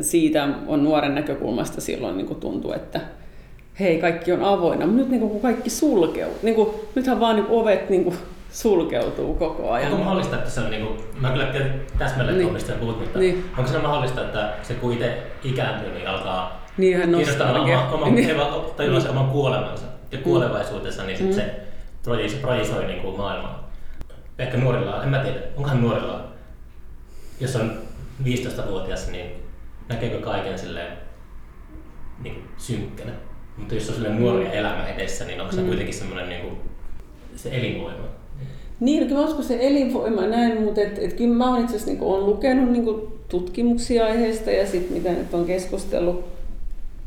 siitä 0.00 0.48
on 0.66 0.84
nuoren 0.84 1.14
näkökulmasta 1.14 1.80
silloin 1.80 2.16
niin 2.16 2.26
kuin 2.26 2.40
tuntuu, 2.40 2.72
että 2.72 3.00
hei, 3.80 3.98
kaikki 4.00 4.32
on 4.32 4.42
avoinna, 4.44 4.86
mutta 4.86 5.00
nyt 5.00 5.08
niin 5.10 5.20
kuin, 5.20 5.30
kun 5.32 5.40
kaikki 5.40 5.70
sulkeutuu, 5.70 6.38
niin 6.42 6.54
kuin, 6.54 6.70
nythän 6.94 7.20
vaan 7.20 7.36
niin 7.36 7.46
kuin, 7.46 7.60
ovet 7.62 7.90
niin 7.90 8.04
kuin, 8.04 8.16
sulkeutuu 8.50 9.34
koko 9.34 9.70
ajan. 9.70 9.92
Onko 9.92 10.04
mahdollista, 10.04 10.36
että 10.36 10.50
se 10.50 10.60
on 10.60 10.70
niinku, 10.70 11.02
mä 11.20 11.30
kyllä 11.30 11.46
tiedän 11.46 11.80
täsmälleen 11.98 12.38
Niin. 12.38 12.44
niin. 12.46 12.54
mistä 12.54 12.72
puhut, 12.72 13.00
mutta 13.00 13.18
Niin. 13.18 13.34
niin. 13.34 13.44
onko 13.58 13.70
se 13.70 13.78
mahdollista, 13.78 14.20
että 14.24 14.52
se 14.62 14.74
kun 14.74 14.92
itse 14.92 15.22
ikääntyy, 15.44 15.92
niin 15.94 16.08
alkaa 16.08 16.64
Niinhän 16.78 17.08
kirjoittaa 17.10 17.46
nostalgia. 17.46 17.78
oma, 17.80 17.92
oma, 17.94 18.08
Niin. 18.08 18.36
tajua 18.76 19.00
sen 19.00 19.10
oman 19.10 19.28
kuolemansa 19.30 19.84
ja 20.12 20.18
kuolevaisuutensa, 20.18 21.02
niin 21.04 21.18
sit 21.18 21.26
Mm. 21.26 21.32
se 21.32 21.54
projisoi, 22.02 22.40
projisoi 22.40 22.84
niin 22.86 23.02
kuin 23.02 23.16
maailmaa. 23.16 23.70
Ehkä 24.38 24.56
nuorilla, 24.58 25.02
en 25.02 25.08
mä 25.08 25.18
tiedä, 25.18 25.38
onkohan 25.56 25.82
nuorilla, 25.82 26.24
jos 27.40 27.56
on 27.56 27.78
15-vuotias, 28.24 29.10
niin 29.10 29.26
näkeekö 29.88 30.18
kaiken 30.20 30.58
silleen 30.58 30.92
niin 32.22 32.34
kuin 32.34 32.44
synkkänä. 32.56 33.12
Mutta 33.56 33.74
jos 33.74 33.88
on 33.88 33.94
silleen 33.94 34.20
nuoria 34.20 34.52
elämä 34.52 34.86
edessä, 34.88 35.24
niin 35.24 35.40
onko 35.40 35.52
se 35.52 35.60
Mm. 35.60 35.66
kuitenkin 35.66 35.94
semmoinen 35.94 36.28
niin 36.28 36.40
kuin, 36.40 36.56
se 37.36 37.56
elinvoima? 37.56 38.04
Niin, 38.80 39.02
no 39.02 39.08
kyllä 39.08 39.20
mä 39.20 39.26
uskon 39.26 39.44
se 39.44 39.58
elinvoima 39.60 40.26
näin, 40.26 40.62
mutta 40.62 40.80
et, 40.80 40.98
et 40.98 41.12
kyllä 41.12 41.34
mä 41.34 41.50
oon 41.50 41.60
itse 41.60 41.76
asiassa 41.76 41.92
niin 41.92 42.02
on 42.02 42.26
lukenut 42.26 42.70
niin 42.70 42.84
tutkimuksia 43.28 44.04
aiheesta 44.06 44.50
ja 44.50 44.66
sitten 44.66 44.96
mitä 44.96 45.10
nyt 45.10 45.34
on 45.34 45.44
keskustellut 45.44 46.24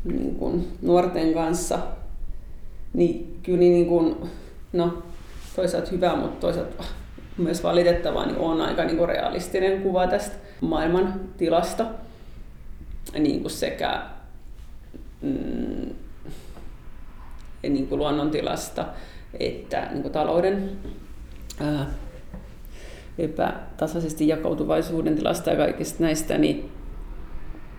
niin 0.04 0.34
kuin 0.34 0.68
nuorten 0.82 1.34
kanssa, 1.34 1.78
niin 2.94 3.38
kyllä 3.42 3.58
niin 3.58 3.86
kuin, 3.86 4.16
no 4.72 5.02
toisaalta 5.56 5.90
hyvä, 5.90 6.16
mutta 6.16 6.40
toisaalta 6.40 6.84
myös 7.38 7.62
valitettavaa, 7.62 8.26
niin 8.26 8.38
on 8.38 8.60
aika 8.60 8.84
niin 8.84 8.96
kuin 8.96 9.08
realistinen 9.08 9.82
kuva 9.82 10.06
tästä 10.06 10.36
maailman 10.60 11.20
tilasta 11.36 11.86
niin 13.18 13.40
kuin 13.40 13.50
sekä 13.50 14.02
mm, 15.22 15.90
niin 17.62 17.86
kuin 17.86 17.98
luonnontilasta 17.98 18.84
että 19.40 19.88
niin 19.90 20.02
kuin 20.02 20.12
talouden 20.12 20.70
ää, 21.60 21.86
epätasaisesti 23.18 24.28
jakautuvaisuuden 24.28 25.16
tilasta 25.16 25.50
ja 25.50 25.56
kaikista 25.56 26.02
näistä, 26.02 26.38
niin 26.38 26.68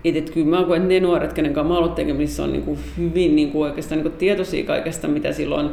et, 0.04 0.16
et 0.16 0.30
kyllä 0.30 0.56
mä 0.56 0.64
koen, 0.64 0.82
että 0.82 0.94
ne 0.94 1.00
nuoret, 1.00 1.32
kenen 1.32 1.54
kanssa 1.54 1.72
mä 1.72 1.78
ollut 1.78 1.94
tekemisissä, 1.94 2.42
on 2.42 2.52
niin 2.52 2.64
kuin 2.64 2.78
hyvin 2.98 3.36
niin 3.36 3.52
kuin 3.52 3.68
oikeastaan 3.68 3.98
niin 3.98 4.10
kuin 4.10 4.18
tietoisia 4.18 4.66
kaikesta, 4.66 5.08
mitä 5.08 5.32
silloin 5.32 5.70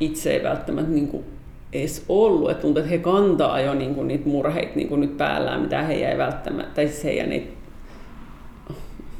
itse 0.00 0.32
ei 0.32 0.42
välttämättä 0.42 0.90
niin 0.90 1.08
kuin 1.08 1.24
edes 1.72 2.04
ollut. 2.08 2.50
Et 2.50 2.60
tuntuu, 2.60 2.80
että 2.80 2.90
he 2.90 2.98
kantaa 2.98 3.60
jo 3.60 3.74
niin 3.74 3.94
kuin 3.94 4.08
niitä 4.08 4.28
murheita 4.28 4.72
niin 4.74 4.88
kuin 4.88 5.00
nyt 5.00 5.16
päällään, 5.16 5.60
mitä 5.60 5.82
he 5.82 5.94
ei 5.94 6.18
välttämättä, 6.18 6.74
tai 6.74 6.88
siis 6.88 7.04
heidän 7.04 7.32
ei, 7.32 7.52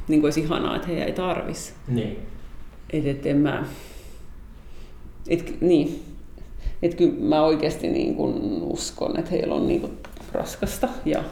niin 0.07 0.21
kuin 0.21 0.25
olisi 0.25 0.41
ihanaa, 0.41 0.75
että 0.75 0.87
he 0.87 1.03
ei 1.03 1.11
tarvisi. 1.11 1.73
Niin. 1.87 2.17
Et, 2.89 3.07
et 3.07 3.25
en 3.25 3.37
mä, 3.37 3.63
et, 5.27 5.61
niin. 5.61 6.03
Et 6.81 6.95
kyllä 6.95 7.13
mä 7.19 7.41
oikeasti 7.43 7.87
niin 7.87 8.15
kun 8.15 8.59
uskon, 8.63 9.19
että 9.19 9.31
heillä 9.31 9.53
on 9.55 9.67
niin 9.67 9.81
kun 9.81 9.97
raskasta 10.33 10.89
ja, 11.05 11.23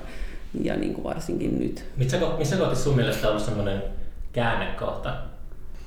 ja 0.64 0.76
niin 0.76 0.94
kun 0.94 1.04
varsinkin 1.04 1.60
nyt. 1.60 1.86
Missä, 1.98 2.20
missä 2.38 2.56
kohti 2.58 2.76
sun 2.76 2.96
mielestä 2.96 3.28
on 3.28 3.32
ollut 3.32 3.46
semmoinen 3.46 3.84
käännekohta? 4.34 5.14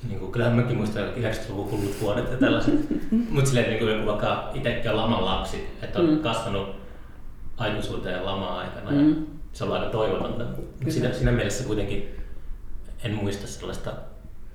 Niin 0.07 0.19
kuin, 0.19 0.31
kyllähän 0.31 0.55
mäkin 0.57 0.77
muistan 0.77 1.03
90-luvun 1.17 1.71
hullut 1.71 2.01
vuodet 2.01 2.31
ja 2.31 2.37
tällaiset. 2.37 2.73
Mutta 3.29 3.49
silleen, 3.49 3.69
niin 3.69 3.79
kuin 3.79 4.05
vaikka 4.05 4.51
itsekin 4.53 4.91
on 4.91 4.97
laman 4.97 5.25
lapsi, 5.25 5.67
että 5.81 5.99
on 5.99 6.09
Mm. 6.09 6.19
kasvanut 6.19 6.69
aikuisuuteen 7.57 8.25
lama-aikana 8.25 8.91
Mm. 8.91 9.09
ja 9.09 9.15
se 9.53 9.63
on 9.63 9.71
aika 9.73 9.85
toivotonta. 9.91 10.43
Siinä, 10.89 11.13
siinä 11.13 11.31
mielessä 11.31 11.63
kuitenkin 11.63 12.15
en 13.03 13.13
muista 13.15 13.47
sellaista, 13.47 13.91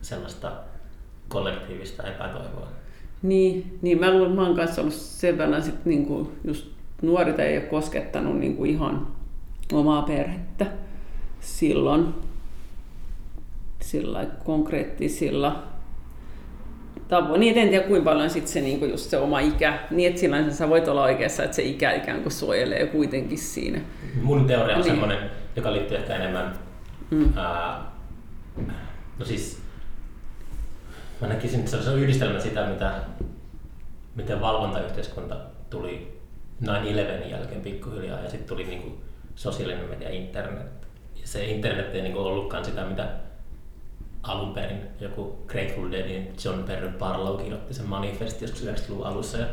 sellaista 0.02 0.52
kollektiivista 1.28 2.02
epätoivoa. 2.02 2.68
Niin, 3.26 3.78
niin 3.82 4.00
mä 4.00 4.10
luulen, 4.10 4.26
että 4.30 4.40
mä 4.40 4.46
oon 4.46 4.56
kanssa 4.56 4.80
ollut 4.80 4.94
sen 4.94 5.38
verran 5.38 5.62
sit 5.62 5.84
niin 5.84 6.06
kuin 6.06 6.28
just 6.44 6.66
nuorita 7.02 7.42
ei 7.42 7.56
ole 7.58 7.64
koskettanut 7.66 8.38
niin 8.38 8.56
kuin 8.56 8.70
ihan 8.70 9.06
omaa 9.72 10.02
perhettä 10.02 10.66
silloin 11.40 12.06
sillä 13.82 14.26
konkreettisilla 14.44 15.62
tavoin. 17.08 17.40
Niin, 17.40 17.58
en 17.58 17.68
tiedä 17.68 17.86
kuinka 17.88 18.04
paljon 18.10 18.30
sit 18.30 18.48
se, 18.48 18.60
niin 18.60 18.78
kuin 18.78 18.90
just 18.90 19.10
se 19.10 19.16
oma 19.18 19.40
ikä, 19.40 19.78
niin 19.90 20.08
että 20.08 20.20
sillä 20.20 20.50
sä 20.52 20.68
voit 20.68 20.88
olla 20.88 21.02
oikeassa, 21.02 21.44
että 21.44 21.56
se 21.56 21.62
ikä 21.62 21.92
ikään 21.92 22.22
kuin 22.22 22.32
suojelee 22.32 22.86
kuitenkin 22.86 23.38
siinä. 23.38 23.80
Mun 24.22 24.44
teoria 24.46 24.76
on 24.76 24.82
Niin. 24.82 24.90
semmoinen, 24.90 25.18
joka 25.56 25.72
liittyy 25.72 25.96
ehkä 25.96 26.16
enemmän 26.16 26.52
Mm. 27.10 27.32
Ää, 27.36 27.82
no 29.18 29.24
siis, 29.24 29.62
mä 31.20 31.28
näkisin, 31.28 31.60
että 31.60 31.82
se 31.82 31.90
on 31.90 31.98
yhdistelmä 31.98 32.40
sitä, 32.40 32.66
mitä, 32.66 32.94
miten 34.14 34.40
valvontayhteiskunta 34.40 35.36
tuli 35.70 36.20
9-11 36.64 36.68
jälkeen 37.30 37.60
pikkuhiljaa 37.60 38.20
ja 38.20 38.30
sitten 38.30 38.48
tuli 38.48 38.64
niinku 38.64 39.00
sosiaalinen 39.34 39.88
media, 39.88 40.10
internet. 40.10 40.66
Ja 41.16 41.26
se 41.26 41.44
internet 41.44 41.94
ei 41.94 42.02
niinku 42.02 42.18
ollutkaan 42.18 42.64
sitä, 42.64 42.84
mitä 42.84 43.08
alun 44.22 44.54
perin 44.54 44.82
joku 45.00 45.38
Grateful 45.46 45.90
Deadin 45.90 46.34
John 46.44 46.62
Perry 46.62 46.88
Barlow 46.88 47.42
kirjoitti 47.42 47.74
sen 47.74 47.86
manifesti 47.86 48.44
joskus 48.44 48.64
90-luvun 48.64 49.06
alussa 49.06 49.38
ja 49.38 49.46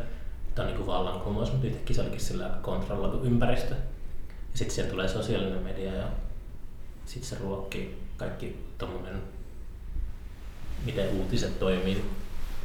tämä 0.56 0.68
on 0.68 0.74
niinku 0.74 0.92
vallankumous, 0.92 1.52
mutta 1.52 1.68
yhtäkkiä 1.68 1.96
se 1.96 2.02
olikin 2.02 2.20
sillä 2.20 2.50
kontrolloitu 2.62 3.24
ympäristö. 3.24 3.74
Ja 4.52 4.58
sitten 4.58 4.76
siellä 4.76 4.92
tulee 4.92 5.08
sosiaalinen 5.08 5.64
media 5.64 5.94
ja 5.94 6.08
sitten 7.06 7.30
se 7.30 7.44
ruokkii 7.44 7.98
kaikki 8.18 8.66
tommonen, 8.78 9.22
miten 10.86 11.10
uutiset 11.10 11.60
toimii 11.60 12.06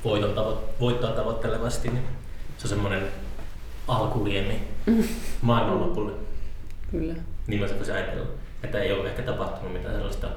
voiton 0.05 0.35
tavo- 0.35 0.81
voittoa 0.81 1.11
tavoittelevasti, 1.11 1.89
niin 1.89 2.05
se 2.59 2.65
on 2.65 2.69
semmoinen 2.69 3.03
alkuliemi 3.89 4.61
maailmanlopulle. 5.43 6.13
Kyllä. 6.91 7.15
Niin 7.47 7.61
mä 7.61 7.67
voisin 7.77 7.95
ajatella, 7.95 8.27
että 8.63 8.81
ei 8.81 8.93
ole 8.93 9.09
ehkä 9.09 9.23
tapahtunut 9.23 9.73
mitään 9.73 9.95
sellaista 9.95 10.29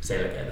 selkeää. 0.00 0.50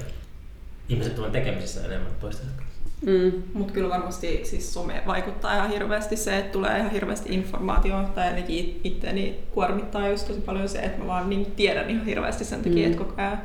Ihmiset 0.89 1.19
ovat 1.19 1.33
tekemisissä 1.33 1.85
enemmän 1.85 2.13
toistensa 2.21 2.53
kanssa. 2.57 2.79
Mm. 3.07 3.43
Mutta 3.55 3.73
kyllä 3.73 3.89
varmasti 3.89 4.41
siis 4.45 4.75
some 4.75 5.03
vaikuttaa 5.07 5.55
ihan 5.55 5.71
hirveästi 5.71 6.17
se, 6.17 6.39
että 6.39 6.53
tulee 6.53 6.79
ihan 6.79 6.91
hirveästi 6.91 7.35
informaatiota 7.35 8.09
tai 8.09 8.27
ainakin 8.29 8.59
it- 8.59 8.81
itteeni 8.85 9.39
kuormittaa 9.55 10.09
just 10.09 10.27
tosi 10.27 10.41
paljon 10.41 10.69
se, 10.69 10.79
että 10.79 10.99
mä 10.99 11.07
vaan 11.07 11.31
niin 11.31 11.47
tiedän 11.47 11.91
ihan 11.91 12.07
hirveästi 12.07 12.45
sen 12.45 12.63
takia, 12.63 12.87
mm. 12.87 12.93
että 12.93 13.05
koko 13.05 13.23
ajan 13.23 13.39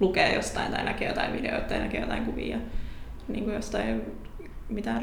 lukee 0.00 0.34
jostain 0.34 0.72
tai 0.72 0.84
näkee 0.84 1.08
jotain 1.08 1.32
videoita 1.32 1.68
tai 1.68 1.78
näkee 1.78 2.00
jotain 2.00 2.24
kuvia 2.24 2.58
niin 3.28 3.44
kuin 3.44 3.54
jostain, 3.54 4.02
mitä 4.68 5.00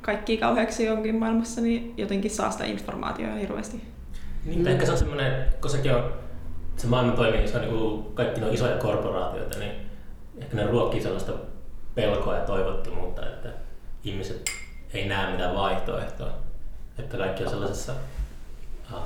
kaikki 0.00 0.36
kauheaksi 0.36 0.88
onkin 0.88 1.14
maailmassa, 1.14 1.60
niin 1.60 1.94
jotenkin 1.96 2.30
saa 2.30 2.50
sitä 2.50 2.64
informaatiota 2.64 3.34
hirveästi. 3.34 3.82
Niin, 4.44 4.60
mm. 4.60 4.66
ehkä 4.66 4.86
se 4.86 4.92
on 4.92 4.98
semmoinen, 4.98 5.44
kun 5.60 5.70
sekin 5.70 5.94
on 5.94 6.12
se 6.76 6.86
maailma 6.86 7.12
toimii, 7.12 7.48
se 7.48 7.58
on 7.58 7.62
niin 7.62 8.14
kaikki 8.14 8.40
nuo 8.40 8.52
isoja 8.52 8.76
korporaatioita, 8.76 9.58
niin 9.58 9.72
ehkä 10.38 10.56
ne 10.56 10.66
ruokkii 10.66 11.02
sellaista 11.02 11.32
pelkoa 11.94 12.36
ja 12.36 12.44
toivottomuutta, 12.44 13.26
että 13.26 13.48
ihmiset 14.04 14.50
ei 14.92 15.08
näe 15.08 15.30
mitään 15.30 15.54
vaihtoehtoa. 15.54 16.30
Että 16.98 17.16
kaikki 17.16 17.44
on 17.44 17.50
sellaisessa, 17.50 17.92
uh, 18.92 18.98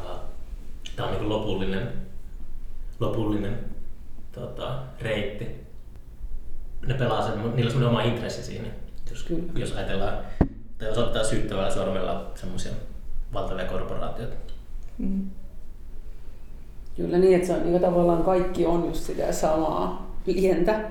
tämä 0.97 1.09
on 1.09 1.15
niin 1.15 1.29
lopullinen, 1.29 1.93
lopullinen 3.01 3.59
tota, 4.33 4.79
reitti. 5.01 5.47
Ne 6.87 6.95
pelaa 6.95 7.23
sen, 7.23 7.35
niillä 7.35 7.69
on 7.69 7.71
semmoinen 7.71 7.89
oma 7.89 8.03
intressi 8.03 8.43
siinä. 8.43 8.69
Jos, 9.11 9.23
Kyllä. 9.23 9.43
jos 9.55 9.73
ajatellaan, 9.73 10.19
tai 10.79 10.91
osoittaa 10.91 11.25
syyttävällä 11.25 11.71
sormella 11.71 12.31
semmoisia 12.35 12.73
valtavia 13.33 13.65
korporaatioita. 13.65 14.37
Mm. 14.99 15.31
Kyllä 16.97 17.19
niin, 17.19 17.35
että 17.35 17.47
se 17.47 17.53
on, 17.53 17.63
niin 17.63 17.81
tavallaan 17.81 18.23
kaikki 18.23 18.67
on 18.67 18.87
just 18.87 19.01
sitä 19.01 19.33
samaa 19.33 20.17
pientä, 20.25 20.91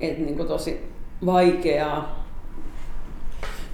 että 0.00 0.22
niin 0.22 0.46
tosi 0.46 0.92
vaikeaa 1.26 2.26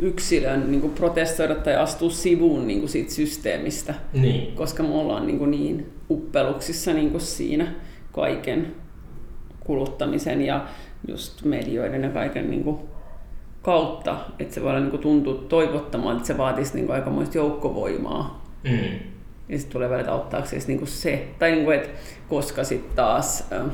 yksilön 0.01 0.71
niin 0.71 0.81
kuin 0.81 0.93
protestoida 0.93 1.55
tai 1.55 1.77
astua 1.77 2.11
sivuun 2.11 2.67
niin 2.67 2.79
kuin 2.79 2.91
siitä 2.91 3.13
systeemistä, 3.13 3.95
niin. 4.13 4.57
koska 4.57 4.83
me 4.83 4.95
ollaan 4.95 5.27
niin, 5.27 5.39
kuin 5.39 5.51
niin 5.51 5.93
uppeluksissa 6.11 6.93
niin 6.93 7.11
kuin 7.11 7.21
siinä 7.21 7.75
kaiken 8.13 8.75
kuluttamisen 9.65 10.43
ja 10.43 10.67
just 11.09 11.45
medioiden 11.45 12.03
ja 12.03 12.11
kaiken 12.11 12.51
niin 12.51 12.65
kuin 12.65 12.79
kautta, 13.63 14.17
että 14.39 14.55
se 14.55 14.63
voi 14.63 14.71
olla 14.71 14.81
niin 14.81 14.91
kuin 14.91 15.03
tuntua 15.03 15.35
toivottamaan, 15.49 16.17
että 16.17 16.27
se 16.27 16.39
vaatisi 16.39 16.75
niin 16.75 16.87
kuin 16.87 16.97
aikamoista 16.97 17.39
joukkovoimaa. 17.39 18.45
Mm. 18.65 18.99
Ja 19.49 19.59
sitten 19.59 19.73
tulee 19.73 19.91
välillä 19.91 20.13
auttaako 20.13 20.47
se, 20.47 20.59
niin 20.67 20.79
kuin 20.79 20.89
se, 20.89 21.29
tai 21.39 21.51
niin 21.51 21.65
kuin, 21.65 21.77
että 21.77 21.89
koska 22.29 22.65
sitten 22.65 22.97
taas 22.97 23.47
äh, 23.53 23.67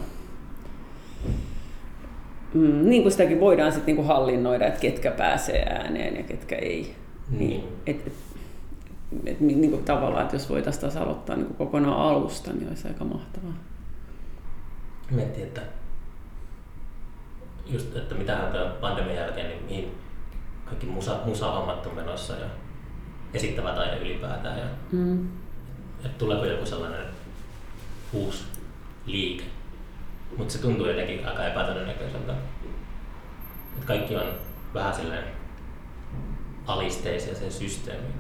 mm, 2.55 2.89
niin 2.89 3.03
kuin 3.03 3.13
sitäkin 3.13 3.41
voidaan 3.41 3.73
sitten 3.73 3.97
niin 3.97 4.07
hallinnoida, 4.07 4.67
että 4.67 4.81
ketkä 4.81 5.11
pääsee 5.11 5.63
ääneen 5.63 6.17
ja 6.17 6.23
ketkä 6.23 6.57
ei. 6.57 6.95
Mm. 7.31 7.39
Niin, 7.39 7.65
et, 7.87 8.07
et, 8.07 8.13
et, 9.27 9.41
niin 9.41 9.71
kuin 9.71 9.85
tavallaan, 9.85 10.23
että 10.23 10.37
jos 10.37 10.51
voitaisiin 10.51 10.81
taas 10.81 10.97
aloittaa 10.97 11.37
niin 11.37 11.47
kuin 11.47 11.57
kokonaan 11.57 12.01
alusta, 12.01 12.53
niin 12.53 12.69
olisi 12.69 12.89
aika 12.89 13.05
mahtavaa. 13.05 13.55
Miettii, 15.11 15.43
että 15.43 15.61
just, 17.69 17.97
että 17.97 18.15
mitä 18.15 18.37
tämän 18.53 18.73
pandemian 18.81 19.17
jälkeen, 19.17 19.49
niin 19.49 19.65
mihin 19.65 19.99
kaikki 20.65 20.87
musa, 20.87 21.19
musahommat 21.25 21.87
on 21.87 21.95
menossa 21.95 22.33
ja 22.33 22.47
esittävä 23.35 23.73
taide 23.73 23.99
ylipäätään. 23.99 24.59
Ja, 24.59 24.65
mm. 24.93 25.29
että 26.05 26.19
tuleeko 26.19 26.47
joku 26.47 26.67
sellainen 26.67 27.05
uusi 28.13 28.45
liike 29.07 29.45
mutta 30.37 30.53
se 30.53 30.63
tuntuu 30.63 30.87
jotenkin 30.87 31.27
aika 31.27 31.45
epätodennäköiseltä. 31.45 32.33
Että 33.75 33.87
kaikki 33.87 34.17
on 34.17 34.27
vähän 34.75 34.95
silleen 34.95 35.25
alisteisia 36.67 37.35
sen 37.35 37.53
systeemiin. 37.53 38.15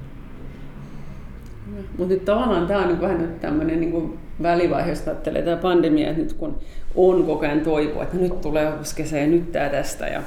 Mutta 1.98 2.14
nyt 2.14 2.24
tavallaan 2.24 2.66
tämä 2.66 2.80
on 2.80 2.88
nyt 2.88 3.00
vähän 3.00 3.18
nyt 3.18 3.40
tämmöinen 3.40 3.80
niin 3.80 4.18
välivaihe, 4.42 4.90
jos 4.90 5.08
ajattelee 5.08 5.42
tämä 5.42 5.56
pandemia, 5.56 6.08
että 6.08 6.22
nyt 6.22 6.32
kun 6.32 6.58
on 6.98 7.24
koko 7.24 7.46
ajan 7.46 7.61
toivoa, 7.61 8.02
että 8.02 8.16
nyt 8.16 8.40
tulee 8.40 8.72
kesä 8.96 9.18
ja 9.18 9.26
nyt 9.26 9.52
tämä 9.52 9.68
tästä. 9.68 10.06
Ja 10.06 10.22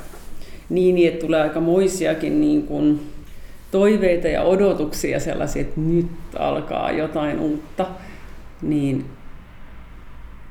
niin, 0.69 0.95
niin, 0.95 1.07
että 1.07 1.25
tulee 1.25 1.41
aika 1.41 1.60
moisiakin 1.60 2.41
niin 2.41 2.63
kuin 2.63 2.99
toiveita 3.71 4.27
ja 4.27 4.43
odotuksia 4.43 5.19
sellaisia, 5.19 5.62
että 5.62 5.81
nyt 5.81 6.07
alkaa 6.39 6.91
jotain 6.91 7.39
uutta. 7.39 7.86
Niin 8.62 9.05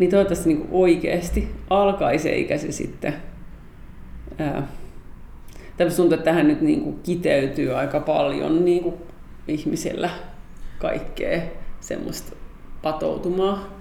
niin 0.00 0.10
toivottavasti 0.10 0.54
niin 0.54 0.68
oikeasti 0.70 1.48
alkaisi 1.70 2.28
eikä 2.28 2.58
se 2.58 2.72
sitten... 2.72 3.14
Ää, 4.38 4.66
tuntuu, 5.96 6.14
että 6.14 6.24
tähän 6.24 6.48
nyt 6.48 6.60
niin 6.60 6.80
kuin 6.80 7.00
kiteytyy 7.02 7.74
aika 7.74 8.00
paljon 8.00 8.64
niin 8.64 8.82
kuin 8.82 8.94
ihmisellä 9.48 10.10
kaikkea 10.78 11.40
semmoista 11.80 12.36
patoutumaa. 12.82 13.79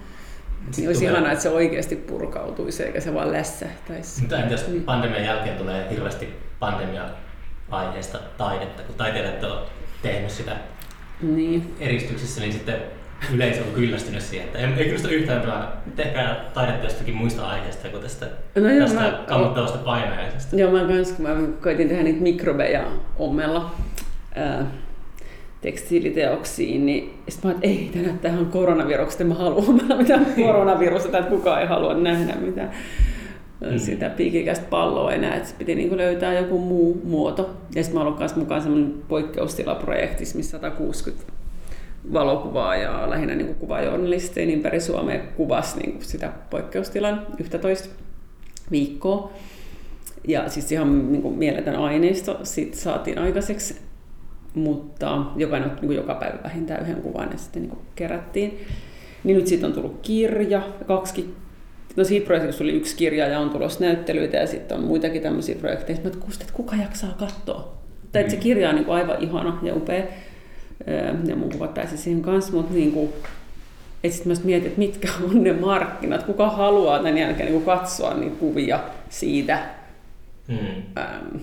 Niin 0.78 0.88
olisi 0.88 1.00
tulee... 1.00 1.12
ihanaa, 1.12 1.32
että 1.32 1.44
se 1.44 1.50
oikeasti 1.50 1.96
purkautuisi 1.96 2.84
eikä 2.84 3.00
se 3.00 3.14
vaan 3.14 3.32
lässähtäisi. 3.32 4.22
Mutta 4.22 4.36
jos 4.36 4.68
niin. 4.68 4.84
pandemian 4.84 5.26
jälkeen 5.26 5.58
tulee 5.58 5.88
hirveästi 5.90 6.34
pandemia-aiheesta 6.60 8.20
taidetta, 8.38 8.84
kun 8.84 8.96
taiteilijat 8.96 9.44
on 9.44 9.66
tehnyt 10.02 10.32
sitä 10.32 10.56
niin. 11.22 11.76
eristyksissä, 11.80 12.42
niin 12.42 12.54
sitten 12.54 12.76
yleisö 13.34 13.62
on 13.62 13.74
kyllästynyt 13.74 14.22
siihen, 14.22 14.48
että 14.48 14.60
ei, 14.60 14.74
kiinnosta 14.74 15.10
yhtään 15.10 15.42
pelaa. 15.42 15.82
Tehkää 15.96 16.46
taidetta 16.54 16.86
jostakin 16.86 17.16
muista 17.16 17.48
aiheista 17.48 17.90
kuin 17.90 18.04
tästä, 18.04 18.26
no 18.56 18.70
joo, 18.70 18.80
tästä 18.80 19.02
mä, 19.02 19.24
kammottavasta 19.28 19.78
painajaisesta. 19.78 20.56
Joo, 20.56 20.72
mä 20.72 20.88
kans, 20.88 21.12
kun 21.12 21.26
mä 21.26 21.36
koitin 21.62 21.88
tehdä 21.88 22.04
niitä 22.04 22.22
mikrobeja 22.22 22.84
ommella 23.18 23.76
ää, 24.36 24.66
tekstiiliteoksiin, 25.62 26.86
niin 26.86 27.14
sitten 27.30 27.52
mä 27.52 27.56
että 27.56 27.68
ei, 27.68 27.90
tämä 27.94 28.06
näyttää 28.06 28.32
ihan 28.32 28.46
koronavirukset, 28.46 29.28
mä 29.28 29.34
halua 29.34 29.64
ommella 29.68 29.98
mitään 30.02 30.26
koronavirusta, 30.36 31.18
että 31.18 31.30
kukaan 31.30 31.62
ei 31.62 31.68
halua 31.68 31.94
nähdä 31.94 32.36
mitään 32.36 32.72
mm. 33.62 33.80
sitä 33.80 34.10
piikikästä 34.10 34.66
palloa 34.70 35.14
enää, 35.14 35.36
että 35.36 35.50
piti 35.58 35.76
niin 35.76 35.98
löytää 35.98 36.34
joku 36.34 36.60
muu 36.60 37.02
muoto. 37.04 37.50
Ja 37.76 37.84
sitten 37.84 38.02
mä 38.02 38.08
olen 38.08 38.20
myös 38.20 38.36
mukaan 38.36 38.62
semmoinen 38.62 38.94
poikkeustilaprojektissa, 39.08 40.38
missä 40.38 40.52
160 40.52 41.34
valokuvaa 42.14 42.76
ja 42.76 43.10
lähinnä 43.10 43.36
niin 43.36 43.56
kuvajournalisteja 43.56 44.54
ympäri 44.54 44.82
Suomea 44.82 45.20
kuvasi 45.20 45.80
niin 45.80 45.92
kuin 45.92 46.06
sitä 46.06 46.32
poikkeustilan 46.50 47.28
11 47.40 47.90
viikkoa. 48.72 49.32
Ja 50.28 50.50
siis 50.50 50.72
ihan 50.72 51.12
niin 51.12 51.22
kuin 51.22 51.38
mieletön 51.38 51.76
aineisto 51.76 52.40
sit 52.44 52.74
saatiin 52.74 53.20
aikaiseksi, 53.20 53.76
mutta 54.54 55.26
jokainen 55.36 55.70
niin 55.70 55.80
kuin 55.80 55.98
joka 55.98 56.16
päivä 56.16 56.44
vähintään 56.44 56.82
yhden 56.82 57.02
kuvan 57.02 57.30
ja 57.32 57.38
sitten 57.38 57.62
niin 57.62 57.78
kerättiin. 57.96 58.60
Niin 59.24 59.38
nyt 59.38 59.48
siitä 59.48 59.68
on 59.68 59.74
tullut 59.74 60.00
kirja, 60.02 60.62
kaksi 60.88 61.36
No 61.96 62.04
siitä 62.04 62.26
projektista 62.26 62.58
tuli 62.58 62.72
yksi 62.72 62.96
kirja 62.96 63.28
ja 63.28 63.40
on 63.40 63.50
tulossa 63.50 63.80
näyttelyitä 63.80 64.38
ja 64.38 64.48
sitten 64.48 64.78
on 64.78 64.84
muitakin 64.84 65.22
tämmöisiä 65.22 65.56
projekteja. 65.56 66.00
Mä 66.04 66.10
että 66.42 66.54
kuka 66.54 66.76
jaksaa 66.76 67.16
katsoa? 67.20 67.74
Tai 68.12 68.30
se 68.30 68.36
kirja 68.36 68.70
on 68.70 68.76
niin 68.76 68.86
kuin 68.86 68.96
aivan 68.96 69.24
ihana 69.24 69.60
ja 69.64 69.76
upea 69.76 70.04
ja 71.26 71.36
mun 71.36 71.52
kuvat 71.52 71.74
pääsi 71.74 71.98
siihen 71.98 72.22
kanssa, 72.22 72.54
mutta 72.54 72.74
niin 72.74 72.92
kuin, 72.92 73.10
et 74.04 74.14
sit 74.14 74.26
mä 74.26 74.34
mietin, 74.44 74.68
että 74.68 74.80
mitkä 74.80 75.08
on 75.24 75.44
ne 75.44 75.54
markkinat, 75.54 76.24
kuka 76.24 76.50
haluaa 76.50 76.98
tämän 76.98 77.18
jälkeen 77.18 77.52
niin 77.52 77.66
katsoa 77.66 78.14
niitä 78.14 78.36
kuvia 78.36 78.80
siitä, 79.10 79.60
mm. 80.48 80.58
ähm, 80.98 81.36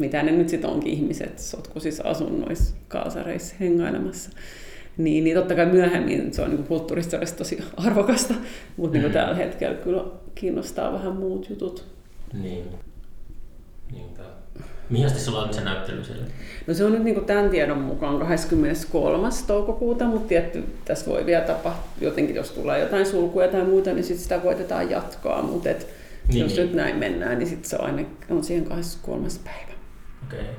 mitä 0.00 0.22
ne 0.22 0.32
nyt 0.32 0.48
sitten 0.48 0.70
onkin 0.70 0.92
ihmiset 0.92 1.38
sotkuisissa 1.38 2.04
asunnoissa, 2.08 2.74
kaasareissa 2.88 3.54
hengailemassa. 3.60 4.30
Niin, 4.96 5.24
niin 5.24 5.36
totta 5.36 5.54
kai 5.54 5.66
myöhemmin 5.66 6.34
se 6.34 6.42
on 6.42 6.50
niin 6.50 6.64
kulttuurisesti 6.64 7.36
tosi 7.36 7.58
arvokasta, 7.76 8.34
mutta 8.76 8.98
mm. 8.98 9.02
niin 9.02 9.12
tällä 9.12 9.34
hetkellä 9.34 9.74
kyllä 9.74 10.04
kiinnostaa 10.34 10.92
vähän 10.92 11.16
muut 11.16 11.50
jutut. 11.50 11.84
Niin. 12.32 12.64
Niinpä. 13.92 14.22
Mihin 14.90 15.10
sulla 15.10 15.42
on 15.42 15.54
se 15.54 15.60
näyttely 15.60 16.04
siellä? 16.04 16.24
No 16.66 16.74
se 16.74 16.84
on 16.84 16.92
nyt 16.92 17.02
niin 17.02 17.24
tämän 17.24 17.50
tiedon 17.50 17.78
mukaan 17.78 18.18
23. 18.18 19.28
toukokuuta, 19.46 20.04
mutta 20.04 20.28
tietty 20.28 20.64
tässä 20.84 21.10
voi 21.10 21.26
vielä 21.26 21.44
tapahtua 21.44 21.92
jotenkin, 22.00 22.36
jos 22.36 22.50
tulee 22.50 22.80
jotain 22.80 23.06
sulkuja 23.06 23.48
tai 23.48 23.64
muuta, 23.64 23.92
niin 23.92 24.04
sitten 24.04 24.22
sitä 24.22 24.38
koitetaan 24.38 24.90
jatkaa, 24.90 25.42
mutta 25.42 25.70
et 25.70 25.86
niin, 26.28 26.40
jos 26.40 26.56
niin. 26.56 26.66
nyt 26.66 26.74
näin 26.74 26.96
mennään, 26.96 27.38
niin 27.38 27.48
sitten 27.48 27.70
se 27.70 27.76
on 27.76 27.84
aina 27.84 28.02
on 28.30 28.44
siihen 28.44 28.64
23. 28.64 29.28
päivä. 29.44 29.69
Okei. 30.30 30.40
Okay. 30.40 30.54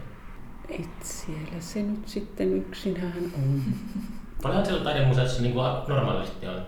Et 0.79 1.03
siellä 1.03 1.59
se 1.59 1.83
nyt 1.83 2.07
sitten 2.07 2.57
yksinään 2.57 3.31
on. 3.37 3.61
Paljonhan 4.43 4.65
siellä 4.65 4.83
taidemuseossa 4.83 5.41
niin 5.41 5.53
kuin 5.53 5.65
normaalisti 5.87 6.47
on 6.47 6.61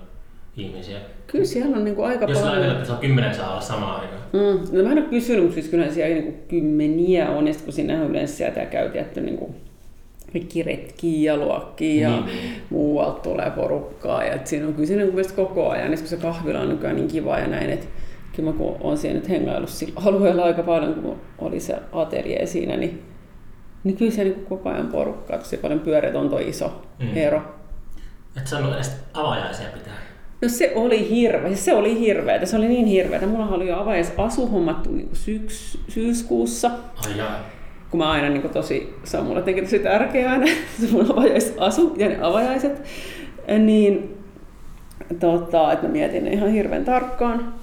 ihmisiä. 0.57 0.99
Kyllä 1.27 1.45
siellä 1.45 1.77
on 1.77 1.83
niin 1.83 1.95
kuin 1.95 2.07
aika 2.07 2.25
Jos 2.25 2.37
paljon. 2.37 2.45
Jos 2.45 2.53
ajatellaan, 2.53 2.77
että 2.77 2.87
se 2.87 2.93
on 2.93 2.99
kymmenen 2.99 3.35
saa 3.35 3.51
olla 3.51 3.61
samaan 3.61 4.01
aikaan. 4.01 4.21
Mm. 4.33 4.77
No 4.77 4.83
mä 4.83 4.91
en 4.91 4.97
ole 4.97 5.09
kysynyt, 5.09 5.41
mutta 5.41 5.53
siis 5.53 5.67
kyllä 5.67 5.91
siellä 5.91 6.13
niin 6.13 6.23
kuin 6.23 6.47
kymmeniä 6.47 7.29
on, 7.29 7.47
ja 7.47 7.53
kun 7.63 7.73
sinne 7.73 7.93
yleensä 7.93 8.35
sieltä 8.35 8.65
käy 8.65 8.89
tietty 8.89 9.21
niin 9.21 9.37
kuin 9.37 9.55
kaikki 10.33 10.63
retkiä 10.63 11.33
ja 11.33 11.37
luokkia 11.37 12.09
ja 12.09 12.09
niin, 12.09 12.25
niin. 12.25 12.53
muualta 12.69 13.19
tulee 13.19 13.51
porukkaa. 13.51 14.23
Ja 14.23 14.39
siinä 14.43 14.67
on 14.67 14.73
kyllä 14.73 14.87
siinä 14.87 15.03
on 15.03 15.11
koko 15.35 15.69
ajan, 15.69 15.91
ja 15.91 15.97
kun 15.97 16.07
se 16.07 16.17
kahvila 16.17 16.59
on 16.59 16.69
nykyään 16.69 16.95
niin 16.95 17.07
kiva 17.07 17.39
ja 17.39 17.47
näin, 17.47 17.69
että 17.69 17.85
kyllä 18.35 18.51
mä 18.51 18.57
kun 18.57 18.77
olen 18.79 18.97
siellä 18.97 19.19
nyt 19.19 19.29
hengaillut 19.29 19.69
sillä 19.69 20.01
alueella 20.05 20.43
aika 20.43 20.63
paljon, 20.63 20.93
kun 20.93 21.21
oli 21.39 21.59
se 21.59 21.75
ateljee 21.91 22.45
siinä, 22.45 22.77
niin, 22.77 23.03
niin 23.83 23.97
kyllä 23.97 24.11
siellä 24.11 24.33
niin 24.33 24.45
koko 24.45 24.69
ajan 24.69 24.87
porukkaa, 24.87 25.37
tosi 25.37 25.57
paljon 25.57 25.79
pyöreät 25.79 26.15
on 26.15 26.29
tuo 26.29 26.39
iso 26.39 26.81
mm. 26.99 27.17
ero. 27.17 27.41
Et 28.37 28.47
saanut 28.47 28.73
edes 28.73 28.95
avajaisia 29.13 29.67
pitää. 29.73 29.93
No 30.41 30.49
se 30.49 30.71
oli 30.75 31.09
hirveä, 31.09 31.55
se 31.55 31.73
oli 31.73 31.99
hirveä, 31.99 32.45
se 32.45 32.57
oli 32.57 32.67
niin 32.67 32.85
hirveä. 32.85 33.27
Mulla 33.27 33.47
oli 33.47 33.67
jo 33.67 33.85
asu 34.17 34.47
hommattu 34.47 34.91
niin 34.91 35.09
syks, 35.13 35.77
syyskuussa. 35.87 36.71
Ai 37.05 37.17
jaa. 37.17 37.39
Kun 37.89 37.97
mä 37.97 38.11
aina 38.11 38.29
niin 38.29 38.41
kuin 38.41 38.53
tosi, 38.53 38.95
se 39.03 39.17
on 39.17 39.25
mulle 39.25 39.39
jotenkin 39.39 39.63
tosi 39.63 39.79
tärkeää 39.79 40.31
aina, 40.31 40.45
se 40.81 40.91
mun 40.91 41.11
avajaisasu 41.11 41.95
ja 41.97 42.09
ne 42.09 42.17
avajaiset. 42.21 42.83
Niin 43.59 44.17
tota, 45.19 45.71
että 45.71 45.87
mä 45.87 45.91
mietin 45.91 46.25
ne 46.25 46.31
ihan 46.31 46.49
hirveän 46.49 46.85
tarkkaan, 46.85 47.53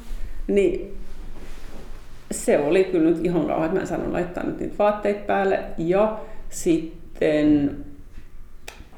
niin 0.55 0.97
se 2.31 2.59
oli 2.59 2.85
kyllä 2.85 3.11
nyt 3.11 3.25
ihan 3.25 3.47
kauhean, 3.47 3.65
että 3.65 3.75
mä 3.75 3.81
en 3.81 3.87
saanut 3.87 4.13
laittaa 4.13 4.47
nyt 4.47 4.61
niitä 4.61 4.79
vaatteita 4.79 5.21
päälle. 5.27 5.61
Ja 5.79 6.19
sitten 6.49 7.77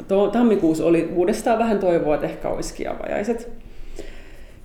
to, 0.09 0.29
tammikuussa 0.29 0.85
oli 0.85 1.13
uudestaan 1.15 1.59
vähän 1.59 1.79
toivoa, 1.79 2.15
että 2.15 2.27
ehkä 2.27 2.49
olisikin 2.49 2.91
avajaiset. 2.91 3.53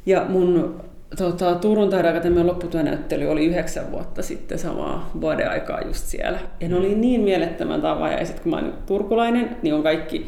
Ja 0.05 0.25
mun 0.29 0.81
tota, 1.17 1.55
Turun 1.55 1.89
taideakatemian 1.89 2.47
lopputyönäyttely 2.47 3.27
oli 3.27 3.45
yhdeksän 3.45 3.91
vuotta 3.91 4.21
sitten 4.21 4.59
samaa 4.59 5.09
vuodeaikaa 5.21 5.81
just 5.81 6.05
siellä. 6.05 6.39
Ja 6.59 6.69
ne 6.69 6.75
oli 6.75 6.95
niin 6.95 7.21
mielettömän 7.21 7.85
avajaiset, 7.85 8.39
kun 8.39 8.49
mä 8.49 8.57
olen 8.57 8.73
turkulainen, 8.85 9.57
niin 9.61 9.73
on 9.73 9.83
kaikki 9.83 10.27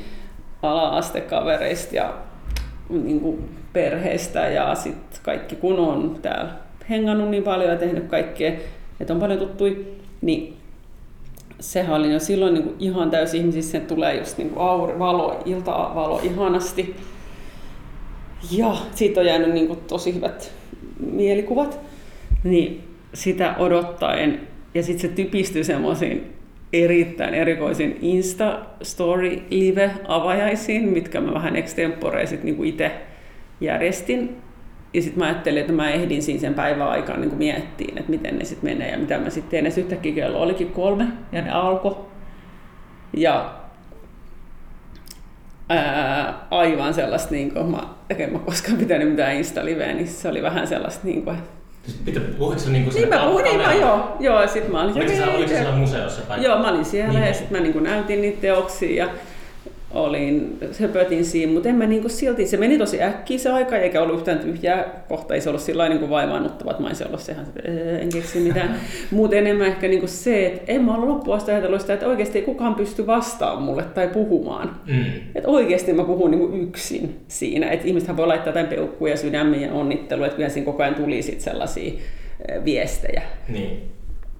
ala-astekavereista 0.61 1.95
ja 1.95 2.13
niin 2.89 3.19
kuin 3.19 3.49
perheestä 3.73 4.39
ja 4.39 4.75
sitten 4.75 5.19
kaikki 5.23 5.55
kun 5.55 5.79
on 5.79 6.19
täällä 6.21 6.51
hengannut 6.89 7.29
niin 7.29 7.43
paljon 7.43 7.69
ja 7.69 7.77
tehnyt 7.77 8.07
kaikkea, 8.07 8.51
että 8.99 9.13
on 9.13 9.19
paljon 9.19 9.39
tuttui, 9.39 9.87
niin 10.21 10.57
sehän 11.59 11.95
oli 11.95 12.13
jo 12.13 12.19
silloin 12.19 12.53
niin 12.53 12.63
kuin 12.63 12.75
ihan 12.79 13.11
täysin 13.11 13.39
ihmisissä, 13.39 13.77
että 13.77 13.95
tulee 13.95 14.17
just 14.17 14.37
niin 14.37 14.49
kuin 14.49 14.67
aur, 14.67 14.99
valo, 14.99 15.43
iltavalo 15.45 16.19
ihanasti. 16.23 16.95
Ja 18.51 18.75
siitä 18.95 19.19
on 19.19 19.25
jäänyt 19.25 19.53
niin 19.53 19.67
kuin 19.67 19.79
tosi 19.87 20.15
hyvät 20.15 20.51
mielikuvat. 21.11 21.79
Niin 22.43 22.83
sitä 23.13 23.55
odottaen, 23.57 24.47
ja 24.73 24.83
sitten 24.83 25.09
se 25.09 25.15
typistyy 25.15 25.63
semmoisiin 25.63 26.38
erittäin 26.73 27.33
erikoisin 27.33 27.99
Insta-story 28.01 29.41
live-avajaisiin, 29.49 30.89
mitkä 30.89 31.21
mä 31.21 31.33
vähän 31.33 31.55
extemporeisit 31.55 32.43
niin 32.43 32.65
itse 32.65 32.91
järjestin. 33.61 34.37
Ja 34.93 35.01
sitten 35.01 35.19
mä 35.19 35.25
ajattelin, 35.25 35.61
että 35.61 35.73
mä 35.73 35.91
ehdin 35.91 36.21
siinä 36.21 36.41
sen 36.41 36.53
päivän 36.53 36.87
aikaan 36.87 37.21
niin 37.21 37.37
miettiin, 37.37 37.97
että 37.97 38.11
miten 38.11 38.37
ne 38.37 38.45
sitten 38.45 38.69
menee 38.69 38.91
ja 38.91 38.97
mitä 38.97 39.17
mä 39.19 39.29
sitten 39.29 39.51
teen. 39.51 39.65
Ja 39.65 39.71
sitten 39.71 39.85
yhtäkkiä 39.85 40.15
kello 40.15 40.41
olikin 40.41 40.71
kolme 40.71 41.07
ja 41.31 41.41
ne 41.41 41.51
alkoi. 41.51 41.95
Ja 43.17 43.53
ää, 45.69 46.47
aivan 46.51 46.93
sellaista, 46.93 47.31
niin 47.31 47.53
kuin, 47.53 47.65
mä, 47.65 47.83
en 48.09 48.33
mä 48.33 48.39
koskaan 48.39 48.77
pitänyt 48.77 49.09
mitään 49.09 49.35
Insta-liveä, 49.35 49.93
niin 49.93 50.07
se 50.07 50.27
oli 50.27 50.41
vähän 50.41 50.67
sellaista, 50.67 51.07
niin 51.07 51.23
kuin, 51.23 51.37
Pitää, 52.05 52.23
puhuitko 52.37 52.63
sä 52.63 52.69
niinku 52.69 52.91
niin 52.93 53.09
mä 53.09 53.17
puhuin, 53.17 53.43
niin 53.43 53.61
mä, 53.61 53.73
joo, 53.73 54.17
joo, 54.19 54.47
sit 54.47 54.67
mä 54.67 54.81
olin 54.81 54.97
Oliko 54.97 55.11
se, 55.11 55.23
oliko 55.23 55.47
siellä 55.47 55.71
museossa? 55.71 56.21
Vai? 56.29 56.43
Joo, 56.43 56.59
mä 56.59 56.69
olin 56.69 56.85
siellä 56.85 57.13
niin. 57.13 57.27
ja 57.27 57.33
sit 57.33 57.51
mä 57.51 57.59
niin 57.59 57.83
näytin 57.83 58.21
niitä 58.21 58.41
teoksia 58.41 59.05
ja 59.05 59.09
olin, 59.93 60.57
höpötin 60.79 61.25
siinä, 61.25 61.53
mutta 61.53 61.69
en 61.69 61.75
mä 61.75 61.85
niinku 61.85 62.09
silti, 62.09 62.47
se 62.47 62.57
meni 62.57 62.77
tosi 62.77 63.01
äkkiä 63.03 63.37
se 63.37 63.49
aika, 63.49 63.77
eikä 63.77 64.01
ollut 64.01 64.15
yhtään 64.15 64.39
tyhjää 64.39 65.03
kohta, 65.09 65.33
ei 65.33 65.41
se 65.41 65.49
ollut 65.49 65.61
sillä 65.61 65.89
niin 65.89 66.09
vaivaannuttava, 66.09 66.71
että 66.71 66.83
mä 66.83 66.87
olisin 66.87 67.07
ollut 67.07 67.21
sehän, 67.21 67.45
en 67.99 68.09
keksi 68.09 68.39
mitään. 68.39 68.75
Mutta 69.11 69.35
enemmän 69.35 69.67
ehkä 69.67 69.87
niinku 69.87 70.07
se, 70.07 70.45
että 70.45 70.71
en 70.71 70.85
mä 70.85 70.95
ollut 70.95 71.09
loppuun 71.09 71.37
asti 71.37 71.51
ajatellut 71.51 71.81
sitä, 71.81 71.93
että 71.93 72.07
oikeasti 72.07 72.39
ei 72.39 72.45
kukaan 72.45 72.75
pysty 72.75 73.07
vastaamaan 73.07 73.63
mulle 73.63 73.83
tai 73.83 74.07
puhumaan. 74.07 74.75
Mm. 74.87 75.05
Että 75.35 75.49
oikeasti 75.49 75.93
mä 75.93 76.03
puhun 76.03 76.31
niinku 76.31 76.57
yksin 76.57 77.19
siinä, 77.27 77.69
että 77.69 77.87
ihmisethän 77.87 78.17
voi 78.17 78.27
laittaa 78.27 78.49
jotain 78.49 78.67
peukkuja, 78.67 79.17
sydämiä 79.17 79.67
ja 79.67 79.73
onnittelua, 79.73 80.25
että 80.25 80.35
kyllä 80.35 80.49
siinä 80.49 80.65
koko 80.65 80.83
ajan 80.83 80.95
tuli 80.95 81.21
sit 81.21 81.41
sellaisia 81.41 81.93
viestejä. 82.65 83.21
Niin. 83.49 83.98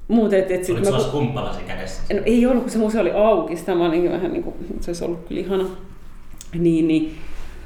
Mut, 0.09 0.33
et, 0.33 0.51
et 0.51 0.69
Oliko 0.69 0.85
sulla 0.85 1.11
kumppalasi 1.11 1.59
kädessä? 1.67 2.13
No, 2.13 2.19
ei 2.25 2.45
ollut, 2.45 2.63
kun 2.63 2.71
se 2.71 2.77
museo 2.77 3.01
oli 3.01 3.11
auki. 3.11 3.55
Sitä 3.55 3.75
mä 3.75 3.85
olin 3.85 4.11
vähän 4.11 4.31
niin 4.31 4.43
kuin, 4.43 4.55
se 4.79 4.91
olisi 4.91 5.05
ollut 5.05 5.27
kyllä 5.27 5.41
ihana. 5.41 5.65
Niin, 6.53 6.87
niin. 6.87 7.17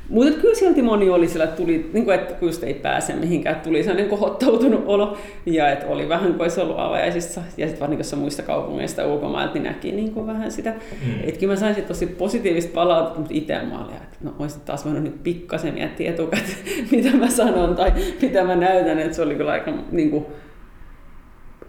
Mutta 0.09 0.41
kyllä 0.41 0.55
silti 0.55 0.81
moni 0.81 1.09
oli 1.09 1.27
sillä, 1.27 1.43
että, 1.43 1.55
tuli, 1.55 1.89
niin 1.93 2.05
kuin, 2.05 2.15
että 2.15 2.45
just 2.45 2.63
ei 2.63 2.73
pääse 2.73 3.13
mihinkään, 3.13 3.55
että 3.55 3.67
tuli 3.69 3.83
sellainen 3.83 4.09
kohottautunut 4.09 4.83
olo 4.85 5.17
ja 5.45 5.71
että 5.71 5.87
oli 5.87 6.09
vähän 6.09 6.33
kuin 6.33 6.41
olisi 6.41 6.61
ollut 6.61 6.79
avajaisissa. 6.79 7.41
Ja 7.57 7.67
sitten 7.67 7.79
varsinkin 7.79 8.19
muista 8.19 8.43
kaupungeista 8.43 9.07
ulkomailta, 9.07 9.53
niin 9.53 9.63
näki 9.63 9.91
niin 9.91 10.11
kuin 10.11 10.27
vähän 10.27 10.51
sitä. 10.51 10.73
Mm. 11.05 11.31
Kyllä 11.39 11.53
mä 11.53 11.59
sain 11.59 11.75
sit 11.75 11.87
tosi 11.87 12.07
positiivista 12.07 12.71
palautetta, 12.73 13.19
mutta 13.19 13.33
itse 13.33 13.61
mä 13.61 13.85
olin, 13.85 13.95
että 13.95 14.17
no 14.21 14.33
olisin 14.39 14.61
taas 14.61 14.85
voinut 14.85 15.03
nyt 15.03 15.23
pikkasen 15.23 15.73
miettiä 15.73 16.09
etukäteen, 16.09 16.57
mitä 16.91 17.17
mä 17.17 17.29
sanon 17.29 17.75
tai 17.75 17.93
mitä 18.21 18.43
mä 18.43 18.55
näytän. 18.55 18.99
Että 18.99 19.15
se 19.15 19.21
oli 19.21 19.35
kyllä 19.35 19.51
aika 19.51 19.71
niin 19.91 20.11
kuin, 20.11 20.25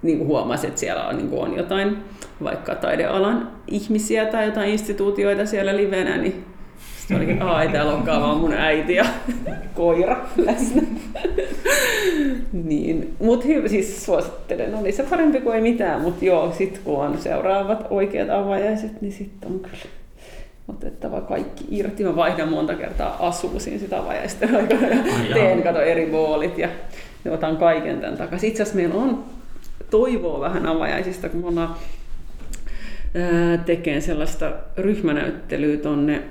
niin 0.04 0.18
kuin 0.18 0.28
huomasi, 0.28 0.66
että 0.66 0.80
siellä 0.80 1.08
on, 1.08 1.16
niin 1.16 1.28
kuin 1.28 1.42
on 1.42 1.56
jotain 1.56 1.96
vaikka 2.42 2.74
taidealan 2.74 3.50
ihmisiä 3.66 4.26
tai 4.26 4.46
jotain 4.46 4.70
instituutioita 4.70 5.46
siellä 5.46 5.76
livenä, 5.76 6.16
niin 6.16 6.44
sitten 6.98 7.16
olikin, 7.16 7.34
että 7.34 7.62
ei 7.62 7.68
täällä 7.68 7.94
olekaan 7.94 8.22
vaan 8.22 8.36
mun 8.36 8.52
äiti 8.52 8.94
ja 8.94 9.04
koira 9.74 10.16
läsnä. 10.36 10.82
niin, 12.52 13.14
mutta 13.20 13.46
hyvä, 13.46 13.68
siis 13.68 14.04
suosittelen, 14.04 14.74
oli 14.74 14.92
se 14.92 15.02
parempi 15.02 15.40
kuin 15.40 15.56
ei 15.56 15.62
mitään, 15.62 16.00
mutta 16.00 16.24
joo, 16.24 16.52
sitten 16.58 16.82
kun 16.84 16.98
on 16.98 17.18
seuraavat 17.18 17.86
oikeat 17.90 18.30
avajaiset, 18.30 19.00
niin 19.00 19.12
sitten 19.12 19.52
on 19.52 19.60
kyllä 19.60 19.76
otettava 20.68 21.20
kaikki 21.20 21.64
irti. 21.70 22.04
Mä 22.04 22.16
vaihdan 22.16 22.48
monta 22.48 22.74
kertaa 22.74 23.16
asuusin 23.26 23.80
sitä 23.80 23.98
avajaisten 23.98 24.56
aikana 24.56 24.86
ja 24.86 25.34
teen 25.34 25.62
kato 25.62 25.80
eri 25.80 26.06
boolit 26.06 26.58
ja 26.58 26.68
otan 27.30 27.56
kaiken 27.56 28.00
tämän 28.00 28.16
takaisin. 28.16 28.50
Itse 28.50 28.62
asiassa 28.62 28.76
meillä 28.76 28.94
on 28.94 29.24
toivoa 29.94 30.40
vähän 30.40 30.66
avajaisista, 30.66 31.28
kun 31.28 31.40
me 31.40 31.46
ollaan 31.46 31.76
tekemään 33.66 34.02
sellaista 34.02 34.52
ryhmänäyttelyä 34.76 35.76
tonne 35.76 36.22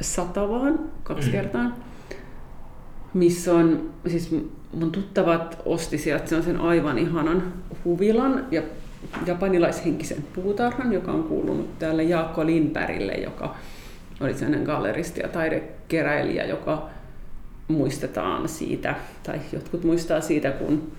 Satavaan 0.00 0.78
kaksi 1.02 1.26
mm. 1.26 1.32
kertaa, 1.32 1.76
missä 3.14 3.54
on, 3.54 3.90
siis 4.06 4.30
mun 4.72 4.92
tuttavat 4.92 5.62
osti 5.64 5.98
sieltä 5.98 6.42
sen 6.42 6.60
aivan 6.60 6.98
ihanan 6.98 7.52
huvilan 7.84 8.46
ja 8.50 8.62
japanilaishenkisen 9.26 10.24
puutarhan, 10.34 10.92
joka 10.92 11.12
on 11.12 11.24
kuulunut 11.24 11.78
täällä 11.78 12.02
Jaakko 12.02 12.46
Lindbergille, 12.46 13.12
joka 13.12 13.54
oli 14.20 14.34
sellainen 14.34 14.66
galleristi 14.66 15.20
ja 15.20 15.28
taidekeräilijä, 15.28 16.44
joka 16.44 16.88
muistetaan 17.68 18.48
siitä, 18.48 18.94
tai 19.22 19.40
jotkut 19.52 19.84
muistaa 19.84 20.20
siitä, 20.20 20.50
kun 20.50 20.92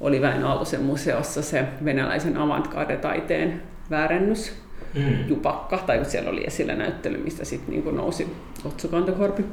oli 0.00 0.22
Väinö 0.22 0.46
Aaltosen 0.46 0.82
museossa 0.82 1.42
se 1.42 1.64
venäläisen 1.84 2.36
avantgarde-taiteen 2.36 3.62
väärennys, 3.90 4.52
mm. 4.94 5.28
jupakka, 5.28 5.78
tai 5.78 6.04
siellä 6.04 6.30
oli 6.30 6.44
esillä 6.46 6.74
näyttely, 6.74 7.18
mistä 7.18 7.44
sitten 7.44 7.70
niin 7.70 7.96
nousi 7.96 8.36
Otso 8.64 8.88
Kantokorpi. 8.88 9.44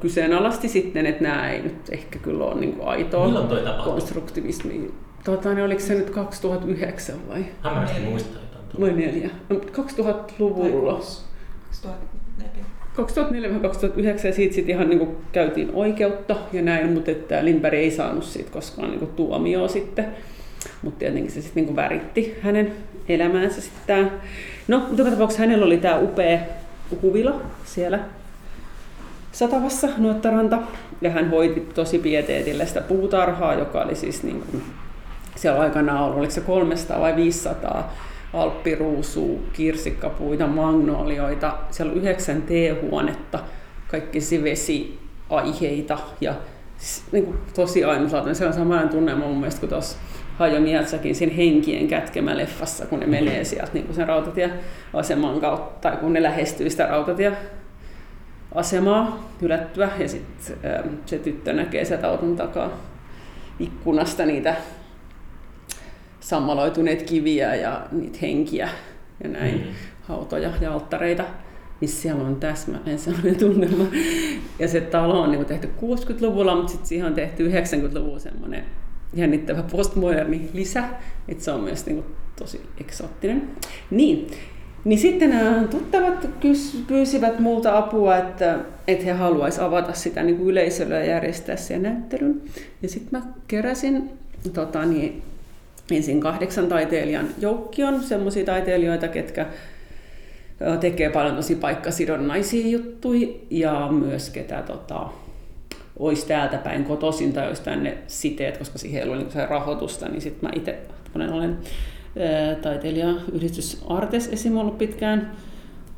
kyseenalaisti 0.00 0.68
sitten, 0.68 1.06
että 1.06 1.22
nämä 1.22 1.50
ei 1.50 1.62
nyt 1.62 1.88
ehkä 1.90 2.18
kyllä 2.18 2.44
ole 2.44 2.60
niin 2.60 2.78
aitoa 2.84 3.46
konstruktivismia. 3.84 4.90
Tota, 5.24 5.54
niin 5.54 5.64
oliko 5.64 5.80
se 5.80 5.94
nyt 5.94 6.10
2009 6.10 7.28
vai? 7.28 7.44
Hämärästi 7.60 8.00
muistaa 8.00 8.42
jotain. 8.42 8.80
Vai 8.80 8.92
neljä. 8.92 9.30
No, 9.48 9.56
2000-luvulla. 9.56 10.92
2004. 10.92 12.64
2004-2009 12.96 14.26
ja 14.26 14.32
siitä 14.32 14.54
sitten 14.54 14.74
ihan 14.74 14.90
niin 14.90 15.16
käytiin 15.32 15.70
oikeutta 15.74 16.36
ja 16.52 16.62
näin, 16.62 16.92
mutta 16.92 17.10
että 17.10 17.44
Lindberg 17.44 17.74
ei 17.74 17.90
saanut 17.90 18.24
siitä 18.24 18.50
koskaan 18.50 18.90
niin 18.90 19.06
tuomioon 19.06 19.68
sitten. 19.68 20.06
Mutta 20.82 20.98
tietenkin 20.98 21.32
se 21.32 21.42
sitten 21.42 21.64
niin 21.64 21.76
väritti 21.76 22.38
hänen 22.42 22.72
elämäänsä 23.08 23.60
sitten 23.60 24.10
No, 24.68 24.86
joka 24.96 25.10
tapauksessa 25.10 25.42
hänellä 25.42 25.66
oli 25.66 25.76
tämä 25.76 25.98
upea 25.98 26.38
huvila 27.02 27.40
siellä 27.64 27.98
Satavassa, 29.32 29.88
Nuottaranta, 29.98 30.58
ja 31.00 31.10
hän 31.10 31.30
hoiti 31.30 31.60
tosi 31.60 31.98
pieteetillä 31.98 32.66
sitä 32.66 32.80
puutarhaa, 32.80 33.54
joka 33.54 33.80
oli 33.80 33.94
siis 33.94 34.22
niin 34.22 34.42
kuin, 34.50 34.62
siellä 35.36 35.60
aikanaan 35.60 36.04
ollut, 36.04 36.18
oliko 36.18 36.32
se 36.32 36.40
300 36.40 37.00
vai 37.00 37.16
500 37.16 37.94
alppiruusua, 38.32 39.38
kirsikkapuita, 39.52 40.46
magnolioita. 40.46 41.58
Siellä 41.70 41.92
on 41.92 41.98
yhdeksän 41.98 42.42
teehuonetta, 42.42 43.38
kaikki 43.88 44.18
vesiaiheita 44.42 45.98
ja 46.20 46.34
niin 47.12 47.24
kuin, 47.24 47.38
tosi 47.54 47.84
ainutlaatuinen. 47.84 48.34
Se 48.34 48.46
on 48.46 48.52
samanlainen 48.52 48.88
tunnelma 48.88 49.26
mun 49.26 49.36
mielestä 49.36 49.60
kuin 49.60 49.70
tuossa 49.70 49.98
Hajo 50.38 50.60
Mietsäkin 50.60 51.14
siinä 51.14 51.34
henkien 51.34 51.88
kätkemä 51.88 52.36
leffassa, 52.36 52.86
kun 52.86 53.00
ne 53.00 53.06
menee 53.06 53.44
sieltä 53.44 53.70
niin 53.72 53.84
kuin 53.84 53.96
sen 53.96 54.08
rautatieaseman 54.08 55.40
kautta, 55.40 55.88
tai 55.88 55.96
kun 55.96 56.12
ne 56.12 56.22
lähestyy 56.22 56.70
sitä 56.70 56.86
rautatieasemaa 56.86 59.30
hylättyä, 59.42 59.90
ja 59.98 60.08
sitten 60.08 60.56
ähm, 60.64 60.88
se 61.06 61.18
tyttö 61.18 61.52
näkee 61.52 61.84
sieltä 61.84 62.08
auton 62.08 62.36
takaa 62.36 62.70
ikkunasta 63.58 64.26
niitä 64.26 64.56
sammaloituneet 66.22 67.02
kiviä 67.02 67.54
ja 67.54 67.86
niitä 67.92 68.18
henkiä 68.22 68.68
ja 69.24 69.30
näin, 69.30 69.54
mm. 69.54 69.72
hautoja 70.02 70.52
ja 70.60 70.72
alttareita, 70.72 71.24
niin 71.80 71.88
siellä 71.88 72.24
on 72.24 72.36
täsmälleen 72.36 72.98
sellainen 72.98 73.36
tunnelma. 73.36 73.84
Ja 74.58 74.68
se 74.68 74.80
talo 74.80 75.20
on 75.20 75.30
niin 75.30 75.44
tehty 75.44 75.70
60-luvulla, 75.80 76.56
mutta 76.56 76.72
sitten 76.72 76.88
siihen 76.88 77.06
on 77.06 77.14
tehty 77.14 77.50
90-luvulla 77.50 78.18
semmoinen 78.18 78.64
jännittävä 79.14 79.62
postmoderni 79.62 80.50
lisä, 80.52 80.84
että 81.28 81.44
se 81.44 81.50
on 81.50 81.60
myös 81.60 81.86
niin 81.86 82.02
kuin 82.02 82.14
tosi 82.38 82.60
eksoottinen. 82.80 83.48
Niin, 83.90 84.30
Niin 84.84 84.98
sitten 84.98 85.30
nämä 85.30 85.64
tuttavat 85.70 86.28
kys, 86.40 86.82
pyysivät 86.86 87.38
multa 87.38 87.78
apua, 87.78 88.16
että, 88.16 88.58
että 88.88 89.04
he 89.04 89.12
haluaisivat 89.12 89.66
avata 89.66 89.92
sitä 89.92 90.22
niin 90.22 90.36
kuin 90.36 90.50
yleisölle 90.50 90.94
ja 90.94 91.04
järjestää 91.04 91.56
sen 91.56 91.82
näyttelyn. 91.82 92.42
Ja 92.82 92.88
sitten 92.88 93.20
mä 93.20 93.26
keräsin 93.48 94.10
tota, 94.52 94.84
niin, 94.84 95.22
ensin 95.96 96.20
kahdeksan 96.20 96.68
taiteilijan 96.68 97.28
joukkion, 97.40 98.02
semmoisia 98.02 98.44
taiteilijoita, 98.44 99.08
ketkä 99.08 99.46
tekee 100.80 101.10
paljon 101.10 101.36
tosi 101.36 101.54
paikkasidonnaisia 101.54 102.68
juttuja 102.68 103.28
ja 103.50 103.88
myös 103.90 104.30
ketä 104.30 104.62
tota, 104.62 105.08
olisi 105.98 106.26
täältä 106.26 106.58
päin 106.58 106.84
kotoisin 106.84 107.32
tai 107.32 107.48
olisi 107.48 107.62
tänne 107.62 107.98
siteet, 108.06 108.58
koska 108.58 108.78
siihen 108.78 109.02
ei 109.02 109.08
ollut 109.08 109.34
niin 109.34 109.48
rahoitusta, 109.48 110.08
niin 110.08 110.20
sitten 110.20 110.50
mä 110.50 110.56
itse 110.56 110.78
olen 111.14 111.58
taiteilijayhdistys 112.62 113.84
Artes 113.88 114.28
esim. 114.28 114.56
ollut 114.56 114.78
pitkään 114.78 115.32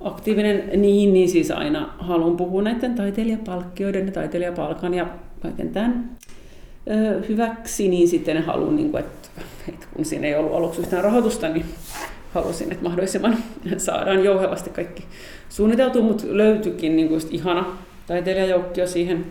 aktiivinen 0.00 0.80
niin, 0.80 1.12
niin 1.12 1.28
siis 1.28 1.50
aina 1.50 1.94
haluan 1.98 2.36
puhua 2.36 2.62
näiden 2.62 2.94
taiteilijapalkkioiden 2.94 4.06
ja 4.06 4.12
taiteilijapalkan 4.12 4.94
ja 4.94 5.06
kaiken 5.40 5.68
tämän 5.68 6.16
hyväksi, 7.28 7.88
niin 7.88 8.08
sitten 8.08 8.42
haluan, 8.42 8.76
niin 8.76 8.90
kuin, 8.90 9.04
että, 9.04 9.28
että 9.68 9.86
kun 9.96 10.04
siinä 10.04 10.26
ei 10.26 10.34
ollut 10.34 10.54
aluksi 10.54 10.80
yhtään 10.80 11.04
rahoitusta, 11.04 11.48
niin 11.48 11.64
halusin, 12.34 12.72
että 12.72 12.84
mahdollisimman 12.84 13.36
saadaan 13.76 14.24
jouhevasti 14.24 14.70
kaikki 14.70 15.04
suunniteltu, 15.48 16.02
mutta 16.02 16.24
löytyikin 16.28 16.96
niin 16.96 17.08
kuin 17.08 17.20
ihana 17.30 17.66
taiteilijajoukkio 18.06 18.86
siihen. 18.86 19.26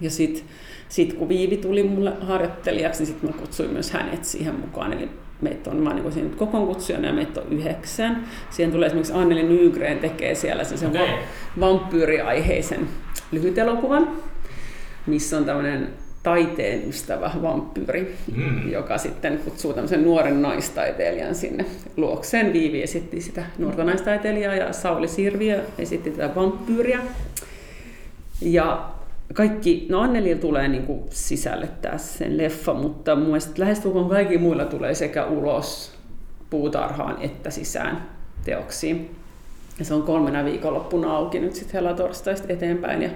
Ja 0.00 0.10
sitten 0.10 0.44
sit 0.88 1.12
kun 1.12 1.28
Viivi 1.28 1.56
tuli 1.56 1.82
mulle 1.82 2.12
harjoittelijaksi, 2.20 3.00
niin 3.00 3.06
sitten 3.06 3.30
mä 3.30 3.36
kutsuin 3.36 3.70
myös 3.70 3.90
hänet 3.90 4.24
siihen 4.24 4.54
mukaan. 4.54 4.92
Eli 4.92 5.08
meitä 5.40 5.70
on, 5.70 5.76
mä 5.76 5.90
oon 5.90 6.02
niin 6.02 6.12
siinä 6.12 6.36
kokoon 6.36 6.66
kutsujana 6.66 7.06
ja 7.06 7.12
meitä 7.12 7.40
on 7.40 7.46
yhdeksän. 7.52 8.24
Siihen 8.50 8.72
tulee 8.72 8.86
esimerkiksi 8.86 9.12
Anneli 9.12 9.42
Nygren 9.42 9.98
tekee 9.98 10.34
siellä 10.34 10.64
sen 10.64 10.88
okay. 10.88 11.08
vampyyriaiheisen 11.60 12.88
lyhytelokuvan, 13.32 14.08
missä 15.06 15.36
on 15.36 15.44
tämmöinen 15.44 15.88
taiteen 16.22 16.88
ystävä 16.88 17.30
vampyyri, 17.42 18.16
mm. 18.36 18.72
joka 18.72 18.98
sitten 18.98 19.38
kutsuu 19.38 19.72
tämmöisen 19.72 20.02
nuoren 20.02 20.42
naistaiteilijan 20.42 21.34
sinne 21.34 21.64
luokseen. 21.96 22.52
Viivi 22.52 22.82
esitti 22.82 23.20
sitä 23.20 23.44
nuorta 23.58 23.84
naistaiteilijaa 23.84 24.54
ja 24.54 24.72
Sauli 24.72 25.08
Sirviö 25.08 25.64
esitti 25.78 26.10
tätä 26.10 26.34
vampyyriä. 26.34 27.00
Ja 28.40 28.90
kaikki, 29.34 29.86
no 29.88 30.00
Annelilla 30.00 30.40
tulee 30.40 30.68
niin 30.68 30.86
kuin 30.86 31.02
sisällyttää 31.10 31.98
sen 31.98 32.38
leffa, 32.38 32.74
mutta 32.74 33.16
mun 33.16 33.26
mielestä 33.26 33.52
lähestulkoon 33.56 34.08
kaikki 34.08 34.38
muilla 34.38 34.64
tulee 34.64 34.94
sekä 34.94 35.26
ulos 35.26 35.92
puutarhaan 36.50 37.22
että 37.22 37.50
sisään 37.50 38.08
teoksiin. 38.44 39.16
Ja 39.78 39.84
se 39.84 39.94
on 39.94 40.02
kolmena 40.02 40.44
viikonloppuna 40.44 41.16
auki 41.16 41.38
nyt 41.38 41.54
sitten 41.54 41.80
helatorstaista 41.80 42.52
eteenpäin. 42.52 43.02
Ja, 43.02 43.10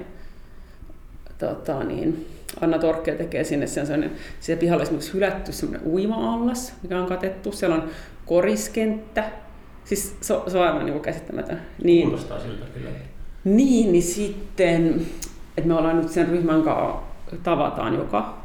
tota, 1.38 1.84
niin, 1.84 2.26
Anna 2.60 2.78
Torkke 2.78 3.12
tekee 3.12 3.44
sinne 3.44 3.66
sen 3.66 3.86
sellainen, 3.86 4.16
siellä 4.40 4.60
pihalla 4.60 4.82
esimerkiksi 4.82 5.12
hylätty 5.12 5.52
semmoinen 5.52 5.88
uima-allas, 5.88 6.72
mikä 6.82 7.00
on 7.00 7.06
katettu. 7.06 7.52
Siellä 7.52 7.76
on 7.76 7.84
koriskenttä. 8.26 9.24
Siis 9.84 10.16
se, 10.20 10.34
se 10.46 10.58
on 10.58 10.66
aivan 10.66 10.86
niin 10.86 11.00
käsittämätön. 11.00 11.62
Niin, 11.82 12.02
Kuulostaa 12.02 12.40
siltä 12.40 12.64
kyllä. 12.74 12.90
Niin, 13.44 13.92
niin 13.92 14.02
sitten 14.02 15.06
että 15.56 15.68
me 15.68 15.74
ollaan 15.74 16.00
nyt 16.00 16.10
sen 16.10 16.28
ryhmän 16.28 16.62
kanssa 16.62 16.96
tavataan 17.42 17.94
joka 17.94 18.38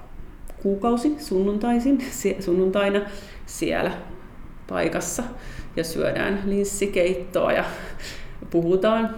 kuukausi 0.64 1.16
sunnuntaisin, 1.20 2.06
sunnuntaina 2.40 3.02
siellä 3.46 3.92
paikassa 4.70 5.24
ja 5.76 5.84
syödään 5.84 6.42
linssikeittoa 6.46 7.52
ja 7.52 7.64
puhutaan. 8.50 9.16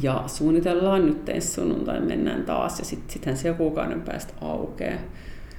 Ja 0.00 0.24
suunnitellaan 0.26 1.06
nyt 1.06 1.28
ensi 1.28 1.48
sunnuntain 1.48 2.02
mennään 2.02 2.44
taas 2.44 2.78
ja 2.78 2.84
sitten 2.84 3.10
sittenhän 3.10 3.38
se 3.38 3.52
kuukauden 3.52 4.02
päästä 4.02 4.34
aukeaa. 4.40 4.98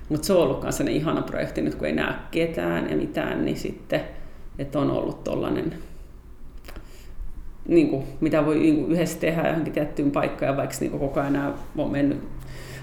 Mutta 0.10 0.28
se 0.28 0.34
on 0.34 0.44
ollut 0.44 0.62
myös 0.62 0.80
ihana 0.80 1.22
projekti 1.22 1.62
nyt 1.62 1.76
kun 1.76 1.88
ei 1.88 1.94
näe 1.94 2.14
ketään 2.32 2.90
ja 2.90 2.98
mitään, 2.98 3.46
niin 3.46 3.58
sitten, 3.58 4.02
että 4.60 4.80
on 4.80 4.92
ollut 4.92 5.24
tollainen 5.24 5.74
niin 7.68 7.90
kuin, 7.90 8.04
mitä 8.22 8.46
voi 8.46 8.60
niin 8.60 8.76
kuin 8.76 8.92
yhdessä 8.92 9.20
tehdä 9.20 9.48
johonkin 9.48 9.74
tiettyyn 9.74 10.12
paikkaan, 10.12 10.52
ja 10.52 10.58
vaikka 10.58 10.76
niin 10.80 10.92
kuin 10.92 11.00
koko 11.00 11.20
ajan 11.20 11.34
nämä 11.34 11.54
on 11.78 11.92
mennyt 11.92 12.20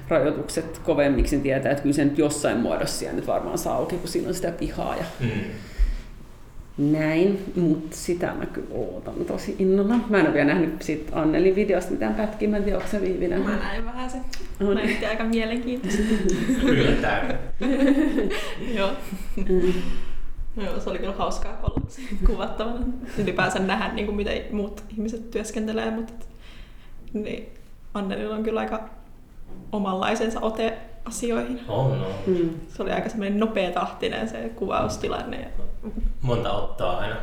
rajoitukset 0.09 0.79
kovemmiksi, 0.79 1.37
niin 1.37 1.43
tietää, 1.43 1.73
että 1.73 1.83
kyllä 1.83 1.95
se 1.95 2.05
nyt 2.05 2.19
jossain 2.19 2.59
muodossa 2.59 2.99
siellä 2.99 3.17
nyt 3.17 3.27
varmaan 3.27 3.59
saa 3.59 3.77
auki, 3.77 3.97
kun 3.97 4.09
siinä 4.09 4.29
on 4.29 4.35
sitä 4.35 4.53
pihaa 4.53 4.97
ja 4.97 5.05
mm. 5.21 5.31
Näin, 6.79 7.53
mutta 7.57 7.97
sitä 7.97 8.35
mä 8.35 8.47
kyllä 8.47 8.69
ootan 8.71 9.15
tosi 9.15 9.57
innolla. 9.59 9.95
Mä 10.09 10.19
en 10.21 10.27
ole 10.27 10.35
vielä 10.35 10.55
nähnyt 10.55 10.83
sit 10.83 11.11
Annelin 11.13 11.55
videosta 11.55 11.91
mitään 11.91 12.15
pätkiä, 12.15 12.49
mä 12.49 12.57
en 12.57 12.65
tiedä, 12.65 12.79
onko 12.79 12.91
se 12.91 13.01
Viivi 13.01 13.29
Mä 13.29 13.57
näin 13.57 13.85
vähän 13.85 14.11
se. 14.11 14.19
On. 14.61 14.75
Näytti 14.75 15.07
aika 15.07 15.25
mielenkiintoista. 15.25 16.03
Yllättäen. 16.65 17.39
Joo. 18.79 18.91
Mm. 19.37 19.73
No 20.57 20.65
joo, 20.65 20.81
se 20.81 20.91
oli 20.91 20.99
kyllä 20.99 21.13
hauskaa 21.13 21.61
olla 21.63 21.81
kuvattavana. 22.27 22.87
Ylipäänsä 23.19 23.59
nähdä, 23.59 23.95
niin 23.95 24.07
kuin 24.07 24.17
miten 24.17 24.43
muut 24.53 24.85
ihmiset 24.91 25.31
työskentelee, 25.31 25.91
mutta 25.91 26.13
niin 27.13 27.49
Annelilla 27.95 28.35
on 28.35 28.43
kyllä 28.43 28.61
aika 28.61 28.89
omanlaisensa 29.73 30.41
ote 30.41 30.79
asioihin. 31.05 31.61
On, 31.69 32.01
no. 32.01 32.07
Mm. 32.27 32.51
Se 32.69 32.83
oli 32.83 32.93
aika 32.93 33.09
semmoinen 33.09 33.41
nopeatahtinen 33.41 34.29
se 34.29 34.53
kuvaustilanne. 34.57 35.51
Monta 36.23 36.53
ottaa 36.53 36.99
aina. 36.99 37.17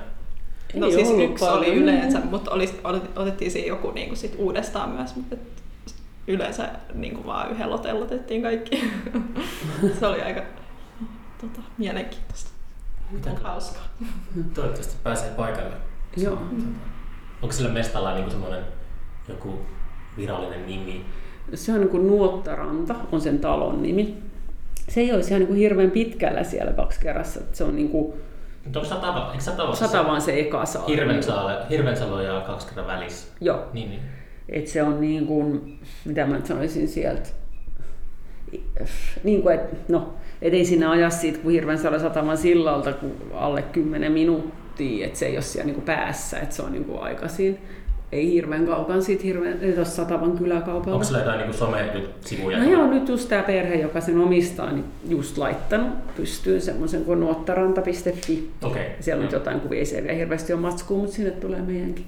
No 0.73 0.87
Ei 0.87 0.93
siis 0.93 1.09
yksi 1.09 1.45
paljon. 1.45 1.57
oli 1.57 1.73
yleensä, 1.75 2.19
mutta 2.19 2.51
oli, 2.51 2.69
otettiin 3.15 3.51
siinä 3.51 3.67
joku 3.67 3.91
niin 3.91 4.07
kuin 4.07 4.17
sit 4.17 4.35
uudestaan 4.37 4.89
myös, 4.89 5.15
mutta 5.15 5.35
yleensä 6.27 6.69
niin 6.93 7.13
kuin 7.13 7.25
vaan 7.25 7.51
yhdellä 7.51 7.75
otella 7.75 8.05
otettiin 8.05 8.41
kaikki. 8.41 8.91
se 9.99 10.07
oli 10.07 10.21
aika 10.21 10.41
tota, 11.41 11.61
mielenkiintoista. 11.77 12.49
Mitä 13.11 13.29
on 13.31 13.37
hauskaa. 13.37 13.83
Toivottavasti 14.53 14.95
pääsee 15.03 15.29
paikalle. 15.29 15.75
Joo. 16.17 16.37
Onko 17.41 17.51
sillä 17.51 17.69
mestalla 17.69 18.13
niin 18.13 18.31
semmoinen 18.31 18.63
joku 19.27 19.59
virallinen 20.17 20.65
nimi? 20.65 21.05
Se 21.53 21.73
on 21.73 21.79
niin 21.79 21.89
kuin 21.89 22.07
Nuottaranta, 22.07 22.95
on 23.11 23.21
sen 23.21 23.39
talon 23.39 23.81
nimi. 23.81 24.17
Se 24.89 25.01
ei 25.01 25.13
olisi 25.13 25.29
ihan 25.29 25.39
niin 25.39 25.47
kuin 25.47 25.59
hirveän 25.59 25.91
pitkällä 25.91 26.43
siellä 26.43 26.73
kaksi 26.73 26.99
kerrassa. 26.99 27.39
Se 27.53 27.63
on 27.63 27.75
niin 27.75 27.89
kuin, 27.89 28.13
Onko 28.65 28.85
sata, 28.85 29.31
eikö 29.97 30.07
vaan 30.07 30.21
se 30.21 30.39
eka 30.39 30.65
saari. 30.65 30.95
Hirvensalo, 30.95 31.49
Hirvensalo 31.69 32.21
ja 32.21 32.41
kaksi 32.41 32.67
kertaa 32.67 32.87
välissä. 32.87 33.27
Joo. 33.41 33.65
Niin, 33.73 33.89
niin. 33.89 34.01
Et 34.49 34.67
se 34.67 34.83
on 34.83 35.01
niin 35.01 35.27
kuin, 35.27 35.79
mitä 36.05 36.25
mä 36.25 36.41
sanoisin 36.43 36.87
sieltä, 36.87 37.29
niin 39.23 39.41
kuin, 39.41 39.55
että 39.55 39.75
no, 39.87 40.13
et 40.41 40.53
ei 40.53 40.65
siinä 40.65 40.91
aja 40.91 41.09
siitä, 41.09 41.39
kun 41.39 41.51
hirveän 41.51 41.79
sataman 41.79 42.37
sillalta 42.37 42.93
kun 42.93 43.15
alle 43.33 43.61
10 43.61 44.11
minuuttia, 44.11 45.05
että 45.05 45.19
se 45.19 45.25
ei 45.25 45.35
ole 45.35 45.41
siellä 45.41 45.71
niin 45.71 45.81
päässä, 45.81 46.39
että 46.39 46.55
se 46.55 46.61
on 46.61 46.71
niin 46.71 46.99
aikaisin. 46.99 47.59
Ei 48.11 48.31
hirveän 48.31 48.65
kaukan 48.65 49.03
siitä 49.03 49.23
hirveän, 49.23 49.59
tuossa 49.75 49.95
Satavan 49.95 50.37
kyläkaupalla. 50.37 50.93
Onko 50.93 51.03
sillä 51.03 51.19
jotain 51.19 51.39
niin 51.39 51.53
some-sivuja? 51.53 52.57
No 52.57 52.69
joo, 52.69 52.87
nyt 52.87 53.09
just 53.09 53.29
tämä 53.29 53.43
perhe, 53.43 53.75
joka 53.75 54.01
sen 54.01 54.17
omistaa, 54.17 54.71
niin 54.71 54.85
just 55.07 55.37
laittanut 55.37 56.15
pystyyn 56.15 56.61
semmoisen 56.61 57.05
kuin 57.05 57.19
nuottaranta.fi. 57.19 58.49
Okay. 58.63 58.83
Siellä 58.99 59.25
on 59.25 59.31
jotain 59.31 59.59
kuvia, 59.59 59.79
ei 59.79 59.85
se 59.85 60.03
vielä 60.03 60.17
hirveästi 60.17 60.53
ole 60.53 60.61
matskua, 60.61 60.97
mutta 60.97 61.15
sinne 61.15 61.31
tulee 61.31 61.61
meidänkin. 61.61 62.05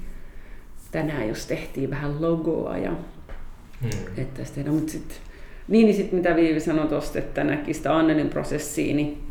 Tänään 0.91 1.28
jos 1.28 1.45
tehtiin 1.45 1.89
vähän 1.89 2.22
logoa 2.22 2.78
ja 2.78 2.91
hmm. 3.82 3.89
että 4.18 4.41
tehdä, 4.56 4.72
mutta 4.72 4.91
sitten 4.91 5.18
niin, 5.70 5.86
niin 5.86 5.95
sitten 5.95 6.20
mitä 6.20 6.36
Viivi 6.36 6.60
sanoi 6.60 6.88
tuosta, 6.88 7.20
että 7.20 7.43
näki 7.43 7.74
sitä 7.74 7.97
Annelin 7.97 8.30
prosessia, 8.30 8.95
niin 8.95 9.29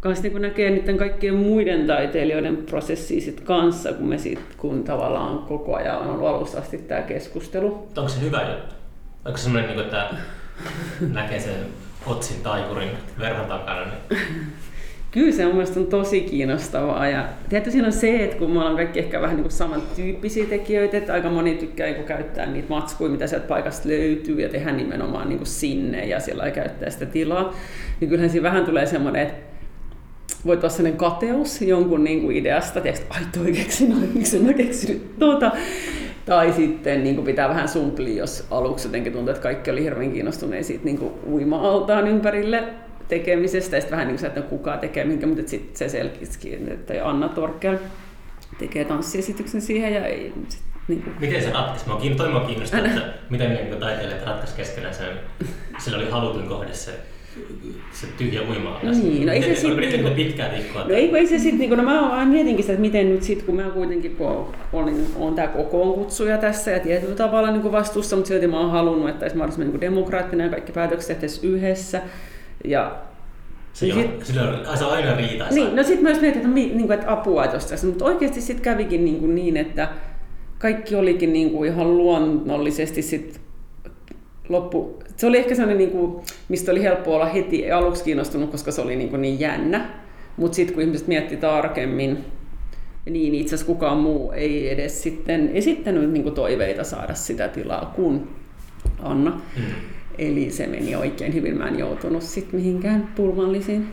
kans 0.00 0.22
niin 0.22 0.42
näkee 0.42 0.70
niiden 0.70 0.98
kaikkien 0.98 1.34
muiden 1.34 1.86
taiteilijoiden 1.86 2.56
prosessia 2.56 3.20
sit 3.20 3.40
kanssa, 3.40 3.92
kun 3.92 4.08
me 4.08 4.18
sit, 4.18 4.40
kun 4.56 4.84
tavallaan 4.84 5.38
koko 5.38 5.76
ajan 5.76 5.98
on 5.98 6.08
ollut 6.08 6.28
alusta 6.28 6.58
asti 6.58 6.78
tämä 6.78 7.02
keskustelu. 7.02 7.88
Onko 7.96 8.08
se 8.08 8.20
hyvä 8.20 8.42
juttu? 8.42 8.74
Onko 9.24 9.38
se 9.38 9.42
semmoinen, 9.42 9.70
niin 9.70 9.80
että 9.80 10.10
näkee 11.12 11.40
sen 11.40 11.66
otsin 12.06 12.42
taikurin 12.42 12.90
verran 13.18 13.46
takana? 13.46 13.84
Niin 13.84 14.18
Kyllä 15.10 15.32
se 15.32 15.46
on 15.46 15.52
mielestäni 15.52 15.86
tosi 15.86 16.20
kiinnostavaa. 16.20 17.08
Ja 17.08 17.24
tietysti 17.48 17.70
siinä 17.70 17.86
on 17.86 17.92
se, 17.92 18.24
että 18.24 18.36
kun 18.36 18.50
me 18.50 18.58
ollaan 18.58 18.76
kaikki 18.76 18.98
ehkä 18.98 19.20
vähän 19.20 19.36
niin 19.36 19.50
samantyyppisiä 19.50 20.46
tekijöitä, 20.46 20.96
että 20.96 21.12
aika 21.12 21.30
moni 21.30 21.54
tykkää 21.54 21.86
niin 21.86 22.04
käyttää 22.04 22.46
niitä 22.46 22.68
matskuja, 22.68 23.10
mitä 23.10 23.26
sieltä 23.26 23.46
paikasta 23.46 23.88
löytyy 23.88 24.40
ja 24.40 24.48
tehdä 24.48 24.72
nimenomaan 24.72 25.28
niin 25.28 25.46
sinne 25.46 26.04
ja 26.04 26.20
siellä 26.20 26.44
ei 26.44 26.52
käyttää 26.52 26.90
sitä 26.90 27.06
tilaa, 27.06 27.54
niin 28.00 28.08
kyllähän 28.08 28.30
siinä 28.30 28.48
vähän 28.48 28.64
tulee 28.64 28.86
semmoinen, 28.86 29.22
että 29.22 29.49
voi 30.46 30.56
tuossa 30.56 30.76
sellainen 30.76 30.98
kateus 30.98 31.62
jonkun 31.62 32.04
niin 32.04 32.20
kuin 32.20 32.36
ideasta, 32.36 32.80
että 32.84 33.00
ai 33.10 33.20
toi 33.38 33.52
keksin, 33.52 33.92
ai 33.92 34.08
miksi 34.14 34.38
mä 34.38 34.52
keksin 34.52 35.14
tuota. 35.18 35.52
Tai 36.24 36.52
sitten 36.52 37.04
niin 37.04 37.14
kuin 37.14 37.24
pitää 37.24 37.48
vähän 37.48 37.68
sumplia, 37.68 38.18
jos 38.18 38.46
aluksi 38.50 38.88
jotenkin 38.88 39.12
tuntuu, 39.12 39.30
että 39.30 39.42
kaikki 39.42 39.70
oli 39.70 39.82
hirveän 39.82 40.12
kiinnostuneet 40.12 40.66
siitä 40.66 40.84
niin 40.84 41.12
uima-altaan 41.26 42.08
ympärille 42.08 42.64
tekemisestä, 43.08 43.76
ja 43.76 43.80
sitten 43.80 43.96
vähän 43.96 44.08
niin 44.08 44.18
kuin 44.18 44.26
että 44.26 44.42
kuka 44.42 44.76
tekee 44.76 45.04
minkä, 45.04 45.26
mutta 45.26 45.50
sitten 45.50 45.76
se 45.76 45.88
selkisikin, 45.88 46.68
että 46.72 46.94
Anna 47.08 47.28
Torkel 47.28 47.78
tekee 48.58 48.84
tanssiesityksen 48.84 49.60
siihen 49.60 49.94
ja 49.94 50.06
ei, 50.06 50.32
sit, 50.48 50.62
niin 50.88 51.02
kuin... 51.02 51.16
Miten 51.20 51.42
se 51.42 51.50
ratkaisi? 51.50 51.88
Mä 51.88 51.96
kiinnostaa, 52.46 52.80
että 52.80 53.02
miten 53.30 53.54
niin 53.54 53.80
taiteilijat 53.80 54.26
ratkaisi 54.26 54.54
keskenään 54.54 54.94
sen. 54.94 55.08
Sillä 55.78 55.98
oli 55.98 56.10
halutun 56.10 56.48
kohde 56.48 56.74
se 56.74 56.90
se 57.92 58.06
tyhjä 58.18 58.40
uima 58.42 58.80
Niin, 58.82 59.26
no 59.26 59.32
ei 59.32 59.42
se 59.42 59.54
sitten... 59.54 59.76
Niinku, 59.76 60.10
pitkään 60.16 60.52
liikkua? 60.54 60.84
No 60.84 60.94
ei, 60.94 61.16
ei 61.16 61.26
se 61.26 61.38
sitten, 61.38 61.58
niinku, 61.58 61.76
no 61.76 61.82
mä 61.82 62.00
vaan 62.00 62.28
mietinkin 62.28 62.62
sitä, 62.62 62.72
että 62.72 62.80
miten 62.80 63.10
nyt 63.10 63.22
sitten, 63.22 63.46
kun 63.46 63.56
mä 63.56 63.62
kuitenkin 63.62 64.16
kun 64.16 64.54
olin, 64.72 65.06
olen 65.16 65.34
tämä 65.34 65.48
kutsuja 65.48 66.38
tässä 66.38 66.70
ja 66.70 66.80
tietyllä 66.80 67.14
tavalla 67.14 67.50
niin 67.50 67.72
vastuussa, 67.72 68.16
mutta 68.16 68.28
silti 68.28 68.46
mä 68.46 68.60
oon 68.60 68.70
halunnut, 68.70 69.08
että 69.08 69.24
olisi 69.24 69.36
mahdollisimman 69.36 69.70
niin 69.70 69.80
demokraattinen 69.80 70.44
ja 70.44 70.50
kaikki 70.50 70.72
päätökset 70.72 71.08
tehtäisiin 71.08 71.54
yhdessä. 71.54 72.02
Ja 72.64 72.96
se, 73.72 73.86
niin 73.86 73.94
sit, 73.94 74.26
sillä 74.26 74.42
on, 74.42 74.78
se 74.78 74.84
on 74.84 74.92
aina 74.92 75.16
riitaisa. 75.16 75.54
Niin, 75.54 75.76
no 75.76 75.82
sitten 75.82 76.02
myös 76.02 76.20
mietin, 76.20 76.40
että, 76.40 76.54
niin 76.54 76.86
kuin, 76.86 76.92
että 76.92 77.12
apua 77.12 77.46
tuosta. 77.46 77.86
Mutta 77.86 78.04
oikeasti 78.04 78.40
sitten 78.40 78.64
kävikin 78.64 79.04
niin, 79.04 79.18
kuin 79.20 79.34
niin, 79.34 79.56
että 79.56 79.88
kaikki 80.58 80.94
olikin 80.94 81.32
niin 81.32 81.50
kuin 81.50 81.72
ihan 81.72 81.96
luonnollisesti 81.96 83.02
sit 83.02 83.40
loppu, 84.50 84.98
se 85.16 85.26
oli 85.26 85.38
ehkä 85.38 85.54
sellainen, 85.54 85.78
niin 85.78 85.90
kuin, 85.90 86.22
mistä 86.48 86.72
oli 86.72 86.82
helppo 86.82 87.14
olla 87.14 87.26
heti 87.26 87.72
aluksi 87.72 88.04
kiinnostunut, 88.04 88.50
koska 88.50 88.72
se 88.72 88.80
oli 88.80 88.96
niin, 88.96 89.08
kuin 89.08 89.22
niin 89.22 89.40
jännä. 89.40 89.90
Mutta 90.36 90.56
sitten 90.56 90.74
kun 90.74 90.82
ihmiset 90.82 91.08
mietti 91.08 91.36
tarkemmin, 91.36 92.24
niin 93.10 93.34
itse 93.34 93.54
asiassa 93.54 93.72
kukaan 93.72 93.98
muu 93.98 94.32
ei 94.32 94.70
edes 94.70 95.02
sitten 95.02 95.50
esittänyt 95.54 96.10
niin 96.10 96.22
kuin 96.22 96.34
toiveita 96.34 96.84
saada 96.84 97.14
sitä 97.14 97.48
tilaa 97.48 97.92
kuin 97.96 98.28
Anna. 99.02 99.30
Mm. 99.56 99.62
Eli 100.18 100.50
se 100.50 100.66
meni 100.66 100.96
oikein 100.96 101.34
hyvin. 101.34 101.58
Mä 101.58 101.68
en 101.68 101.78
joutunut 101.78 102.22
sitten 102.22 102.60
mihinkään 102.60 103.12
pulmallisiin 103.16 103.88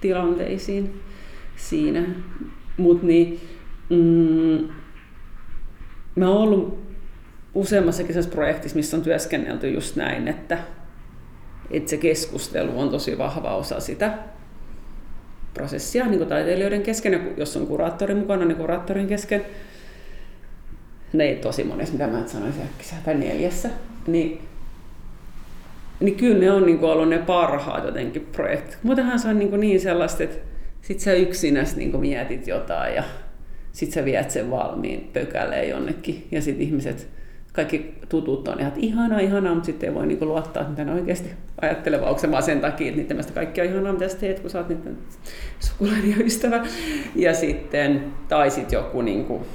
tilanteisiin 0.00 1.00
siinä. 1.56 2.02
Mutta 2.76 3.06
niin, 3.06 3.40
mm, 3.90 4.68
mä 6.16 6.28
oon 6.28 6.42
ollut 6.42 6.78
useammassakin 7.54 8.12
sellaisessa 8.12 8.34
projektissa, 8.34 8.76
missä 8.76 8.96
on 8.96 9.02
työskennelty 9.02 9.70
just 9.70 9.96
näin, 9.96 10.28
että, 10.28 10.58
että 11.70 11.90
se 11.90 11.96
keskustelu 11.96 12.80
on 12.80 12.90
tosi 12.90 13.18
vahva 13.18 13.56
osa 13.56 13.80
sitä 13.80 14.18
prosessia 15.54 16.04
niin 16.04 16.18
kuin 16.18 16.28
taiteilijoiden 16.28 16.82
kesken, 16.82 17.12
ja 17.12 17.20
jos 17.36 17.56
on 17.56 17.66
kuraattori 17.66 18.14
mukana, 18.14 18.44
niin 18.44 18.56
kuraattorin 18.56 19.06
kesken. 19.06 19.44
Ne 21.12 21.24
ei 21.24 21.36
tosi 21.36 21.64
monessa, 21.64 21.92
mitä 21.92 22.06
mä 22.06 22.26
sanoisin, 22.26 22.62
äkkiä, 22.62 22.98
tai 23.04 23.14
neljässä. 23.14 23.70
Niin, 24.06 24.40
niin 26.00 26.16
kyllä 26.16 26.38
ne 26.38 26.50
on 26.50 26.66
niin 26.66 26.78
kuin 26.78 26.92
ollut 26.92 27.08
ne 27.08 27.18
parhaat 27.18 27.84
jotenkin 27.84 28.28
projektit. 28.32 28.78
Muutenhan 28.82 29.18
se 29.18 29.28
on 29.28 29.38
niin, 29.38 29.50
kuin 29.50 29.60
niin 29.60 29.80
sellaista, 29.80 30.22
että 30.22 30.36
sit 30.82 31.00
sä 31.00 31.12
yksinäs 31.12 31.76
niin 31.76 31.90
kuin 31.90 32.00
mietit 32.00 32.46
jotain 32.46 32.94
ja 32.94 33.02
sit 33.72 33.92
sä 33.92 34.04
viet 34.04 34.30
sen 34.30 34.50
valmiin 34.50 35.10
pökäleen 35.12 35.68
jonnekin 35.68 36.26
ja 36.30 36.42
sit 36.42 36.60
ihmiset 36.60 37.08
kaikki 37.54 37.94
tutut 38.08 38.48
on 38.48 38.60
ihan, 38.60 38.68
että 38.68 38.80
ihanaa, 38.86 39.18
ihanaa, 39.18 39.54
mutta 39.54 39.66
sitten 39.66 39.88
ei 39.88 39.94
voi 39.94 40.06
niinku 40.06 40.26
luottaa, 40.26 40.62
että 40.62 40.84
ne 40.84 40.92
oikeasti 40.92 41.30
ajattelee, 41.60 42.00
onko 42.00 42.18
se 42.18 42.30
vaan 42.30 42.42
sen 42.42 42.60
takia, 42.60 42.88
että 42.88 43.00
niiden 43.00 43.16
mielestä 43.16 43.32
kaikki 43.32 43.60
on 43.60 43.66
ihanaa, 43.66 43.92
mitä 43.92 44.08
sä 44.08 44.16
teet, 44.16 44.40
kun 44.40 44.50
sä 44.50 44.58
oot 44.58 44.68
niiden 44.68 44.98
sukulainen 45.60 46.10
ja 46.10 46.16
ystävä. 46.24 46.66
Ja 47.16 47.34
sitten, 47.34 48.04
tai 48.28 48.50
sitten 48.50 48.76
joku 48.76 49.02
niinku, 49.02 49.46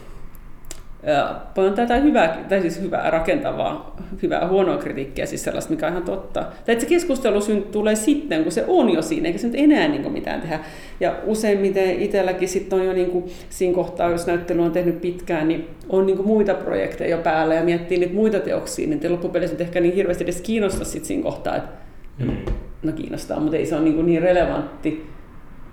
paljon 1.55 1.73
tätä 1.73 1.95
hyvää, 1.95 2.45
tai 2.49 2.61
siis 2.61 2.81
hyvää 2.81 3.09
rakentavaa, 3.09 3.95
hyvää 4.23 4.47
huonoa 4.47 4.77
kritiikkiä, 4.77 5.25
siis 5.25 5.43
sellaista, 5.43 5.71
mikä 5.71 5.85
on 5.85 5.91
ihan 5.91 6.03
totta. 6.03 6.39
Tai 6.39 6.51
että 6.67 6.79
se 6.79 6.89
keskustelu 6.89 7.39
tulee 7.71 7.95
sitten, 7.95 8.43
kun 8.43 8.51
se 8.51 8.65
on 8.67 8.89
jo 8.89 9.01
siinä, 9.01 9.27
eikä 9.27 9.39
se 9.39 9.47
nyt 9.47 9.55
enää 9.59 9.87
niin 9.87 10.01
kuin 10.01 10.13
mitään 10.13 10.41
tehdä. 10.41 10.59
Ja 10.99 11.15
useimmiten 11.25 12.01
itselläkin 12.01 12.47
sitten 12.47 12.79
on 12.79 12.85
jo 12.85 12.93
niin 12.93 13.11
kuin, 13.11 13.25
siinä 13.49 13.75
kohtaa, 13.75 14.09
jos 14.09 14.27
näyttely 14.27 14.61
on 14.61 14.71
tehnyt 14.71 15.01
pitkään, 15.01 15.47
niin 15.47 15.67
on 15.89 16.05
niin 16.05 16.17
kuin 16.17 16.27
muita 16.27 16.53
projekteja 16.53 17.15
jo 17.15 17.23
päällä 17.23 17.53
ja 17.53 17.63
miettii 17.63 17.97
niitä 17.97 18.13
muita 18.13 18.39
teoksia, 18.39 18.87
niin 18.87 19.11
loppupeleissä 19.11 19.53
nyt 19.53 19.61
ehkä 19.61 19.79
niin 19.79 19.95
hirveästi 19.95 20.23
edes 20.23 20.41
kiinnostaa 20.41 20.85
sitten 20.85 21.07
siinä 21.07 21.23
kohtaa, 21.23 21.55
että 21.55 21.69
mm. 22.17 22.37
no 22.83 22.91
kiinnostaa, 22.91 23.39
mutta 23.39 23.57
ei 23.57 23.65
se 23.65 23.75
ole 23.75 23.83
niin, 23.83 23.95
kuin 23.95 24.05
niin 24.05 24.21
relevantti 24.21 25.09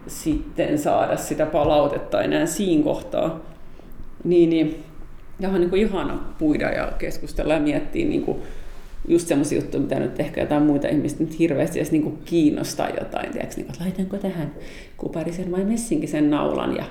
sitten 0.07 0.79
saada 0.79 1.17
sitä 1.17 1.47
palautetta 1.47 2.23
enää 2.23 2.47
siinä 2.47 2.85
kohtaa. 2.85 3.41
Niin, 4.25 4.51
niin 4.51 4.86
ja 5.41 5.49
on 5.49 5.61
niin 5.61 5.71
kuin 5.71 5.83
ihana 5.83 6.19
puida 6.39 6.71
ja 6.71 6.93
keskustella 6.99 7.55
ja 7.55 7.61
miettiä 7.61 8.07
niin 8.07 8.23
kuin 8.23 8.39
just 9.09 9.29
semmoisia 9.29 9.59
juttuja, 9.59 9.83
mitä 9.83 10.01
nyt 10.01 10.21
ehkä 10.21 10.41
jotain 10.41 10.63
muita 10.63 10.89
ihmistä 10.89 11.25
nyt 11.25 11.39
hirveästi 11.39 11.79
edes 11.79 11.93
niin 11.93 12.03
kuin 12.03 12.19
kiinnostaa 12.25 12.89
jotain. 12.89 13.33
Tiedätkö, 13.33 13.57
niin 13.57 13.67
kuin, 13.67 13.77
laitanko 13.81 14.17
tähän 14.17 14.53
kuparisen 14.97 15.53
vai 15.53 15.65
messinkisen 15.65 16.31
naulan 16.31 16.77
ja 16.77 16.85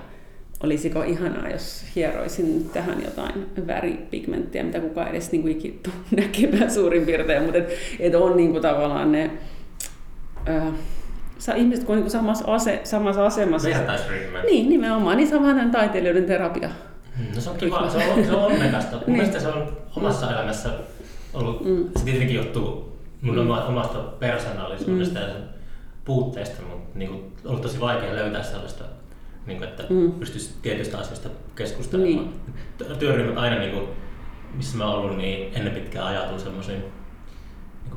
olisiko 0.63 1.03
ihanaa, 1.03 1.49
jos 1.49 1.85
hieroisin 1.95 2.69
tähän 2.73 3.01
jotain 3.05 3.45
väripigmenttiä, 3.67 4.63
mitä 4.63 4.79
kukaan 4.79 5.07
edes 5.07 5.31
niin 5.31 5.41
kuin 5.41 5.51
ikin 5.51 5.79
näkemään 6.21 6.71
suurin 6.71 7.05
piirtein, 7.05 7.43
mutta 7.43 7.57
et, 7.57 7.69
et 7.99 8.15
on 8.15 8.37
niin 8.37 8.51
kuin 8.51 8.61
tavallaan 8.61 9.11
ne 9.11 9.31
äh, 10.49 11.57
ihmiset, 11.57 11.85
kun 11.85 11.93
on 11.93 11.97
niin 11.97 12.03
kuin 12.03 12.11
samassa, 12.11 12.45
ase, 12.53 12.81
samassa 12.83 13.25
asemassa. 13.25 13.69
Niin, 14.45 14.69
nimenomaan. 14.69 15.17
Niin 15.17 15.27
se 15.27 15.35
on 15.35 15.43
vähän 15.43 15.71
taiteilijoiden 15.71 16.25
terapia 16.25 16.69
no 17.35 17.41
se 17.41 17.49
on 17.49 17.57
kiva, 17.57 17.89
se 17.89 17.97
on, 17.97 18.25
se 18.25 18.31
on 18.31 18.43
onnekasta. 18.43 18.97
Mun 19.07 19.15
mielestä 19.17 19.39
se 19.39 19.47
on 19.47 19.77
omassa 19.95 20.31
elämässä 20.31 20.69
ollut, 21.33 21.65
mm. 21.65 21.89
se 21.95 22.05
tietenkin 22.05 22.35
johtuu 22.35 22.97
mun 23.21 23.35
mm. 23.35 23.49
omasta 23.49 23.99
persoonallisuudesta 23.99 25.19
mm. 25.19 25.25
ja 25.25 25.33
sen 25.33 25.43
puutteesta, 26.05 26.61
mutta 26.61 26.99
niin 26.99 27.09
kuin, 27.09 27.33
ollut 27.45 27.61
tosi 27.61 27.79
vaikea 27.79 28.15
löytää 28.15 28.43
sellaista, 28.43 28.83
niin 29.45 29.57
kuin, 29.57 29.69
että 29.69 29.83
mm. 29.89 30.11
pystyisi 30.11 30.53
tietystä 30.61 30.97
asioista 30.97 31.29
keskustelemaan. 31.55 32.33
Niin. 32.79 32.99
Työryhmät 32.99 33.37
aina, 33.37 33.59
niin 33.59 33.71
kuin, 33.71 33.87
missä 34.53 34.77
mä 34.77 34.85
oon 34.85 34.99
ollut, 34.99 35.17
niin 35.17 35.53
ennen 35.55 35.73
pitkään 35.73 36.07
ajatuu 36.07 36.39
semmoisiin, 36.39 36.79
niin 36.79 36.91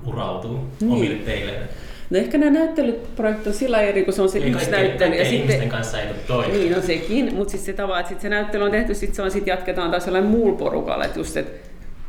urautuu 0.06 0.66
niin. 0.80 0.92
omille 0.92 1.16
teille. 1.16 1.68
No 2.10 2.18
ehkä 2.18 2.38
nämä 2.38 2.50
näyttelyprojektit 2.50 3.46
on 3.46 3.52
sillä 3.52 3.80
eri, 3.80 4.04
kun 4.04 4.12
se 4.12 4.22
on 4.22 4.28
se 4.28 4.38
Eli 4.38 4.50
yksi 4.50 4.70
näyttely. 4.70 5.14
Ja 5.14 5.24
sitten, 5.24 5.68
kanssa 5.68 6.00
ei 6.00 6.08
toimi. 6.26 6.52
Niin, 6.52 6.72
no 6.72 6.80
sekin, 6.80 7.34
mutta 7.34 7.50
siis 7.50 7.66
se 7.66 7.72
tava, 7.72 8.00
että 8.00 8.08
sit 8.08 8.20
se 8.20 8.28
näyttely 8.28 8.64
on 8.64 8.70
tehty, 8.70 8.94
sitten 8.94 9.16
se 9.16 9.22
on, 9.22 9.30
sit 9.30 9.46
jatketaan 9.46 9.90
taas 9.90 10.06
jollain 10.06 10.24
muulla 10.24 10.58
porukalla, 10.58 11.04
että 11.04 11.18
just, 11.18 11.36
että 11.36 11.68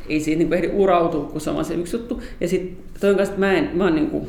ei 0.10 0.20
siitä 0.20 0.43
niin 0.43 0.54
ehdi 0.54 0.70
urautua, 0.74 1.26
kun 1.26 1.41
se 1.41 1.50
on 1.50 1.66
se 1.66 1.74
yksi 1.74 1.95
juttu. 1.95 2.22
Ja 2.41 2.47
sitten 2.47 2.78
toinen 3.00 3.18
kanssa, 3.18 3.34
että 3.34 3.45
mä, 3.45 3.54
en, 3.54 3.70
mä 3.74 3.84
oon 3.84 3.95
niin 3.95 4.10
kuin, 4.10 4.28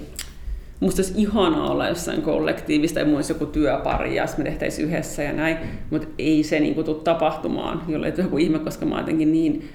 musta 0.81 1.03
olisi 1.03 1.15
ihanaa 1.17 1.71
olla 1.71 1.89
jossain 1.89 2.23
kollektiivista, 2.23 3.01
ja 3.01 3.07
olisi 3.17 3.33
joku 3.33 3.47
työpari, 3.47 4.17
ja 4.17 4.27
me 4.39 4.45
tehtäisiin 4.45 4.89
yhdessä 4.89 5.23
ja 5.23 5.33
näin, 5.33 5.57
mutta 5.91 6.09
ei 6.19 6.43
se 6.43 6.61
niin 6.61 6.75
kuin, 6.75 6.85
tule 6.85 6.97
tapahtumaan, 7.05 7.83
jollei 7.89 8.13
joku 8.19 8.39
ihme, 8.39 8.59
koska 8.59 8.87
mä 8.87 8.95
oon 8.95 9.03
jotenkin 9.03 9.33
niin 9.33 9.69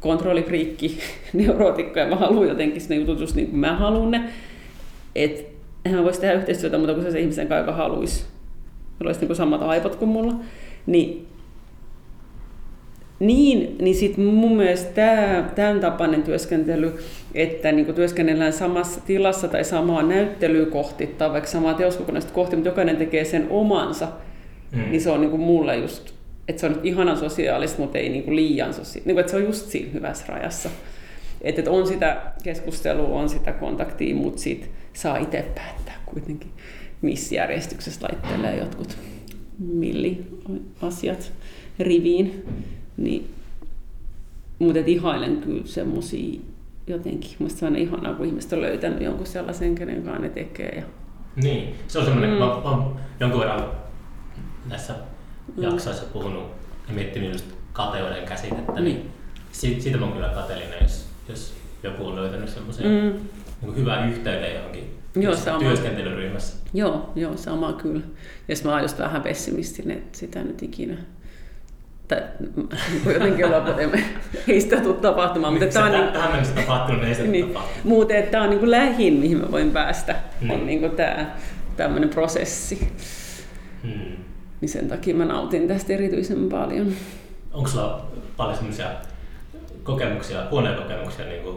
kontrollifriikki, 0.00 0.98
neurootikko, 1.32 1.98
ja 1.98 2.06
mä 2.06 2.16
haluan 2.16 2.48
jotenkin 2.48 2.82
ne 2.88 2.96
jutut 2.96 3.20
just 3.20 3.34
niin 3.34 3.48
kuin 3.48 3.60
mä 3.60 3.76
haluan 3.76 4.10
ne, 4.10 4.22
että 5.24 5.58
eihän 5.84 6.04
voisi 6.04 6.20
tehdä 6.20 6.34
yhteistyötä 6.34 6.78
muuta 6.78 6.94
kuin 6.94 7.12
se 7.12 7.20
ihmisen 7.20 7.48
kanssa, 7.48 7.60
joka 7.60 7.72
haluaisi. 7.72 8.24
Jolla 9.00 9.08
olisi 9.08 9.26
niin 9.26 9.36
samat 9.36 9.62
aivot 9.62 9.96
kuin 9.96 10.08
mulla. 10.08 10.34
Niin, 10.86 11.28
niin, 13.18 13.76
niin 13.80 13.94
sitten 13.94 14.24
mun 14.24 14.56
mielestä 14.56 14.92
tämä, 14.94 15.50
tämän 15.54 15.80
tapainen 15.80 16.22
työskentely, 16.22 16.98
että 17.34 17.72
niin 17.72 17.94
työskennellään 17.94 18.52
samassa 18.52 19.00
tilassa 19.00 19.48
tai 19.48 19.64
samaa 19.64 20.02
näyttelyä 20.02 20.66
kohti 20.66 21.06
tai 21.06 21.32
vaikka 21.32 21.50
samaa 21.50 21.74
teoskokonaista 21.74 22.32
kohti, 22.32 22.56
mutta 22.56 22.68
jokainen 22.68 22.96
tekee 22.96 23.24
sen 23.24 23.46
omansa, 23.50 24.08
mm. 24.72 24.90
niin 24.90 25.00
se 25.00 25.10
on 25.10 25.20
niin 25.20 25.30
kuin 25.30 25.42
mulle 25.42 25.76
just, 25.76 26.12
että 26.48 26.60
se 26.60 26.66
on 26.66 26.80
ihana 26.82 27.16
sosiaalista, 27.16 27.80
mutta 27.80 27.98
ei 27.98 28.08
niin 28.08 28.22
kuin 28.22 28.36
liian 28.36 28.74
sosiaalista. 28.74 29.06
Niin 29.06 29.14
kuin, 29.14 29.20
että 29.20 29.30
se 29.30 29.36
on 29.36 29.44
just 29.44 29.66
siinä 29.66 29.90
hyvässä 29.92 30.24
rajassa. 30.28 30.68
Että, 31.40 31.60
että 31.60 31.70
on 31.70 31.86
sitä 31.86 32.22
keskustelua, 32.42 33.20
on 33.20 33.28
sitä 33.28 33.52
kontaktia, 33.52 34.14
mutta 34.14 34.40
sitten 34.40 34.70
saa 34.98 35.16
itse 35.16 35.42
päättää 35.54 35.94
kuitenkin, 36.06 36.50
missä 37.02 37.34
järjestyksessä 37.34 38.08
laittelee 38.08 38.56
jotkut 38.56 38.98
milliasiat 39.58 41.32
riviin. 41.78 42.44
Niin, 42.96 43.34
mutta 44.58 44.80
ihailen 44.86 45.36
kyllä 45.36 45.66
semmoisia 45.66 46.40
jotenkin. 46.86 47.30
Musta 47.38 47.58
se 47.58 47.66
on 47.66 47.76
ihanaa, 47.76 48.14
kun 48.14 48.26
ihmiset 48.26 48.52
on 48.52 48.60
löytänyt 48.60 49.02
jonkun 49.02 49.26
sellaisen, 49.26 49.74
kenen 49.74 50.02
kanssa 50.02 50.22
ne 50.22 50.28
tekee. 50.28 50.74
Ja... 50.76 50.82
Niin, 51.42 51.74
se 51.88 51.98
on 51.98 52.04
semmoinen, 52.04 52.30
mm. 52.30 52.38
mä, 52.38 52.46
mä 52.46 52.84
jonkun 53.20 53.40
verran 53.40 53.70
näissä 54.66 54.94
mm. 55.56 55.62
jaksoissa 55.62 56.06
puhunut 56.12 56.44
ja 56.88 56.94
miettinyt 56.94 57.32
just 57.32 57.46
kateuden 57.72 58.24
käsitettä, 58.24 58.80
niin 58.80 58.96
mm. 58.96 59.02
niin 59.02 59.10
siitä, 59.52 59.82
siitä 59.82 59.98
mä 59.98 60.04
oon 60.04 60.14
kyllä 60.14 60.28
kateellinen, 60.28 60.78
jos, 60.82 61.06
jos 61.28 61.54
joku 61.82 62.06
on 62.06 62.16
löytänyt 62.16 62.48
semmoisen 62.48 62.86
mm 62.86 63.37
niin 63.62 63.76
hyvän 63.76 64.08
yhteyden 64.08 64.54
johonkin 64.54 64.98
joo, 65.16 65.36
sama. 65.36 65.58
työskentelyryhmässä. 65.58 66.56
Joo, 66.74 67.12
joo, 67.16 67.36
sama 67.36 67.72
kyllä. 67.72 68.00
Jos 68.48 68.64
mä 68.64 68.72
oon 68.72 68.82
just 68.82 68.98
vähän 68.98 69.22
pessimistinen, 69.22 69.98
että 69.98 70.18
sitä 70.18 70.44
nyt 70.44 70.62
ikinä 70.62 70.96
tai 72.08 72.22
niin 72.40 73.14
jotenkin 73.14 73.44
että 73.84 73.98
ei 74.48 74.60
sitä 74.60 74.80
tule 74.80 74.94
tapahtumaan. 74.94 75.52
Mutta 75.52 75.66
tämä 75.66 75.86
on 75.86 75.92
niin, 75.92 76.12
tähän 76.12 76.30
mennessä 76.30 76.54
tapahtunut, 76.54 77.04
ei 77.04 77.14
se 77.14 77.22
niin. 77.22 77.54
Mutta 77.84 78.14
tämä 78.30 78.44
on 78.44 78.50
niin 78.50 78.60
kuin 78.60 78.70
lähin, 78.70 79.14
mihin 79.14 79.38
mä 79.38 79.50
voin 79.50 79.70
päästä, 79.70 80.16
mm. 80.40 80.50
on 80.50 80.66
niin 80.66 80.80
kuin 80.80 80.92
tämä 80.92 81.36
tämmöinen 81.76 82.08
prosessi. 82.08 82.88
Hmm. 83.82 84.16
niin 84.60 84.68
sen 84.68 84.88
takia 84.88 85.14
mä 85.14 85.24
nautin 85.24 85.68
tästä 85.68 85.92
erityisen 85.92 86.48
paljon. 86.48 86.92
Onko 87.52 87.68
sulla 87.68 88.06
paljon 88.36 88.56
semmoisia 88.56 88.90
kokemuksia, 89.82 90.46
huoneen 90.50 90.76
kokemuksia 90.82 91.24
niin 91.24 91.42
kuin 91.42 91.56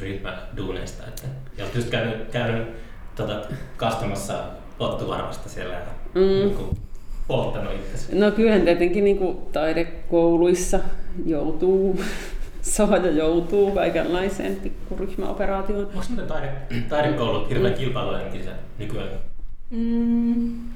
ryhmäduuneista? 0.00 1.06
Että, 1.08 1.22
ja 1.58 1.64
olet 1.64 1.74
just 1.74 1.90
käynyt, 1.90 2.30
käynyt 2.30 2.68
tota, 3.14 3.42
kastamassa 3.76 4.44
pottuvarmasta 4.78 5.48
siellä 5.48 5.74
ja 5.74 5.80
mm. 6.14 6.20
niin 6.20 6.54
kuin, 6.54 6.78
polttanut 7.26 7.74
itsesi. 7.74 8.18
No 8.18 8.30
kyllähän 8.30 8.62
tietenkin 8.62 9.04
niin 9.04 9.18
kuin 9.18 9.36
taidekouluissa 9.52 10.80
joutuu 11.26 12.00
saada 12.64 13.10
joutuu 13.10 13.70
kaikenlaiseen 13.70 14.56
pikkuryhmäoperaatioon. 14.56 15.86
Onko 15.86 16.04
muuten 16.08 16.26
taide, 16.26 16.52
taidekoulut 16.88 17.48
hirveän 17.48 17.72
mm. 17.72 17.78
kilpailuhenkisiä 17.78 18.52
nykyään? 18.78 19.08
Mm. 19.70 20.74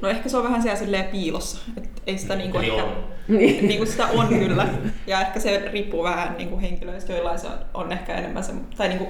No 0.00 0.08
ehkä 0.08 0.28
se 0.28 0.36
on 0.36 0.44
vähän 0.44 0.62
siellä 0.62 0.78
silleen 0.78 1.04
piilossa. 1.04 1.58
Et 1.76 2.02
ei 2.06 2.18
sitä 2.18 2.36
niinku 2.36 2.58
Eli 2.58 2.68
ehkä, 2.68 2.84
on. 2.84 3.04
Niinku 3.68 3.86
sitä 3.86 4.06
on 4.06 4.28
kyllä. 4.28 4.68
Ja 5.06 5.20
ehkä 5.20 5.40
se 5.40 5.68
riippuu 5.72 6.02
vähän 6.02 6.34
niinku 6.38 6.60
henkilöistä, 6.60 7.12
joilla 7.12 7.36
se 7.36 7.48
on 7.74 7.92
ehkä 7.92 8.14
enemmän 8.14 8.44
se, 8.44 8.52
tai 8.76 8.88
niinku, 8.88 9.08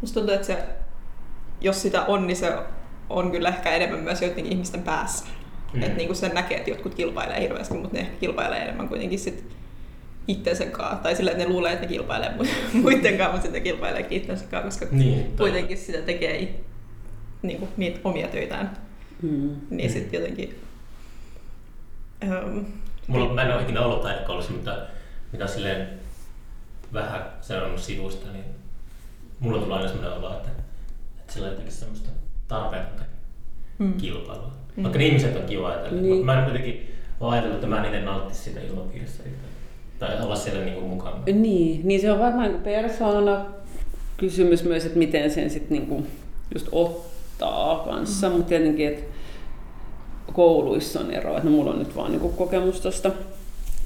musta 0.00 0.14
tuntuu, 0.14 0.34
että 0.34 0.46
se, 0.46 0.64
jos 1.60 1.82
sitä 1.82 2.02
on, 2.02 2.26
niin 2.26 2.36
se 2.36 2.52
on 3.10 3.30
kyllä 3.30 3.48
ehkä 3.48 3.70
enemmän 3.70 4.00
myös 4.00 4.22
joidenkin 4.22 4.52
ihmisten 4.52 4.82
päässä. 4.82 5.24
Mm. 5.72 5.82
Että 5.82 5.96
niinku 5.96 6.14
sen 6.14 6.34
näkee, 6.34 6.56
että 6.58 6.70
jotkut 6.70 6.94
kilpailee 6.94 7.40
hirveästi, 7.40 7.74
mutta 7.74 7.96
ne 7.96 8.00
ehkä 8.00 8.16
kilpailee 8.20 8.58
enemmän 8.58 8.88
kuitenkin 8.88 9.18
sit 9.18 9.44
itsensä 10.28 10.66
kanssa. 10.66 10.96
Tai 10.96 11.16
sillä, 11.16 11.30
että 11.30 11.42
ne 11.44 11.50
luulee, 11.50 11.72
että 11.72 11.86
ne 11.86 11.92
kilpailee 11.92 12.30
muiden 12.82 13.18
kanssa, 13.18 13.32
mutta 13.32 13.42
sitten 13.42 13.62
kilpailee 13.62 14.06
itsensä 14.10 14.44
kanssa, 14.50 14.80
koska 14.80 14.96
niin, 14.96 15.36
kuitenkin 15.36 15.78
sitä 15.78 15.98
tekee 15.98 16.54
niin 17.42 17.58
kuin, 17.58 17.70
niitä 17.76 18.00
omia 18.04 18.28
töitään. 18.28 18.70
Mm. 19.24 19.56
Niin 19.70 19.90
sitten 19.90 20.20
jotenkin... 20.20 20.60
Um, 22.24 22.64
Mulla, 23.06 23.34
mä 23.34 23.42
en 23.42 23.54
ole 23.54 23.62
ikinä 23.62 23.80
ollut 23.80 24.02
taidekoulussa, 24.02 24.52
mutta 24.52 24.76
mitä 25.32 25.46
silleen 25.46 25.88
vähän 26.92 27.32
seurannut 27.40 27.80
sivusta, 27.80 28.32
niin 28.32 28.44
mulla 29.40 29.58
tulee 29.58 29.76
aina 29.76 29.88
sellainen 29.88 30.18
olo, 30.18 30.32
että, 30.36 30.48
että 31.18 31.32
sillä 31.32 31.46
on 31.46 31.52
jotenkin 31.52 31.74
semmoista 31.74 32.08
tarpeetonta 32.48 33.02
mm. 33.78 33.94
kilpailua. 33.96 34.52
Mm. 34.76 34.82
Vaikka 34.82 34.98
ne 34.98 35.06
ihmiset 35.06 35.36
on 35.36 35.42
kiva 35.42 35.68
ajatella. 35.68 36.02
Niin. 36.02 36.26
Mä 36.26 36.38
en 36.38 36.46
jotenkin 36.46 36.90
ole 37.20 37.32
ajatellut, 37.32 37.56
että 37.56 37.66
mä 37.66 37.78
en 37.78 37.94
itse 37.94 38.00
nauttisi 38.00 38.42
siitä 38.42 38.60
ilmapiirissä 38.60 39.22
tai 39.98 40.22
olla 40.22 40.36
siellä 40.36 40.64
niin 40.64 40.74
kuin 40.74 40.86
mukana. 40.86 41.16
Niin, 41.26 41.80
niin 41.84 42.00
se 42.00 42.12
on 42.12 42.18
varmaan 42.18 42.60
persoona 42.64 43.46
kysymys 44.16 44.64
myös, 44.64 44.84
että 44.84 44.98
miten 44.98 45.30
sen 45.30 45.50
sitten 45.50 45.78
niin 45.78 46.06
just 46.54 46.68
ottaa 46.72 47.84
kanssa, 47.84 48.28
mm. 48.28 48.34
mutta 48.34 48.48
tietenkin, 48.48 48.88
että 48.88 49.13
kouluissa 50.32 51.00
on 51.00 51.10
eroa. 51.10 51.36
Että 51.36 51.50
no, 51.50 51.56
mulla 51.56 51.70
on 51.70 51.78
nyt 51.78 51.96
vaan 51.96 52.10
niin 52.12 52.32
kokemus 52.36 52.80
tuosta 52.80 53.10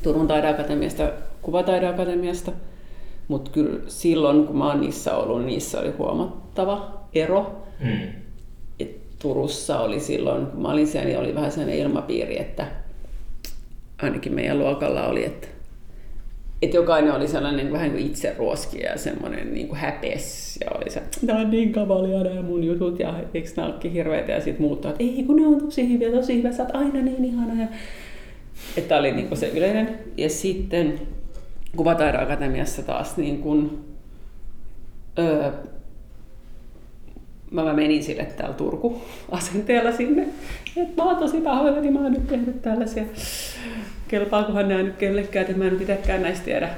Turun 0.03 0.29
taideakatemiasta, 0.29 1.13
kuvataideakatemiasta, 1.43 2.53
mutta 3.29 3.51
kyllä 3.51 3.81
silloin, 3.87 4.47
kun 4.47 4.59
mä 4.59 4.67
oon 4.67 4.81
niissä 4.81 5.17
ollut, 5.17 5.45
niissä 5.45 5.81
oli 5.81 5.91
huomattava 5.91 7.01
ero. 7.15 7.65
Mm. 7.81 8.09
Et 8.81 9.19
Turussa 9.19 9.81
oli 9.81 10.01
silloin, 10.01 10.47
kun 10.47 10.63
mä 10.63 10.69
olin 10.69 10.87
siellä, 10.87 11.09
niin 11.09 11.19
oli 11.19 11.35
vähän 11.35 11.53
sellainen 11.53 11.79
ilmapiiri, 11.79 12.41
että 12.41 12.67
ainakin 14.03 14.35
meidän 14.35 14.59
luokalla 14.59 15.07
oli, 15.07 15.25
että 15.25 15.49
että 16.63 16.77
jokainen 16.77 17.15
oli 17.15 17.29
sellainen 17.29 17.73
vähän 17.73 17.91
kuin 17.91 18.07
itse 18.07 18.35
ruoskija 18.39 18.91
ja 18.91 18.99
semmoinen 18.99 19.55
niin 19.55 19.69
kuin 19.69 19.79
häpes. 19.79 20.59
Ja 20.65 20.71
oli 20.71 20.91
se, 20.91 21.03
nämä 21.23 21.41
on 21.41 21.51
niin 21.51 21.73
kavalia 21.73 22.23
nämä 22.23 22.43
mun 22.43 22.65
jutut 22.65 23.01
ja 23.01 23.15
eikö 23.35 23.49
nämä 23.57 23.69
olekin 23.69 23.93
hirveitä. 23.93 24.33
Ja 24.33 24.41
sitten 24.41 24.63
muuttaa, 24.63 24.91
että 24.91 25.05
ei 25.05 25.25
kun 25.27 25.37
ne 25.37 25.47
on 25.47 25.61
tosi 25.61 25.93
hyviä, 25.93 26.11
tosi 26.11 26.37
hyviä, 26.37 26.53
sä 26.53 26.63
oot 26.63 26.77
aina 26.77 27.01
niin 27.01 27.25
ihana. 27.25 27.63
Ja, 27.63 27.69
että 28.77 28.97
oli 28.97 29.13
niin 29.13 29.29
kuin 29.29 29.39
se 29.39 29.49
yleinen. 29.49 29.99
Ja 30.17 30.29
sitten 30.29 31.01
Kuvataideakatemiassa 31.77 32.83
taas 32.83 33.17
niin 33.17 33.39
kuin, 33.39 33.85
öö, 35.19 35.53
mä, 37.51 37.73
menin 37.73 38.03
sille 38.03 38.25
täällä 38.37 38.55
Turku-asenteella 38.55 39.93
sinne. 39.93 40.23
Että 40.77 41.03
mä 41.03 41.09
oon 41.09 41.17
tosi 41.17 41.41
pahoillani, 41.41 41.91
mä 41.91 42.01
oon 42.01 42.13
nyt 42.13 42.27
tehnyt 42.27 42.63
tällaisia 42.63 43.05
kelpaakohan 44.09 44.69
nämä 44.69 44.83
nyt 44.83 44.97
kellekään, 44.97 45.47
että 45.47 45.59
mä 45.59 45.65
en 45.65 45.73
nyt 45.73 45.81
itsekään 45.81 46.23
näistä 46.23 46.45
tiedä. 46.45 46.69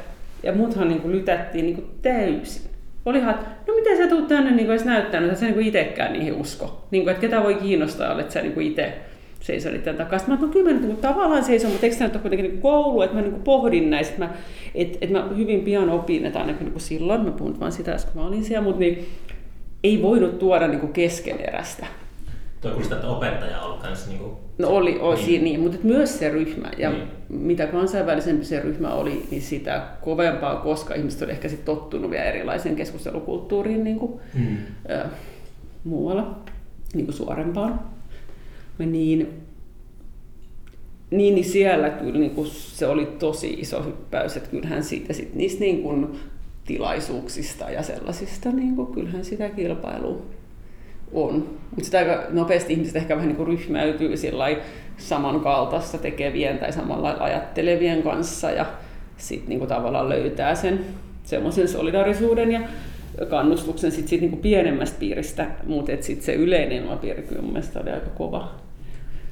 Ja 0.42 0.52
muthan 0.52 0.88
niin 0.88 1.00
kuin 1.00 1.12
lytättiin 1.12 1.66
niin 1.66 1.74
kuin 1.74 1.86
täysin. 2.02 2.70
Olihan, 3.06 3.34
no 3.66 3.74
miten 3.74 3.96
sä 3.96 4.06
tuut 4.06 4.28
tänne 4.28 4.50
niin 4.50 4.70
edes 4.70 4.84
näyttänyt, 4.84 5.28
että 5.28 5.40
sä 5.40 5.46
niin 5.46 5.60
itsekään 5.60 6.12
niihin 6.12 6.34
usko. 6.34 6.86
Niin 6.90 7.02
kuin, 7.02 7.10
että 7.10 7.20
ketä 7.20 7.42
voi 7.42 7.54
kiinnostaa, 7.54 8.20
että 8.20 8.32
sä 8.32 8.42
niin 8.42 8.60
itse 8.60 8.92
seisolit 9.40 9.84
tämän 9.84 9.98
takaa. 9.98 10.18
Sitten 10.18 10.38
mä 10.38 10.46
no 10.46 10.52
kyllä 10.52 10.72
mä 10.72 10.80
niin 10.80 10.96
tavallaan 10.96 11.44
seison, 11.44 11.70
mutta 11.70 11.86
eikö 11.86 11.98
tämä 11.98 12.08
nyt 12.08 12.16
ole 12.16 12.22
kuitenkin 12.22 12.50
niin 12.50 12.62
koulu, 12.62 13.02
että 13.02 13.16
mä 13.16 13.22
niin 13.22 13.42
pohdin 13.42 13.90
näistä, 13.90 14.12
että 14.12 14.24
mä, 14.24 14.32
että, 14.74 14.98
että 15.00 15.18
mä 15.18 15.28
hyvin 15.36 15.60
pian 15.60 15.90
opin, 15.90 16.26
että 16.26 16.40
ainakin 16.40 16.66
niin 16.66 16.80
silloin, 16.80 17.20
mä 17.20 17.30
puhun 17.30 17.60
vaan 17.60 17.72
sitä, 17.72 17.96
kun 18.12 18.22
mä 18.22 18.28
olin 18.28 18.44
siellä, 18.44 18.64
mutta 18.64 18.80
niin, 18.80 19.06
ei 19.84 20.02
voinut 20.02 20.38
tuoda 20.38 20.68
niin 20.68 20.92
keskeneräistä 20.92 21.86
Tuo 22.60 22.70
kuulostaa, 22.70 22.98
että 22.98 23.10
opettaja 23.10 23.60
on 23.60 23.66
ollut 23.66 23.82
kanssa 23.82 24.08
niin 24.08 24.18
kuin... 24.18 24.32
No 24.58 24.68
oli, 24.68 24.98
oli 25.00 25.26
niin. 25.26 25.44
niin, 25.44 25.60
mutta 25.60 25.78
myös 25.82 26.18
se 26.18 26.28
ryhmä. 26.28 26.70
Ja 26.78 26.90
niin. 26.90 27.08
mitä 27.28 27.66
kansainvälisempi 27.66 28.44
se 28.44 28.60
ryhmä 28.60 28.94
oli, 28.94 29.26
niin 29.30 29.42
sitä 29.42 29.86
kovempaa, 30.00 30.56
koska 30.56 30.94
ihmiset 30.94 31.22
oli 31.22 31.30
ehkä 31.30 31.48
sit 31.48 31.64
tottunut 31.64 32.10
vielä 32.10 32.24
erilaisen 32.24 32.76
keskustelukulttuuriin 32.76 33.84
niin 33.84 33.98
kuin, 33.98 34.20
mm. 34.34 34.56
äh, 34.90 35.10
muualla, 35.84 36.38
niin 36.94 37.06
kuin 37.06 37.16
suorempaan. 37.16 37.80
Niin, 38.78 38.90
niin, 41.10 41.34
niin 41.34 41.44
siellä 41.44 41.90
kyllä 41.90 42.18
niin 42.18 42.34
kuin 42.34 42.50
se 42.50 42.86
oli 42.86 43.06
tosi 43.06 43.50
iso 43.50 43.82
hyppäys, 43.82 44.36
että 44.36 44.50
kyllähän 44.50 44.84
siitä 44.84 45.12
sit 45.12 45.34
niistä 45.34 45.60
niin 45.60 45.82
kuin 45.82 46.20
tilaisuuksista 46.72 47.70
ja 47.70 47.82
sellaisista, 47.82 48.48
niin 48.48 48.76
kuin, 48.76 48.92
kyllähän 48.92 49.24
sitä 49.24 49.48
kilpailua 49.48 50.22
on. 51.12 51.34
Mutta 51.70 51.84
sitä 51.84 51.98
aika 51.98 52.22
nopeasti 52.30 52.72
ihmiset 52.72 52.96
ehkä 52.96 53.16
vähän 53.16 53.28
niin 53.28 53.46
ryhmäytyy 53.46 54.14
samankaltaista 54.96 55.98
tekevien 55.98 56.58
tai 56.58 56.72
samalla 56.72 57.16
ajattelevien 57.20 58.02
kanssa 58.02 58.50
ja 58.50 58.66
sitten 59.16 59.48
niin 59.48 59.68
tavallaan 59.68 60.08
löytää 60.08 60.54
sen 60.54 60.84
semmoisen 61.24 61.68
solidarisuuden 61.68 62.52
ja 62.52 62.60
kannustuksen 63.30 63.92
sit 63.92 64.08
siitä 64.08 64.22
niin 64.22 64.30
kuin 64.30 64.42
pienemmästä 64.42 64.98
piiristä, 64.98 65.46
mutta 65.66 65.92
sitten 66.00 66.26
se 66.26 66.34
yleinen 66.34 66.82
ilmapiiri 66.82 67.22
kyllä 67.22 67.42
mun 67.42 67.52
mielestä 67.52 67.80
oli 67.80 67.90
aika 67.90 68.10
kova. 68.10 68.52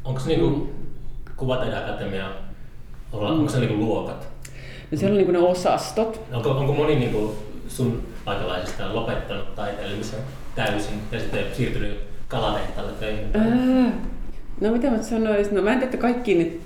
Onko 0.04 0.20
se 0.20 0.28
niin 0.28 0.52
mm. 0.52 0.66
kuvataideakatemia, 1.36 2.28
onko 3.12 3.48
se 3.48 3.60
niin 3.60 3.78
luokat? 3.78 4.28
No 4.90 4.98
siellä 4.98 5.14
on 5.14 5.24
niin 5.24 5.32
ne 5.32 5.38
osastot. 5.38 6.20
Onko, 6.32 6.50
onko 6.50 6.72
moni 6.72 6.94
niin 6.94 7.12
kuin 7.12 7.30
sun 7.68 8.02
aikalaisista 8.26 8.94
lopettanut 8.94 9.54
taiteellisen 9.54 10.20
täysin 10.54 11.00
ja 11.12 11.20
sitten 11.20 11.44
siirtynyt 11.52 11.98
kalatehtaalle 12.28 12.92
töihin? 12.92 13.24
Öö, 13.34 13.90
no 14.60 14.72
mitä 14.72 14.90
mä 14.90 15.02
sanoisin, 15.02 15.54
no 15.54 15.62
mä 15.62 15.72
en 15.72 15.78
tiedä, 15.78 15.84
että 15.84 15.96
kaikki 15.96 16.34
nyt, 16.34 16.60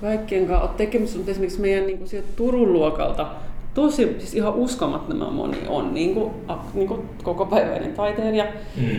kaikkien 0.00 0.46
kanssa 0.46 0.64
olet 0.64 0.76
tekemisissä, 0.76 1.18
mutta 1.18 1.30
esimerkiksi 1.30 1.60
meidän 1.60 1.86
niin 1.86 1.98
kuin 1.98 2.08
sieltä 2.08 2.28
Turun 2.36 2.72
luokalta 2.72 3.26
tosi, 3.74 4.16
siis 4.18 4.34
ihan 4.34 4.54
uskomattoman 4.54 5.32
moni 5.32 5.58
on 5.68 5.94
niin 5.94 6.14
kuin, 6.14 6.32
niin 6.74 6.88
kuin 6.88 7.08
koko 7.22 7.46
päiväinen 7.46 7.92
taiteilija. 7.94 8.46
Mm. 8.76 8.98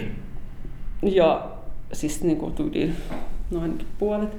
Ja 1.01 1.45
siis 1.93 2.23
niin 2.23 2.37
kuin 2.37 2.53
tyyliin 2.53 2.95
noin 3.51 3.85
puolet. 3.99 4.29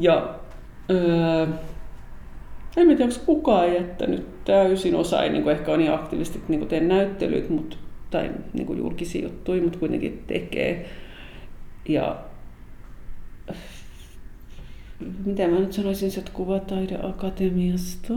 Ja 0.00 0.34
öö, 0.90 1.46
en 2.76 2.88
tiedä, 2.88 3.04
onko 3.04 3.16
kukaan 3.26 3.74
jättänyt 3.74 4.44
täysin. 4.44 4.94
Osa 4.94 5.22
ei 5.22 5.30
niin 5.30 5.42
kuin 5.42 5.56
ehkä 5.56 5.70
ole 5.70 5.78
niin 5.78 5.92
aktiivisesti 5.92 6.42
niin 6.48 6.68
tee 6.68 6.80
näyttelyt, 6.80 7.50
mutta 7.50 7.76
tai 8.10 8.30
niin 8.52 8.66
kuin 8.66 8.78
julkisia 8.78 9.22
juttuja, 9.22 9.62
mutta 9.62 9.78
kuitenkin 9.78 10.24
tekee. 10.26 10.88
Ja 11.88 12.16
mitä 15.24 15.48
mä 15.48 15.58
nyt 15.58 15.72
sanoisin 15.72 16.18
että 16.18 16.30
kuvataideakatemiasta? 16.34 18.14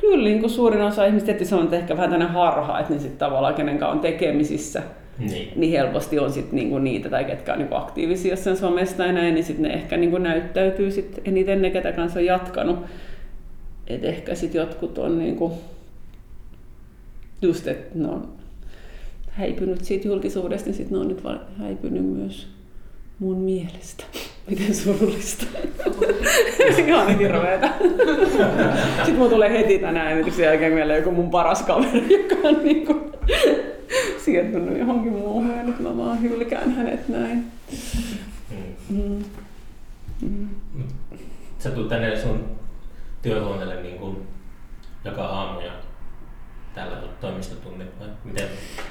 Kyllä 0.00 0.24
niin 0.24 0.40
kuin 0.40 0.50
suurin 0.50 0.82
osa 0.82 1.06
ihmistä 1.06 1.26
tietysti 1.26 1.54
on 1.54 1.74
ehkä 1.74 1.96
vähän 1.96 2.10
tänne 2.10 2.26
harha, 2.26 2.80
että 2.80 2.94
ne 2.94 3.00
sitten 3.00 3.18
tavallaan 3.18 3.54
kenen 3.54 3.84
on 3.84 4.00
tekemisissä, 4.00 4.82
niin, 5.20 5.52
niin 5.56 5.72
helposti 5.72 6.18
on 6.18 6.32
sit 6.32 6.52
niinku 6.52 6.78
niitä 6.78 7.10
tai 7.10 7.24
ketkä 7.24 7.52
on 7.52 7.58
niinku 7.58 7.74
aktiivisia 7.74 8.32
jossain 8.32 8.56
somesta 8.56 9.06
ja 9.06 9.12
näin, 9.12 9.34
niin 9.34 9.44
sitten 9.44 9.62
ne 9.62 9.74
ehkä 9.74 9.96
niinku 9.96 10.18
näyttäytyy 10.18 10.90
sit 10.90 11.20
eniten 11.24 11.62
ne, 11.62 11.70
ketä 11.70 11.92
kanssa 11.92 12.18
on 12.18 12.24
jatkanut. 12.24 12.78
Et 13.86 14.04
ehkä 14.04 14.34
sitten 14.34 14.58
jotkut 14.58 14.98
on 14.98 15.18
niinku, 15.18 15.52
just, 17.42 17.66
että 17.66 17.98
ne 17.98 18.08
on 18.08 18.28
häipynyt 19.30 19.84
siitä 19.84 20.08
julkisuudesta, 20.08 20.66
niin 20.66 20.76
sitten 20.76 20.94
ne 20.94 21.00
on 21.00 21.08
nyt 21.08 21.22
häipynyt 21.58 22.04
myös 22.04 22.48
mun 23.18 23.36
mielestä. 23.36 24.04
Miten 24.50 24.74
surullista. 24.74 25.46
Ihan 26.86 27.18
hirveetä. 27.18 27.70
Sitten 28.96 29.18
mun 29.18 29.30
tulee 29.30 29.52
heti 29.52 29.78
tänään 29.78 30.06
äänityksen 30.06 30.44
jälkeen 30.44 30.72
mieleen 30.72 30.98
joku 30.98 31.10
mun 31.10 31.30
paras 31.30 31.62
kaveri, 31.62 32.22
joka 32.22 32.48
on 32.48 32.64
niinku 32.64 32.94
siirtynyt 34.24 34.78
johonkin 34.78 35.12
muuhun 35.12 35.56
ja 35.56 35.62
nyt 35.62 35.80
mä 35.80 35.96
vaan 35.96 36.22
hylkään 36.22 36.74
hänet 36.74 37.08
näin. 37.08 37.44
Mm. 38.90 39.24
Mm. 40.22 40.48
Sä 41.58 41.70
tulet 41.70 41.88
tänne 41.88 42.16
sun 42.16 42.44
työhuoneelle 43.22 43.82
niin 43.82 43.98
kuin 43.98 44.16
joka 45.04 45.24
aamu 45.24 45.60
ja 45.60 45.72
täällä 46.74 46.96
toimistotunnit 47.20 48.00
vai 48.00 48.08
miten? 48.24 48.48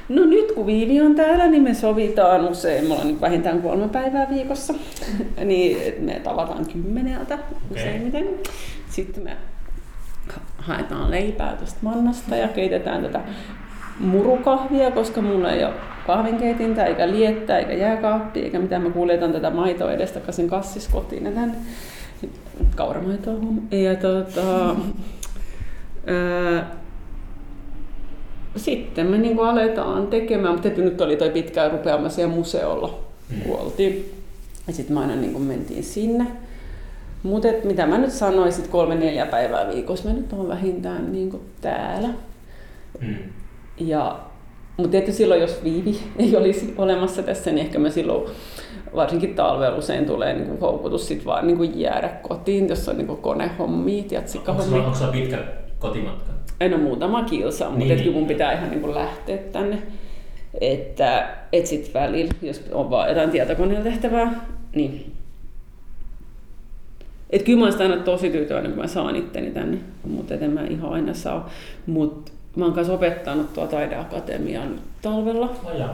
No 0.10 0.26
nyt 0.26 0.52
kun 0.52 0.66
Viivi 0.66 1.02
on 1.02 1.16
täällä, 1.16 1.48
niin 1.48 1.64
me 1.64 1.74
sovitaan 1.74 2.46
usein, 2.46 2.88
mulla 2.88 3.02
on 3.02 3.08
nyt 3.08 3.22
vähintään 3.22 3.62
kolme 3.62 3.90
päivää 3.90 4.30
viikossa, 4.30 4.74
niin 5.46 6.06
me 6.06 6.20
tavataan 6.24 6.66
kymmeneltä 6.66 7.34
okay. 7.34 7.58
useimmiten. 7.72 8.28
Sitten 8.90 9.24
me 9.24 9.38
haetaan 10.58 11.12
leipää 11.12 11.56
tuosta 11.56 11.80
mannasta 11.82 12.36
ja 12.36 12.48
keitetään 12.48 13.04
tätä 13.04 13.22
murukahvia, 14.00 14.92
koska 14.92 15.22
mulla 15.22 15.52
ei 15.52 15.64
ole 15.64 15.74
kahvinkeitintä, 16.08 16.86
eikä 16.86 17.12
liettä, 17.12 17.58
eikä 17.58 17.74
jääkaappi, 17.74 18.40
eikä 18.40 18.60
mitään. 18.60 18.82
Mä 18.82 18.90
kuljetan 18.90 19.32
tätä 19.32 19.50
maitoa 19.50 19.92
edestakaisin 19.92 20.50
kassiskotiin 20.50 21.26
ja 21.26 21.32
tänne 21.32 21.56
kauramaitoa. 22.76 23.34
Ja 23.72 23.96
tota, 23.96 24.70
ää, 26.08 26.76
sitten 28.56 29.08
me 29.08 29.18
niin 29.18 29.40
aletaan 29.40 30.08
tekemään, 30.08 30.54
mutta 30.54 30.70
nyt 30.70 31.02
oli 31.02 31.16
toi 31.16 31.30
pitkään 31.30 31.72
rupeama 31.72 32.10
siellä 32.10 32.36
museolla, 32.36 33.00
mm. 33.30 33.42
kun 33.42 33.60
oltiin. 33.60 34.12
Ja 34.68 34.74
sitten 34.74 34.96
me 34.96 35.02
aina 35.02 35.16
niin 35.16 35.42
mentiin 35.42 35.84
sinne. 35.84 36.28
Mutta 37.24 37.48
mitä 37.64 37.86
mä 37.86 37.98
nyt 37.98 38.12
sanoisin, 38.12 38.70
kolme-neljä 38.70 39.26
päivää 39.26 39.68
viikossa 39.74 40.10
mä 40.10 40.16
nyt 40.16 40.34
on 40.34 40.48
vähintään 40.48 41.12
niin 41.12 41.42
täällä. 41.62 42.10
Mm. 43.02 43.16
Ja, 43.80 44.20
mutta 44.78 44.92
tietysti 44.92 45.18
silloin, 45.18 45.42
jos 45.42 45.64
Viivi 45.64 46.00
ei 46.20 46.36
olisi 46.36 46.74
olemassa 46.78 47.24
tässä, 47.24 47.52
niin 47.52 47.66
ehkä 47.66 47.80
mä 47.80 47.90
silloin 47.90 48.30
varsinkin 48.96 49.36
talvella 49.36 49.78
usein 49.78 50.06
tulee 50.06 50.34
niin 50.34 50.48
kuin 50.48 50.60
houkutus 50.60 51.08
sit 51.08 51.26
vaan 51.26 51.48
niin 51.48 51.58
kuin 51.58 51.80
jäädä 51.80 52.10
kotiin, 52.10 52.70
jos 52.70 52.90
on 52.90 52.98
niin 52.98 53.08
kuin 53.08 53.22
konehommia, 53.22 54.04
jatsikkahommia. 54.12 54.84
Onko, 54.84 54.98
sulla 54.98 55.12
pitkä 55.12 55.38
kotimatka? 55.80 56.32
En 56.60 56.74
ole 56.74 56.82
muutama 56.82 57.24
kilsa, 57.24 57.70
mutta 57.70 57.86
niin. 57.86 58.00
kyllä 58.00 58.12
mun 58.12 58.28
pitää 58.28 58.52
ihan 58.52 58.70
niin 58.70 58.82
kuin 58.82 58.96
lähteä 58.96 59.38
tänne. 59.38 59.82
Että 60.62 61.36
et 61.54 61.68
sit 61.68 61.94
välillä, 61.94 62.34
jos 62.42 62.64
on 62.72 62.90
vaan 62.90 63.10
jotain 63.10 63.30
tietokoneella 63.30 63.84
tehtävää, 63.84 64.46
niin 64.76 65.12
et 67.30 67.44
kyllä 67.44 67.60
mä 67.60 67.66
oon 67.66 67.82
aina 67.82 68.04
tosi 68.04 68.30
tyytyväinen, 68.30 68.72
kun 68.72 68.82
mä 68.82 68.88
saan 68.88 69.16
itteni 69.16 69.52
tänne, 69.52 69.78
mutta 70.08 70.34
en 70.34 70.52
mä 70.52 70.62
ihan 70.64 70.92
aina 70.92 71.14
saa. 71.14 71.50
Mutta 71.86 72.32
mä 72.60 72.66
oon 72.66 72.74
kanssa 72.74 72.94
opettanut 72.94 73.54
tuo 73.54 73.68
taideakatemian 73.68 74.76
talvella. 75.02 75.56
Oh, 75.66 75.90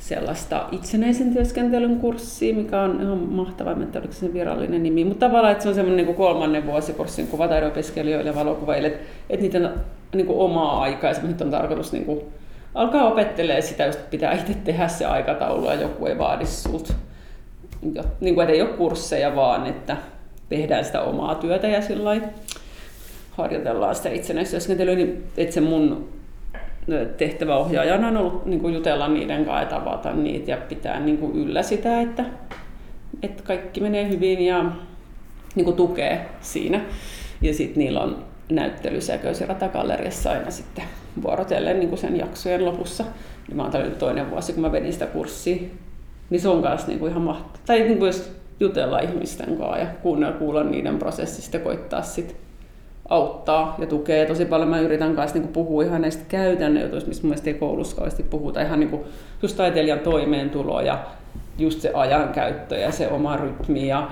sellaista 0.00 0.66
itsenäisen 0.72 1.32
työskentelyn 1.32 1.96
kurssia, 1.96 2.54
mikä 2.54 2.80
on 2.80 3.00
ihan 3.02 3.18
mahtava, 3.18 3.70
että 3.70 3.98
oliko 3.98 4.12
se 4.12 4.32
virallinen 4.32 4.82
nimi, 4.82 5.04
mutta 5.04 5.26
tavallaan, 5.26 5.52
että 5.52 5.62
se 5.62 5.68
on 5.68 5.74
semmoinen 5.74 6.06
niin 6.06 6.16
kolmannen 6.16 6.66
vuosikurssin 6.66 7.26
kuvataideopiskelijoille 7.26 8.30
ja 8.30 8.36
valokuvajille, 8.36 8.88
että, 8.88 9.02
että 9.30 9.42
niitä 9.42 9.70
niin 10.14 10.26
kuin 10.26 10.38
omaa 10.38 10.82
aikaa, 10.82 11.10
ja 11.10 11.16
nyt 11.22 11.40
on 11.40 11.50
tarkoitus 11.50 11.92
niin 11.92 12.04
kuin, 12.04 12.20
alkaa 12.74 13.04
opettelemaan 13.04 13.62
sitä, 13.62 13.86
just 13.86 14.10
pitää 14.10 14.32
itse 14.32 14.54
tehdä 14.54 14.88
se 14.88 15.06
aikataulu 15.06 15.66
ja 15.66 15.74
joku 15.74 16.06
ei 16.06 16.18
vaadi 16.18 16.46
sulta. 16.46 16.94
Niin 18.20 18.34
kuin, 18.34 18.40
että 18.40 18.52
ei 18.52 18.62
ole 18.62 18.70
kursseja, 18.70 19.36
vaan 19.36 19.66
että 19.66 19.96
tehdään 20.48 20.84
sitä 20.84 21.00
omaa 21.00 21.34
työtä 21.34 21.68
ja 21.68 21.82
sillä 21.82 22.10
harjoitellaan 23.30 23.94
sitä 23.94 24.08
itsenäistyöskentelyä, 24.08 24.94
niin 24.94 25.24
että 25.36 25.54
se 25.54 25.60
mun 25.60 26.08
tehtäväohjaajana 27.16 28.08
on 28.08 28.16
ollut 28.16 28.46
niin 28.46 28.60
kuin 28.60 28.74
jutella 28.74 29.08
niiden 29.08 29.44
kanssa 29.44 29.62
ja 29.62 29.66
tavata 29.80 30.12
niitä 30.12 30.50
ja 30.50 30.56
pitää 30.56 31.00
niin 31.00 31.18
kuin 31.18 31.36
yllä 31.36 31.62
sitä, 31.62 32.00
että, 32.00 32.24
että 33.22 33.42
kaikki 33.42 33.80
menee 33.80 34.08
hyvin 34.08 34.40
ja 34.40 34.64
niin 35.54 35.64
kuin 35.64 35.76
tukee 35.76 36.26
siinä. 36.40 36.80
Ja 37.42 37.54
sitten 37.54 37.78
niillä 37.78 38.00
on 38.00 38.24
näyttely 38.50 39.00
Säköisirata-galleriassa 39.00 40.30
aina 40.30 40.50
sitten 40.50 40.84
vuorotellen 41.22 41.78
niin 41.78 41.88
kuin 41.88 41.98
sen 41.98 42.18
jaksojen 42.18 42.64
lopussa. 42.64 43.04
Ja 43.48 43.54
mä 43.54 43.62
oon 43.62 43.72
toinen 43.98 44.30
vuosi, 44.30 44.52
kun 44.52 44.62
mä 44.62 44.72
vedin 44.72 44.92
sitä 44.92 45.06
kurssia. 45.06 45.56
Niin 46.30 46.40
se 46.40 46.48
on 46.48 46.62
kanssa 46.62 46.88
niin 46.88 46.98
kuin 46.98 47.10
ihan 47.10 47.22
mahtavaa. 47.22 47.58
Tai 47.66 47.80
niin 47.80 47.98
kuin 47.98 48.06
jos 48.06 48.32
jutella 48.60 48.98
ihmisten 48.98 49.56
kanssa 49.56 49.78
ja 49.78 49.86
kuunnella 50.02 50.36
kuulla 50.36 50.64
niiden 50.64 50.98
prosessista 50.98 51.56
ja 51.56 51.62
koittaa 51.62 52.02
sitten 52.02 52.36
auttaa 53.10 53.74
ja 53.78 53.86
tukee 53.86 54.26
tosi 54.26 54.44
paljon. 54.44 54.68
Mä 54.68 54.80
yritän 54.80 55.16
kanssa 55.16 55.38
niin 55.38 55.48
puhua 55.48 55.82
ihan 55.82 56.02
näistä 56.02 56.24
käytännön 56.28 56.82
jutuista, 56.82 57.08
mistä 57.08 57.26
mun 57.26 57.36
ei 57.44 57.54
koulussa 57.54 57.96
kauheasti 57.96 58.22
puhuta. 58.22 58.62
Ihan 58.62 58.80
niin 58.80 58.90
kuin 58.90 59.02
just 59.42 59.56
taiteilijan 59.56 59.98
toimeentulo 59.98 60.80
ja 60.80 60.98
just 61.58 61.80
se 61.80 61.90
ajankäyttö 61.94 62.76
ja 62.76 62.92
se 62.92 63.08
oma 63.08 63.36
rytmi 63.36 63.88
ja 63.88 64.10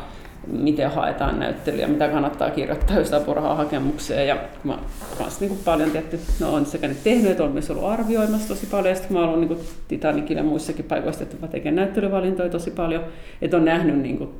miten 0.53 0.91
haetaan 0.91 1.41
näyttelyä, 1.41 1.87
mitä 1.87 2.09
kannattaa 2.09 2.51
kirjoittaa 2.51 2.99
just 2.99 3.15
apurahahakemukseen. 3.15 4.29
Ja 4.29 4.37
mä 4.65 4.79
kanssa 5.19 5.45
niin 5.45 5.59
paljon 5.65 5.91
tietty, 5.91 6.21
no 6.41 6.55
on 6.55 6.67
sekä 6.67 6.89
ne 6.89 6.97
tehnyt, 7.05 7.31
että 7.31 7.45
on 7.45 7.53
myös 7.53 7.71
ollut 7.71 7.85
arvioimassa 7.85 8.49
tosi 8.49 8.67
paljon. 8.67 8.97
Sitten 8.97 9.17
mä 9.17 9.29
oon 9.29 9.41
niin 9.41 9.59
Titanicilla 9.89 10.41
ja 10.41 10.45
muissakin 10.45 10.85
paikoissa, 10.85 11.23
että 11.23 11.37
mä 11.41 11.49
teen 11.49 11.77
näyttelyvalintoja 11.77 12.49
tosi 12.49 12.71
paljon. 12.71 13.05
Että 13.43 13.57
on 13.57 13.65
nähnyt 13.65 13.97
niin 13.97 14.19
kuin 14.19 14.31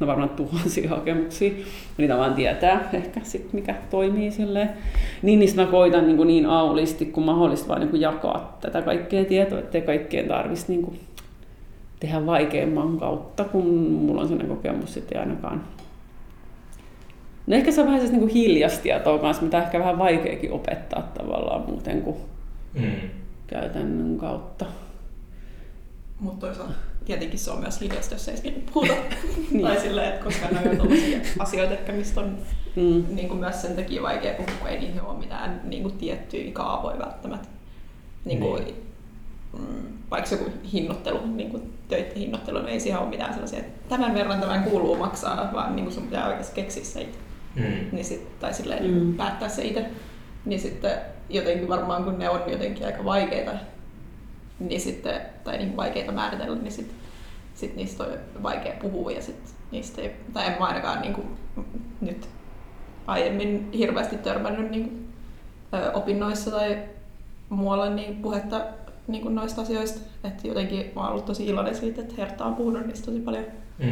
no 0.00 0.06
varmaan 0.06 0.30
tuhansia 0.30 0.90
hakemuksia, 0.90 1.52
niitä 1.98 2.16
vaan 2.16 2.34
tietää 2.34 2.88
ehkä 2.92 3.20
sit, 3.22 3.52
mikä 3.52 3.74
toimii 3.90 4.30
silleen. 4.30 4.70
Niin 5.22 5.38
niistä 5.38 5.62
mä 5.62 5.70
koitan 5.70 6.06
niin, 6.06 6.16
kuin 6.16 6.26
niin 6.26 6.46
aulisti 6.46 7.06
kuin 7.06 7.26
mahdollista 7.26 7.68
vaan 7.68 7.80
niin 7.80 7.90
kuin 7.90 8.00
jakaa 8.00 8.58
tätä 8.60 8.82
kaikkea 8.82 9.24
tietoa, 9.24 9.58
ettei 9.58 9.82
kaikkeen 9.82 10.28
tarvitsisi 10.28 10.72
niin 10.72 10.82
kuin 10.82 11.00
tehdä 12.00 12.26
vaikeamman 12.26 12.98
kautta, 12.98 13.44
kun 13.44 13.66
mulla 13.76 14.20
on 14.20 14.28
sellainen 14.28 14.56
kokemus 14.56 14.94
sitten 14.94 15.20
ainakaan. 15.20 15.64
No 17.46 17.56
ehkä 17.56 17.72
se 17.72 17.80
on 17.80 17.86
vähän 17.86 18.00
siis 18.00 18.12
niin 18.12 18.28
hiljasta 18.28 18.82
tietoa 18.82 19.18
kanssa, 19.18 19.42
mitä 19.42 19.62
ehkä 19.62 19.78
vähän 19.78 19.98
vaikeakin 19.98 20.52
opettaa 20.52 21.02
tavallaan 21.02 21.62
muuten 21.70 22.02
kuin 22.02 22.16
mm. 22.74 22.90
käytännön 23.46 24.18
kautta. 24.18 24.66
Mutta 26.20 26.46
toisaalta 26.46 26.74
tietenkin 27.06 27.38
se 27.38 27.50
on 27.50 27.60
myös 27.60 27.80
hiljasta, 27.80 28.14
jos 28.14 28.28
ei 28.28 28.36
siinä 28.36 28.58
puhuta. 28.72 28.92
niin. 29.50 29.66
Tai 29.66 29.80
silleen, 29.80 30.08
että 30.08 30.24
koska 30.24 30.46
ne 30.48 30.70
on 30.70 30.76
tällaisia 30.78 31.18
asioita 31.38 31.74
ehkä, 31.74 31.92
mistä 31.92 32.20
on 32.20 32.38
mm. 32.76 33.04
niin 33.08 33.28
kuin 33.28 33.40
myös 33.40 33.62
sen 33.62 33.76
takia 33.76 34.02
vaikea 34.02 34.34
puhua, 34.34 34.52
kun 34.58 34.68
ei 34.68 34.78
niihin 34.78 35.02
ole 35.02 35.18
mitään 35.18 35.60
niin 35.64 35.82
kuin 35.82 35.98
tiettyjä 35.98 36.52
kaavoja 36.52 36.98
välttämättä. 36.98 37.48
Niin 38.24 38.40
kuin, 38.40 38.64
niin. 38.64 38.86
Mm, 39.58 39.88
vaikka 40.10 40.30
joku 40.34 40.50
hinnoittelu, 40.72 41.26
niin 41.26 41.50
kuin 41.50 41.72
töiden 41.88 42.16
hinnoittelu, 42.16 42.58
niin 42.58 42.68
ei 42.68 42.80
siihen 42.80 43.00
ole 43.00 43.08
mitään 43.08 43.32
sellaisia, 43.32 43.58
että 43.58 43.88
tämän 43.88 44.14
verran 44.14 44.40
tämän 44.40 44.64
kuuluu 44.64 44.96
maksaa, 44.96 45.50
vaan 45.52 45.76
niin 45.76 45.84
kuin 45.84 45.94
sun 45.94 46.02
pitää 46.02 46.28
oikeasti 46.28 46.54
keksiä 46.54 46.84
se 46.84 47.00
itse. 47.00 47.18
Mm. 47.54 47.88
Niin 47.92 48.04
sit, 48.04 48.38
tai 48.40 48.54
silleen 48.54 48.90
mm. 48.90 49.14
päättää 49.14 49.48
se 49.48 49.64
itse. 49.64 49.86
Niin 50.44 50.60
sitten 50.60 50.98
jotenkin 51.30 51.68
varmaan 51.68 52.04
kun 52.04 52.18
ne 52.18 52.30
on 52.30 52.40
jotenkin 52.46 52.86
aika 52.86 53.04
vaikeita 53.04 53.50
niin 54.58 54.80
sitten, 54.80 55.20
tai 55.44 55.58
niin 55.58 55.76
vaikeita 55.76 56.12
määritellä, 56.12 56.56
niin 56.56 56.72
sit, 56.72 56.94
sit 57.54 57.76
niistä 57.76 58.04
on 58.04 58.42
vaikea 58.42 58.76
puhua 58.82 59.10
ja 59.10 59.22
sit 59.22 59.54
niistä 59.70 60.02
ei, 60.02 60.16
tai 60.32 60.46
en 60.46 60.56
mä 60.58 60.66
ainakaan 60.66 61.00
niin 61.00 61.14
kuin, 61.14 61.26
nyt 62.00 62.28
aiemmin 63.06 63.72
hirveästi 63.72 64.16
törmännyt 64.16 64.70
niin 64.70 64.84
kuin, 64.84 65.08
ö, 65.74 65.92
opinnoissa 65.92 66.50
tai 66.50 66.78
muualla 67.48 67.90
niin 67.90 68.16
puhetta 68.16 68.60
niin 69.08 69.22
kuin 69.22 69.34
noista 69.34 69.62
asioista. 69.62 70.00
Että 70.24 70.48
jotenkin 70.48 70.92
mä 70.94 71.00
oon 71.00 71.10
ollut 71.10 71.24
tosi 71.24 71.46
iloinen 71.46 71.76
siitä, 71.76 72.00
että 72.00 72.14
Herta 72.18 72.44
on 72.44 72.56
puhunut 72.56 72.86
niistä 72.86 73.06
tosi 73.06 73.20
paljon. 73.20 73.44
Mm. 73.78 73.86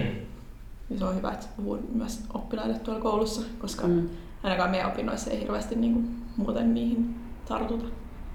Niin 0.89 0.99
se 0.99 1.05
on 1.05 1.17
hyvä, 1.17 1.33
että 1.33 1.47
puhuu 1.57 1.79
myös 1.95 2.25
oppilaille 2.35 2.79
tuolla 2.79 3.01
koulussa, 3.01 3.43
koska 3.59 3.87
mm. 3.87 4.09
ainakaan 4.43 4.71
meidän 4.71 4.91
opinnoissa 4.91 5.31
ei 5.31 5.41
hirveästi 5.41 5.75
niin 5.75 5.93
kuin, 5.93 6.23
muuten 6.37 6.75
niihin 6.75 7.15
tartuta. 7.49 7.85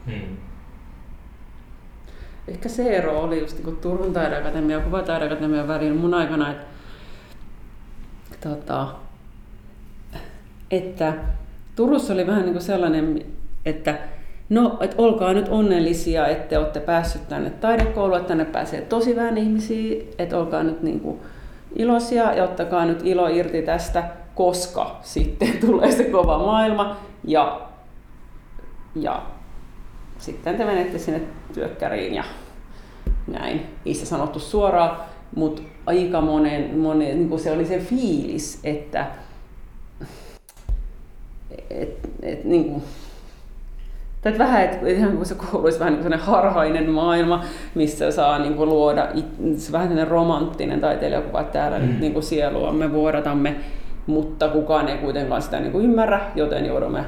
Mm 0.05 0.49
ehkä 2.52 2.70
se 2.70 2.97
ero 2.97 3.22
oli 3.22 3.39
just 3.39 3.64
niin 3.64 3.78
Turun 3.78 4.14
taideakatemia 4.14 4.78
ja 4.78 4.84
kuvataideakatemian 4.84 5.68
välillä 5.68 6.00
mun 6.00 6.14
aikana, 6.14 6.52
että, 6.52 6.66
tota, 8.50 8.88
että 10.72 11.14
Turussa 11.76 12.14
oli 12.14 12.28
vähän 12.28 12.41
niin 12.41 12.54
kuin 12.54 12.64
sellainen, 12.64 13.26
että 13.66 13.97
no, 14.50 14.78
että 14.82 14.95
olkaa 15.00 15.34
nyt 15.34 15.47
onnellisia, 15.50 16.28
että 16.28 16.60
olette 16.60 16.80
päässyt 16.80 17.28
tänne 17.28 17.50
taidekouluun, 17.50 18.18
että 18.18 18.28
tänne 18.28 18.45
pääsee 18.45 18.82
tosi 18.82 19.16
vähän 19.16 19.38
ihmisiä, 19.38 20.04
että 20.18 20.38
olkaa 20.38 20.64
nyt 20.64 20.84
niin 20.84 21.00
kuin 21.00 21.20
iloisia 21.76 22.34
ja 22.34 22.43
ottakaa 22.43 22.86
nyt 22.86 23.02
ilo 23.04 23.28
irti 23.28 23.62
tästä, 23.62 24.04
koska 24.36 25.00
sitten 25.02 25.58
tulee 25.66 25.91
se 25.91 26.04
kova 26.04 26.38
maailma 26.38 26.97
ja, 27.24 27.62
ja 28.95 29.22
sitten 30.20 30.57
te 30.57 30.65
menette 30.65 30.97
sinne 30.97 31.22
työkkäriin 31.53 32.13
ja 32.13 32.24
näin. 33.28 33.65
Ei 33.86 33.93
se 33.93 34.05
sanottu 34.05 34.39
suoraan, 34.39 34.97
mutta 35.36 35.61
aika 35.86 36.22
monen, 36.22 36.78
monen 36.78 37.17
niin 37.17 37.30
kuin 37.30 37.39
se 37.39 37.51
oli 37.51 37.65
se 37.65 37.80
fiilis, 37.80 38.59
että 38.63 39.05
et, 41.70 42.09
et, 42.22 42.43
niin 42.43 42.65
kuin, 42.65 42.84
tai 44.22 44.32
että 44.32 44.43
vähän, 44.43 44.63
että 44.63 44.88
ihan 44.88 45.15
kuin 45.15 45.26
se 45.26 45.36
koulu 45.36 45.63
olisi 45.63 45.80
vähän 45.80 45.93
niin 45.93 46.20
harhainen 46.20 46.89
maailma, 46.89 47.43
missä 47.76 48.11
saa 48.11 48.39
niin 48.39 48.53
kuin 48.53 48.70
luoda 48.70 49.07
se 49.57 49.72
vähän 49.72 49.88
sellainen 49.88 50.07
romanttinen 50.07 50.82
taiteilijakuva, 50.82 51.41
että 51.41 51.53
täällä 51.53 51.80
mm. 51.80 51.86
nyt 51.86 51.99
niin 51.99 52.13
kuin 52.13 52.24
sieluamme 52.24 52.91
vuodatamme, 52.91 53.55
mutta 54.07 54.47
kukaan 54.47 54.88
ei 54.88 54.97
kuitenkaan 54.97 55.41
sitä 55.41 55.59
niin 55.59 55.72
kuin 55.72 55.86
ymmärrä, 55.86 56.22
joten 56.36 56.65
joudumme 56.65 57.05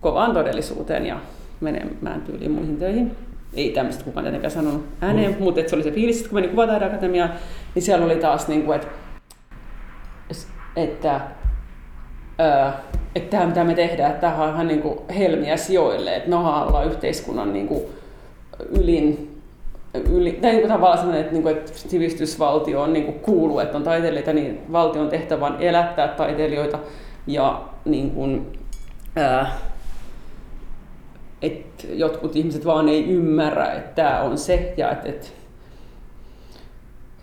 kovaan 0.00 0.32
todellisuuteen 0.34 1.06
ja 1.06 1.18
menemään 1.60 2.22
tyyliin 2.22 2.50
muihin 2.50 2.76
töihin. 2.76 3.16
Ei 3.54 3.70
tämmöistä 3.70 4.04
kukaan 4.04 4.24
tietenkään 4.24 4.50
sanonut 4.50 4.84
ääneen, 5.00 5.32
mm. 5.32 5.42
mutta 5.42 5.60
se 5.66 5.76
oli 5.76 5.82
se 5.82 5.90
fiilis, 5.90 6.22
kun 6.22 6.34
menin 6.34 6.50
Kuvataideakatemiaan, 6.50 7.32
niin 7.74 7.82
siellä 7.82 8.06
oli 8.06 8.16
taas, 8.16 8.48
niin 8.48 8.62
kuin, 8.62 8.76
että, 8.76 8.88
että 10.76 11.20
että 13.16 13.30
tämä 13.30 13.46
mitä 13.46 13.64
me 13.64 13.74
tehdään, 13.74 14.10
että 14.10 14.20
tämä 14.20 14.42
on 14.42 14.54
ihan 14.54 14.68
niin 14.68 14.82
kuin 14.82 14.98
helmiä 15.18 15.56
sijoille, 15.56 16.16
että 16.16 16.30
me 16.30 16.36
ollaan 16.36 16.86
yhteiskunnan 16.86 17.52
niin 17.52 17.68
kuin 17.68 17.82
ylin, 18.70 19.40
yli, 20.12 20.32
tai 20.32 20.50
niin 20.50 20.60
kuin 20.60 20.72
tavallaan 20.72 20.98
sellainen, 20.98 21.20
että, 21.20 21.32
niin 21.32 21.42
kuin, 21.42 21.56
että 21.56 21.72
sivistysvaltio 21.74 22.82
on 22.82 22.92
niin 22.92 23.04
kuin 23.04 23.20
kuuluu, 23.20 23.58
että 23.58 23.76
on 23.76 23.82
taiteilijoita, 23.82 24.32
niin 24.32 24.60
valtion 24.72 25.08
tehtävä 25.08 25.46
on 25.46 25.56
elättää 25.60 26.08
taiteilijoita 26.08 26.78
ja 27.26 27.62
niin 27.84 28.10
kuin, 28.10 28.46
ää, 29.16 29.58
että 31.42 31.86
jotkut 31.92 32.36
ihmiset 32.36 32.64
vaan 32.64 32.88
ei 32.88 33.06
ymmärrä, 33.06 33.72
että 33.72 34.02
tämä 34.02 34.20
on 34.20 34.38
se 34.38 34.74
ja 34.76 34.90
että, 34.90 35.08
että 35.08 35.26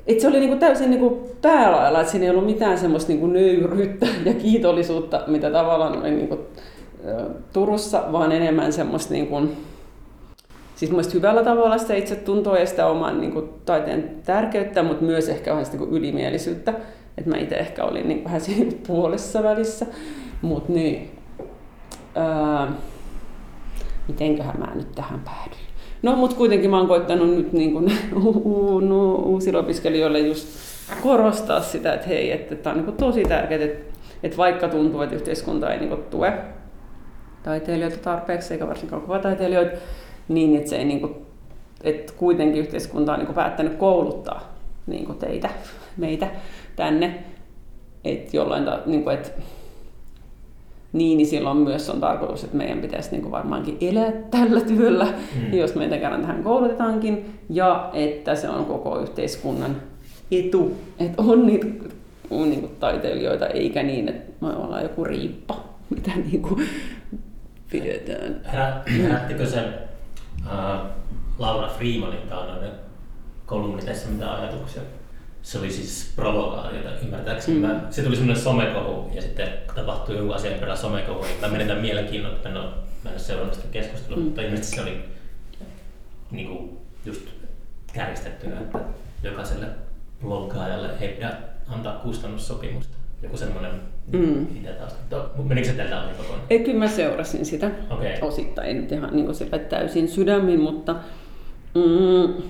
et 0.07 0.19
se 0.19 0.27
oli 0.27 0.39
niinku 0.39 0.55
täysin 0.55 0.89
niinku 0.89 1.29
päälailla, 1.41 1.99
että 1.99 2.11
siinä 2.11 2.25
ei 2.25 2.31
ollut 2.31 2.45
mitään 2.45 2.77
semmoista 2.77 3.11
niinku 3.11 3.27
nöyryyttä 3.27 4.07
ja 4.25 4.33
kiitollisuutta, 4.33 5.23
mitä 5.27 5.51
tavallaan 5.51 5.97
oli 5.97 6.11
niinku, 6.11 6.39
Turussa, 7.53 8.03
vaan 8.11 8.31
enemmän 8.31 8.73
semmoista 8.73 9.13
niinku, 9.13 9.41
siis 10.75 11.13
hyvällä 11.13 11.43
tavalla 11.43 11.77
sitä 11.77 11.95
itse 11.95 12.15
tuntoa 12.15 12.57
ja 12.57 12.65
sitä 12.65 12.87
oman 12.87 13.21
niinku, 13.21 13.41
taiteen 13.65 14.21
tärkeyttä, 14.25 14.83
mutta 14.83 15.05
myös 15.05 15.29
ehkä 15.29 15.51
vähän 15.51 15.65
niinku, 15.71 15.95
ylimielisyyttä. 15.95 16.73
Että 17.17 17.29
mä 17.29 17.37
itse 17.37 17.55
ehkä 17.55 17.83
olin 17.83 18.07
niinku, 18.07 18.25
vähän 18.25 18.41
siinä 18.41 18.71
puolessa 18.87 19.43
välissä. 19.43 19.85
Mutta 20.41 20.73
niin, 20.73 21.11
ää, 22.15 22.71
mitenköhän 24.07 24.59
mä 24.59 24.75
nyt 24.75 24.91
tähän 24.91 25.19
päädyin. 25.19 25.67
No, 26.01 26.15
mutta 26.15 26.35
kuitenkin 26.35 26.69
mä 26.69 26.77
oon 26.77 26.87
koittanut 26.87 27.29
nyt 27.29 27.53
niin 27.53 27.73
kuin, 27.73 27.91
no, 28.89 29.15
uusille 29.15 29.59
opiskelijoille 29.59 30.19
just 30.19 30.47
korostaa 31.03 31.61
sitä, 31.61 31.93
että 31.93 32.07
hei, 32.07 32.31
että 32.31 32.55
tämä 32.55 32.75
on 32.75 32.85
niin 32.85 32.97
tosi 32.97 33.23
tärkeää, 33.23 33.63
että, 33.63 33.93
että 34.23 34.37
vaikka 34.37 34.67
tuntuu, 34.67 35.01
että 35.01 35.15
yhteiskunta 35.15 35.73
ei 35.73 35.79
niin 35.79 36.03
tue 36.09 36.33
taiteilijoita 37.43 37.97
tarpeeksi, 37.97 38.53
eikä 38.53 38.67
varsinkaan 38.67 39.01
kuvataiteilijoita, 39.01 39.77
niin 40.27 40.55
että 40.55 40.69
se 40.69 40.75
ei 40.75 40.85
niin 40.85 40.99
kuin, 40.99 41.15
että 41.83 42.13
kuitenkin 42.17 42.61
yhteiskunta 42.61 43.13
on 43.13 43.19
niin 43.19 43.33
päättänyt 43.33 43.73
kouluttaa 43.73 44.53
niin 44.87 45.15
teitä, 45.15 45.49
meitä 45.97 46.27
tänne, 46.75 47.23
että 48.03 48.37
jollain, 48.37 48.65
niin 48.85 49.03
kuin, 49.03 49.13
että 49.15 49.29
niin, 50.93 51.17
niin 51.17 51.27
silloin 51.27 51.57
myös 51.57 51.89
on 51.89 51.99
tarkoitus, 51.99 52.43
että 52.43 52.57
meidän 52.57 52.81
pitäisi 52.81 53.11
niin 53.11 53.21
kuin 53.21 53.31
varmaankin 53.31 53.77
elää 53.81 54.11
tällä 54.31 54.61
työllä, 54.61 55.07
mm. 55.35 55.53
jos 55.53 55.75
meitä 55.75 55.97
kerran 55.97 56.21
tähän 56.21 56.43
koulutetaankin, 56.43 57.39
ja 57.49 57.89
että 57.93 58.35
se 58.35 58.49
on 58.49 58.65
koko 58.65 58.99
yhteiskunnan 58.99 59.75
etu, 60.31 60.77
että 60.99 61.21
on 61.21 61.45
niitä 61.45 61.65
niin 62.29 62.59
kuin 62.59 62.75
taiteilijoita, 62.79 63.47
eikä 63.47 63.83
niin, 63.83 64.09
että 64.09 64.45
me 64.45 64.53
ollaan 64.55 64.83
joku 64.83 65.03
riippa, 65.03 65.63
mitä 65.89 66.11
niin 66.15 66.41
kuin 66.41 66.67
pidetään. 67.71 68.41
Herättikö 69.03 69.45
se 69.45 69.59
uh, 70.45 70.89
Laura 71.39 71.67
Freemanin 71.67 72.29
taannoinen 72.29 72.71
kolumni 73.45 73.81
tässä 73.81 74.09
mitä 74.09 74.33
ajatuksia? 74.33 74.81
Se 75.43 75.59
oli 75.59 75.71
siis 75.71 76.11
provokaatiota 76.15 76.89
ymmärtääkseni. 77.03 77.57
Mm. 77.57 77.65
Mä, 77.65 77.81
se 77.89 78.01
tuli 78.01 78.15
semmoinen 78.15 78.43
somekohu 78.43 79.11
ja 79.13 79.21
sitten 79.21 79.49
tapahtui 79.75 80.15
jonkun 80.15 80.35
asian 80.35 80.59
perään 80.59 80.77
somekohu. 80.77 81.21
Niin 81.21 81.41
mä 81.41 81.47
menetän 81.47 81.77
mielenkiinnon, 81.77 82.35
että 82.35 82.49
ole, 82.49 82.59
mä 83.03 83.09
en 83.09 83.11
ole 83.11 83.19
seurannut 83.19 83.55
sitä 83.55 83.67
keskustelua, 83.71 84.17
mm. 84.17 84.23
mutta 84.23 84.41
ilmeisesti 84.41 84.75
se 84.75 84.81
oli 84.81 85.01
niin 86.31 86.47
kuin, 86.47 86.77
just 87.05 87.21
kärjistettynä, 87.93 88.59
että 88.59 88.79
jokaiselle 89.23 89.67
bloggaajalle 90.21 90.89
ei 90.99 91.09
pidä 91.09 91.33
antaa 91.67 91.93
kustannussopimusta. 91.93 92.97
Joku 93.21 93.37
semmoinen 93.37 93.71
mm. 94.13 94.47
Menikö 95.43 95.67
se 95.67 95.73
teiltä 95.73 96.03
ohi 96.03 96.13
kokonaan? 96.17 96.41
Ei, 96.49 96.59
kyllä 96.59 96.79
mä 96.79 96.87
seurasin 96.87 97.45
sitä 97.45 97.71
okay. 97.89 98.17
osittain, 98.21 98.67
ei 98.67 98.73
nyt 98.73 98.91
ihan 98.91 99.15
niin 99.15 99.25
kuin 99.25 99.61
täysin 99.69 100.07
sydämin, 100.07 100.59
mutta 100.59 100.95
mm, 101.75 102.43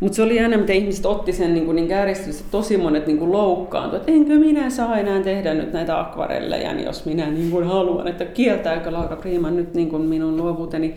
mutta 0.00 0.16
se 0.16 0.22
oli 0.22 0.40
aina, 0.40 0.58
mitä 0.58 0.72
ihmiset 0.72 1.06
otti 1.06 1.32
sen 1.32 1.54
niin, 1.54 1.76
niin 1.76 1.88
kärjistyssä, 1.88 2.44
tosi 2.50 2.76
monet 2.76 3.06
niin 3.06 3.32
loukkaantui, 3.32 3.96
että 3.96 4.12
enkö 4.12 4.38
minä 4.38 4.70
saa 4.70 4.98
enää 4.98 5.20
tehdä 5.20 5.54
nyt 5.54 5.72
näitä 5.72 6.00
akvarelleja, 6.00 6.74
niin 6.74 6.86
jos 6.86 7.04
minä 7.04 7.30
niin 7.30 7.50
kuin 7.50 7.66
haluan, 7.66 8.08
että 8.08 8.24
kieltääkö 8.24 8.92
Laura 8.92 9.16
Priiman 9.16 9.56
nyt 9.56 9.74
niin 9.74 9.88
kuin 9.88 10.02
minun 10.02 10.36
luovuuteni. 10.36 10.94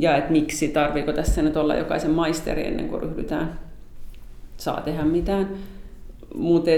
Ja 0.00 0.16
että 0.16 0.32
miksi, 0.32 0.68
tarviiko 0.68 1.12
tässä 1.12 1.42
nyt 1.42 1.56
olla 1.56 1.74
jokaisen 1.74 2.10
maisteri 2.10 2.66
ennen 2.66 2.88
kuin 2.88 3.02
ryhdytään, 3.02 3.58
saa 4.56 4.80
tehdä 4.80 5.04
mitään. 5.04 5.48
Mutta 6.34 6.70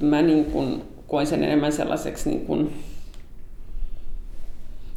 mä 0.00 0.22
niin 0.22 0.44
kuin 0.44 0.82
koin 1.06 1.26
sen 1.26 1.44
enemmän 1.44 1.72
sellaiseksi 1.72 2.30
niin 2.30 2.46
kuin 2.46 2.72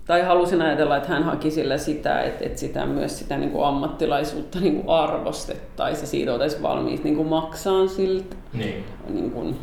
tai 0.09 0.21
halusin 0.21 0.61
ajatella, 0.61 0.97
että 0.97 1.09
hän 1.09 1.23
haki 1.23 1.51
sillä 1.51 1.77
sitä, 1.77 2.21
että, 2.21 2.45
että 2.45 2.59
sitä 2.59 2.85
myös 2.85 3.19
sitä 3.19 3.37
niin 3.37 3.51
kuin 3.51 3.65
ammattilaisuutta 3.65 4.59
niin 4.59 4.75
kuin 4.75 4.89
arvostettaisiin 4.89 6.03
ja 6.03 6.07
siitä 6.07 6.33
oltaisiin 6.33 6.61
valmiit 6.61 7.03
niin 7.03 7.15
kuin 7.15 7.27
maksaa 7.27 7.87
siltä. 7.87 8.35
Niin. 8.53 8.83
Niin 9.09 9.31
kuin, 9.31 9.59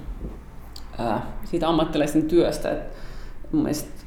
ää, 0.99 1.27
siitä 1.45 1.69
ammattilaisen 1.69 2.23
työstä. 2.23 2.71
Että 2.71 2.97
mun 3.53 3.63
mielestä, 3.63 4.05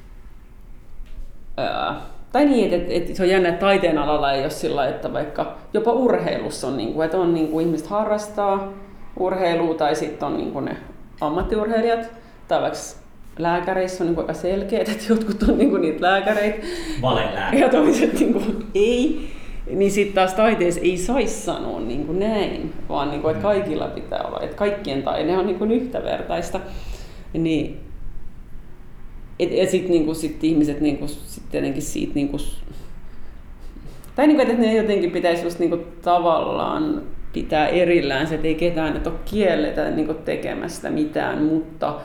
ää, 1.57 2.01
tai 2.31 2.45
niin, 2.45 2.73
että, 2.73 2.93
että, 2.93 3.15
se 3.15 3.23
on 3.23 3.29
jännä, 3.29 3.49
että 3.49 3.59
taiteen 3.59 3.97
alalla 3.97 4.31
ei 4.31 4.41
ole 4.41 4.49
sillä 4.49 4.87
että 4.87 5.13
vaikka 5.13 5.57
jopa 5.73 5.91
urheilussa 5.91 6.67
on, 6.67 6.77
niin 6.77 6.93
kuin, 6.93 7.05
että 7.05 7.17
on 7.17 7.33
niin 7.33 7.47
kuin 7.47 7.65
ihmiset 7.65 7.87
harrastaa 7.87 8.73
urheilua 9.19 9.73
tai 9.73 9.95
sitten 9.95 10.27
on 10.27 10.37
niin 10.37 10.51
kuin 10.51 10.65
ne 10.65 10.77
ammattiurheilijat 11.21 12.09
tai 12.47 12.61
vaikka 12.61 12.79
lääkäreissä 13.39 14.03
on 14.03 14.09
niin 14.09 14.19
aika 14.19 14.33
selkeä, 14.33 14.79
että 14.79 14.93
jotkut 15.09 15.43
on 15.43 15.57
niin 15.57 15.81
niitä 15.81 16.01
lääkäreitä 16.01 16.67
ja 17.59 17.69
toiset 17.69 18.19
niin 18.19 18.65
ei. 18.75 19.29
Niin 19.69 19.91
sitten 19.91 20.15
taas 20.15 20.33
taiteessa 20.33 20.81
ei 20.81 20.97
saisi 20.97 21.41
sanoa 21.41 21.79
niin 21.79 22.05
kuin 22.05 22.19
näin, 22.19 22.73
vaan 22.89 23.09
niin 23.09 23.21
kuin, 23.21 23.31
että 23.31 23.43
kaikilla 23.43 23.87
pitää 23.87 24.23
olla, 24.23 24.39
että 24.41 24.55
kaikkien 24.55 25.03
taide 25.03 25.37
on 25.37 25.45
niin 25.45 25.59
kuin 25.59 25.71
yhtävertaista. 25.71 26.59
Niin, 27.33 27.79
et, 29.39 29.51
ja 29.51 29.67
sitten 29.67 29.91
niin 29.91 30.15
sit 30.15 30.43
ihmiset 30.43 30.81
niin 30.81 30.97
kuin, 30.97 31.09
sit 31.09 31.53
jotenkin 31.53 31.81
siitä, 31.81 32.13
niin 32.15 32.29
kuin, 32.29 32.41
tai 34.15 34.27
niin 34.27 34.37
kuin, 34.37 34.49
että 34.49 34.61
ne 34.61 34.75
jotenkin 34.75 35.11
pitäisi 35.11 35.43
just 35.43 35.59
niin 35.59 35.69
kuin, 35.69 35.85
tavallaan 36.01 37.01
pitää 37.33 37.67
erillään 37.67 38.27
se, 38.27 38.35
että 38.35 38.47
ei 38.47 38.55
ketään 38.55 38.97
että 38.97 39.09
ole 39.09 39.19
kielletä 39.25 39.91
niin 39.91 40.05
kuin, 40.05 40.17
tekemästä 40.17 40.89
mitään, 40.89 41.43
mutta 41.43 41.95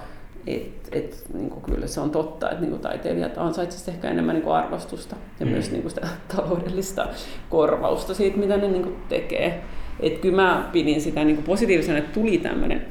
et, 0.47 0.89
et, 0.93 1.25
niin 1.35 1.51
kuin 1.51 1.63
kyllä 1.63 1.87
se 1.87 2.01
on 2.01 2.11
totta, 2.11 2.51
että 2.51 2.61
niin 2.61 2.71
kuin 2.71 2.83
taiteilijat 2.83 3.39
ansaitsisivat 3.39 3.95
ehkä 3.95 4.11
enemmän 4.11 4.35
niin 4.35 4.43
kuin 4.43 4.55
arvostusta 4.55 5.17
ja 5.41 5.47
mm. 5.47 5.53
myös 5.53 5.71
niin 5.71 5.83
kuin 5.83 5.91
sitä 5.91 6.09
taloudellista 6.37 7.09
korvausta 7.51 8.15
siitä, 8.15 8.37
mitä 8.37 8.57
ne 8.57 8.69
niin 8.69 8.83
kuin 8.83 8.97
tekee. 9.09 9.63
Et 10.01 10.19
kyllä 10.19 10.43
mä 10.43 10.69
pidin 10.73 11.01
sitä 11.01 11.25
niin 11.25 11.37
kuin 11.37 11.45
positiivisena, 11.45 11.99
että 11.99 12.21
tuli 12.21 12.39
tämmöinen 12.39 12.87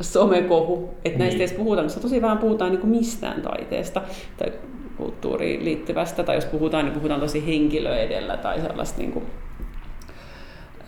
somekohu, 0.00 0.94
että 1.04 1.18
näistä 1.18 1.38
niin. 1.38 1.48
edes 1.48 1.58
puhutaan, 1.58 1.86
koska 1.86 2.00
tosi 2.00 2.22
vähän 2.22 2.38
puhutaan 2.38 2.70
niin 2.70 2.80
kuin 2.80 2.90
mistään 2.90 3.42
taiteesta 3.42 4.02
tai 4.36 4.52
kulttuuriin 4.96 5.64
liittyvästä, 5.64 6.22
tai 6.22 6.36
jos 6.36 6.44
puhutaan, 6.44 6.84
niin 6.84 6.94
puhutaan 6.94 7.20
tosi 7.20 7.46
henkilö 7.46 7.96
edellä 7.96 8.36
tai 8.36 8.60
sellaista 8.60 8.98
niin 8.98 9.12
kuin, 9.12 9.24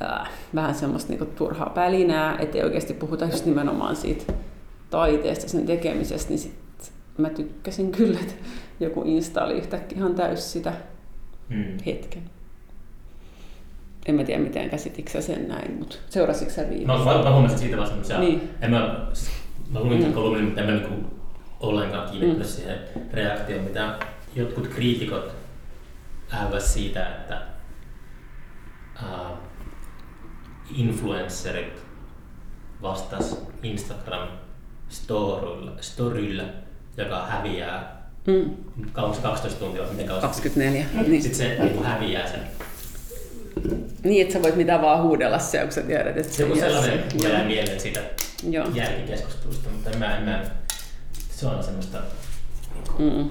äh, 0.03 0.31
vähän 0.55 0.75
semmoista 0.75 1.09
niin 1.09 1.19
kuin 1.19 1.31
turhaa 1.31 1.71
pälinää, 1.71 2.37
ettei 2.39 2.63
oikeasti 2.63 2.95
puhuta 2.95 3.25
just 3.25 3.47
nimenomaan 3.47 3.97
siitä 3.97 4.33
taiteesta, 4.95 5.49
sen 5.49 5.67
tekemisestä, 5.67 6.29
niin 6.29 6.39
sit 6.39 6.93
mä 7.19 7.31
tykkäsin 7.31 7.93
kyllä, 7.93 8.21
että 8.21 8.35
joku 8.81 9.03
Insta 9.07 9.45
oli 9.45 9.55
yhtäkkiä 9.55 9.99
ihan 9.99 10.15
täys 10.15 10.53
sitä 10.53 10.73
mm. 11.49 11.79
hetken. 11.87 12.23
En 14.07 14.15
mä 14.15 14.25
tiedä, 14.25 14.43
miten 14.43 14.71
käsititkö 14.71 15.23
sen 15.23 15.49
näin, 15.49 15.73
mutta 15.79 15.97
seurasitko 16.11 16.55
sä 16.55 16.71
viime? 16.71 16.87
No, 16.87 17.05
mä, 17.05 17.23
mä 17.23 17.33
huomasin 17.33 17.59
siitä 17.59 17.77
vasta, 17.77 17.97
mutta 17.97 18.19
niin. 18.21 18.51
en 18.61 18.71
mä, 18.71 19.07
mä 19.73 19.81
luin 19.81 20.05
mm. 20.05 20.13
kolumnin, 20.13 20.45
mutta 20.45 20.61
en 20.61 20.67
mä 20.67 20.73
niinku 20.73 20.95
ollenkaan 21.61 22.11
kiinnittänyt 22.11 22.47
mm. 22.47 22.53
siihen 22.53 22.79
reaktioon, 23.13 23.65
mitä 23.65 23.99
jotkut 24.35 24.69
kriitikot 24.69 25.35
ääväs 26.31 26.75
siitä, 26.75 27.09
että 27.09 27.43
uh, 29.03 29.39
influencerit 30.77 31.83
vastas 32.83 33.47
Instagram 33.63 34.29
storylla, 34.95 35.73
storylla 35.81 36.43
joka 36.97 37.27
häviää 37.27 38.05
Mm. 38.27 38.51
Kauanko 38.93 39.17
se 39.17 39.23
12 39.23 39.59
tuntia 39.61 39.83
miten 39.91 40.07
kauan? 40.07 40.23
24. 40.23 40.87
Niin. 41.07 41.23
Sitten 41.23 41.39
se 41.39 41.65
niin 41.65 41.85
häviää 41.85 42.29
sen. 42.31 42.41
Niin, 44.05 44.23
että 44.23 44.33
sä 44.35 44.43
voit 44.43 44.57
mitä 44.57 44.83
vaan 44.83 45.03
huudella 45.03 45.39
se, 45.39 45.59
kun 45.59 45.73
sä 45.73 45.81
tiedät, 45.83 46.17
että 46.17 46.33
Se 46.33 46.45
on 46.45 46.59
sellainen, 46.59 47.05
se. 47.21 47.29
jää 47.29 47.45
mieleen 47.45 47.81
siitä 47.81 48.01
Joo. 48.51 48.67
jälkikeskustelusta, 48.75 49.71
mutta 49.71 49.99
mä, 49.99 50.21
mä, 50.25 50.45
se 51.31 51.47
on 51.47 51.65
semmoista, 51.65 51.99
Mm. 52.99 53.29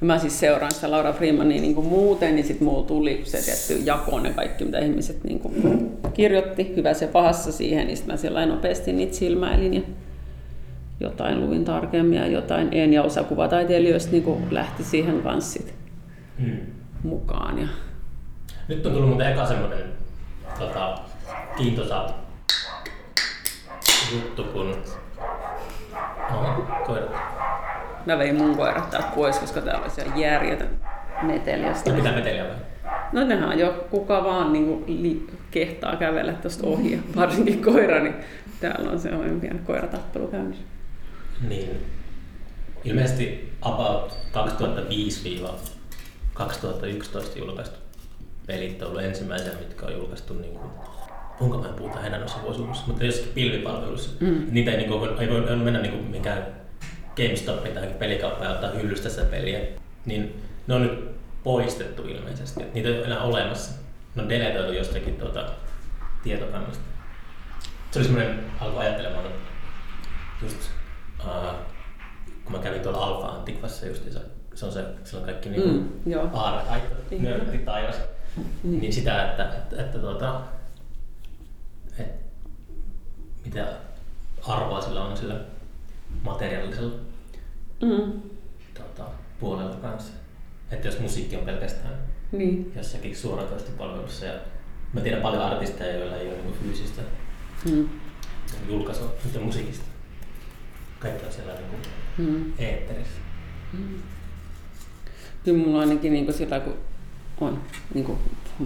No 0.00 0.06
mä 0.06 0.18
siis 0.18 0.40
seuraan 0.40 0.72
sitä 0.72 0.90
Laura 0.90 1.12
Freemania 1.12 1.60
niin 1.60 1.74
kuin 1.74 1.86
muuten, 1.86 2.34
niin 2.34 2.46
sitten 2.46 2.64
mulla 2.64 2.86
tuli 2.86 3.20
se 3.24 3.38
tietty 3.38 3.84
jakoon 3.84 4.22
ne 4.22 4.30
kaikki, 4.30 4.64
mitä 4.64 4.78
ihmiset 4.78 5.24
niin 5.24 5.40
kuin 5.40 5.90
kirjoitti, 6.14 6.76
hyvässä 6.76 7.04
ja 7.04 7.12
pahassa 7.12 7.52
siihen, 7.52 7.86
niin 7.86 7.96
sitten 7.96 8.14
mä 8.14 8.16
sillä 8.16 8.46
nopeasti 8.46 8.92
niitä 8.92 9.16
silmäilin 9.16 9.74
ja 9.74 9.82
jotain 11.00 11.40
luin 11.40 11.64
tarkemmin 11.64 12.18
ja 12.18 12.26
jotain 12.26 12.68
en, 12.72 12.92
ja 12.92 13.02
osa 13.02 13.22
kuvataiteilijoista 13.22 14.12
niin 14.12 14.22
kuin 14.22 14.46
lähti 14.50 14.84
siihen 14.84 15.22
kanssa 15.22 15.52
sit 15.52 15.74
mm. 16.38 16.58
mukaan. 17.02 17.58
Ja... 17.58 17.68
Nyt 18.68 18.86
on 18.86 18.92
tullut 18.92 19.08
muuten 19.08 19.32
eka 19.32 19.46
semmoinen 19.46 19.84
tota, 20.58 20.98
kiintoisa 21.56 22.10
juttu, 24.12 24.44
kun... 24.44 24.74
Oho, 26.30 26.66
koirat. 26.86 27.29
Mä 28.10 28.18
vein 28.18 28.36
mun 28.36 28.56
koirat 28.56 28.90
täältä 28.90 29.08
pois, 29.14 29.38
koska 29.38 29.60
täällä 29.60 29.82
oli 29.82 29.90
siellä 29.90 30.16
järjetön 30.16 30.68
meteli. 31.22 31.66
pitää 31.96 32.12
meteliä 32.12 32.44
vai? 32.44 32.56
No 33.12 33.24
nehän 33.24 33.48
on 33.48 33.58
jo 33.58 33.86
kuka 33.90 34.24
vaan 34.24 34.52
niin 34.52 34.66
kuin, 34.66 35.02
li- 35.02 35.26
kehtaa 35.50 35.96
kävellä 35.96 36.32
tuosta 36.32 36.66
ohi, 36.66 37.00
varsinkin 37.16 37.62
koira, 37.62 38.00
niin 38.02 38.14
täällä 38.60 38.90
on 38.90 39.00
se 39.00 39.12
on 39.12 39.40
pieni 39.40 39.58
koiratappelu 39.58 40.26
käynnissä. 40.26 40.64
Niin. 41.48 41.70
Ilmeisesti 42.84 43.52
about 43.62 44.16
2005-2011 47.36 47.38
julkaistu 47.38 47.78
pelit 48.46 48.82
on 48.82 48.88
ollut 48.88 49.02
ensimmäisiä, 49.02 49.52
mitkä 49.58 49.86
on 49.86 49.92
julkaistu 49.92 50.34
niin 50.34 50.52
kuin, 50.54 50.70
kuinka 51.38 51.58
mä 51.58 51.68
puhutaan 51.68 52.06
enää 52.06 52.18
noissa 52.18 52.42
vuosissa, 52.42 52.86
mutta 52.86 53.04
jossakin 53.04 53.32
pilvipalveluissa. 53.34 54.10
Mm. 54.20 54.46
Niitä 54.50 54.70
ei, 54.70 54.76
niin 54.76 54.88
kuin, 54.88 55.10
ei 55.20 55.28
voi 55.30 55.56
mennä 55.56 55.80
niin 55.80 55.92
kuin 55.92 56.04
minkään 56.04 56.46
GameStopin 57.16 57.72
tai 57.74 57.86
pelikauppaan 57.98 58.44
ja 58.44 58.54
ottaa 58.54 58.70
hyllystä 58.70 59.08
sitä 59.08 59.24
peliä. 59.24 59.60
Niin 60.06 60.42
ne 60.66 60.74
on 60.74 60.82
nyt 60.82 61.10
poistettu 61.44 62.02
ilmeisesti. 62.02 62.64
Niitä 62.74 62.88
ei 62.88 62.96
ole 62.98 63.04
enää 63.06 63.22
olemassa. 63.22 63.72
Ne 64.14 64.22
on 64.22 64.28
deletoitu 64.28 64.72
jostakin 64.72 65.16
tuota, 65.16 65.46
tietokannasta. 66.22 66.82
Se 67.90 67.98
oli 67.98 68.06
semmoinen, 68.06 68.44
alkoi 68.60 68.80
ajattelemaan, 68.86 69.26
että 69.26 69.38
just 70.42 70.56
uh, 71.24 71.54
kun 72.44 72.52
mä 72.52 72.58
kävin 72.58 72.80
tuolla 72.80 72.98
Alfa 73.06 73.26
Antiquassa 73.28 73.86
justiinsa, 73.86 74.20
se 74.54 74.66
on 74.66 74.72
se, 74.72 74.84
se 75.04 75.16
on 75.16 75.22
kaikki 75.24 75.48
niin 75.48 75.62
Mm, 75.68 75.72
mm, 76.04 76.12
joo. 76.12 76.30
aarreaita, 76.32 76.94
Niin. 77.10 77.22
nörtti 77.22 77.58
taivas. 77.58 77.96
Niin. 78.62 78.80
Niin 78.80 78.92
sitä, 78.92 79.30
että, 79.30 79.44
että, 79.44 79.82
että 79.82 79.98
tuota, 79.98 80.40
et, 81.98 82.06
mitä 83.44 83.66
arvoa 84.46 84.80
sillä 84.80 85.04
on 85.04 85.16
sillä 85.16 85.34
materiaalisella 86.24 86.94
Mm. 87.82 88.12
tuota, 88.74 89.10
puolella 89.40 89.76
kanssa. 89.76 90.12
Että 90.70 90.88
jos 90.88 91.00
musiikki 91.00 91.36
on 91.36 91.44
pelkästään 91.44 91.94
Niin. 92.32 92.72
jossakin 92.76 93.16
suoratoistopalvelussa 93.16 94.26
ja 94.26 94.34
mä 94.92 95.00
tiedän 95.00 95.22
paljon 95.22 95.42
artisteja, 95.42 95.96
joilla 95.98 96.16
ei 96.16 96.28
ole 96.28 96.36
niin 96.36 96.54
fyysistä 96.62 97.02
Mm. 97.70 97.88
julkaisua 98.68 99.12
musiikista. 99.44 99.84
Kaikki 100.98 101.26
on 101.26 101.32
siellä 101.32 101.52
niin 101.54 102.28
Mm. 102.30 102.52
eetterissä. 102.58 103.20
Kyllä 105.44 105.58
mulla 105.58 105.80
ainakin 105.80 106.12
niin 106.12 106.32
sillä, 106.32 106.60
kun 106.60 106.74
on 107.40 107.62
niin 107.94 108.04
kuin 108.04 108.18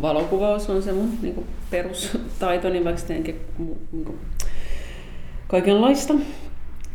valokuvaus 0.03 0.71
on 0.71 0.83
se 0.83 0.93
mun 0.93 1.19
niin 1.23 1.35
kuin 1.35 1.47
perustaito, 1.71 2.69
niin 2.69 2.85
vaikka 2.85 3.03
teenkin 3.03 3.41
niin 3.93 4.05
kuin 4.05 4.19
kaikenlaista 5.49 6.15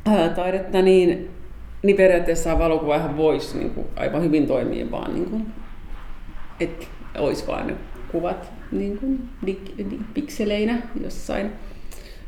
ää, 0.06 0.30
taidetta, 0.30 0.82
niin, 0.82 1.30
niin 1.84 1.96
periaatteessa 1.96 2.60
valokuvaahan 2.60 3.18
voisi 3.18 3.58
niin 3.58 3.70
kuin 3.70 3.88
aivan 3.96 4.24
hyvin 4.24 4.48
toimia 4.48 4.92
vaan, 4.92 5.14
niin 5.14 5.30
kuin, 5.30 5.46
että 6.60 6.86
olisi 7.18 7.48
vaan 7.48 7.68
ne 7.68 7.74
kuvat 8.12 8.52
niin 8.72 8.98
kuin 8.98 9.30
dig, 9.46 9.60
dig, 9.78 10.00
pikseleinä 10.14 10.82
jossain, 11.04 11.52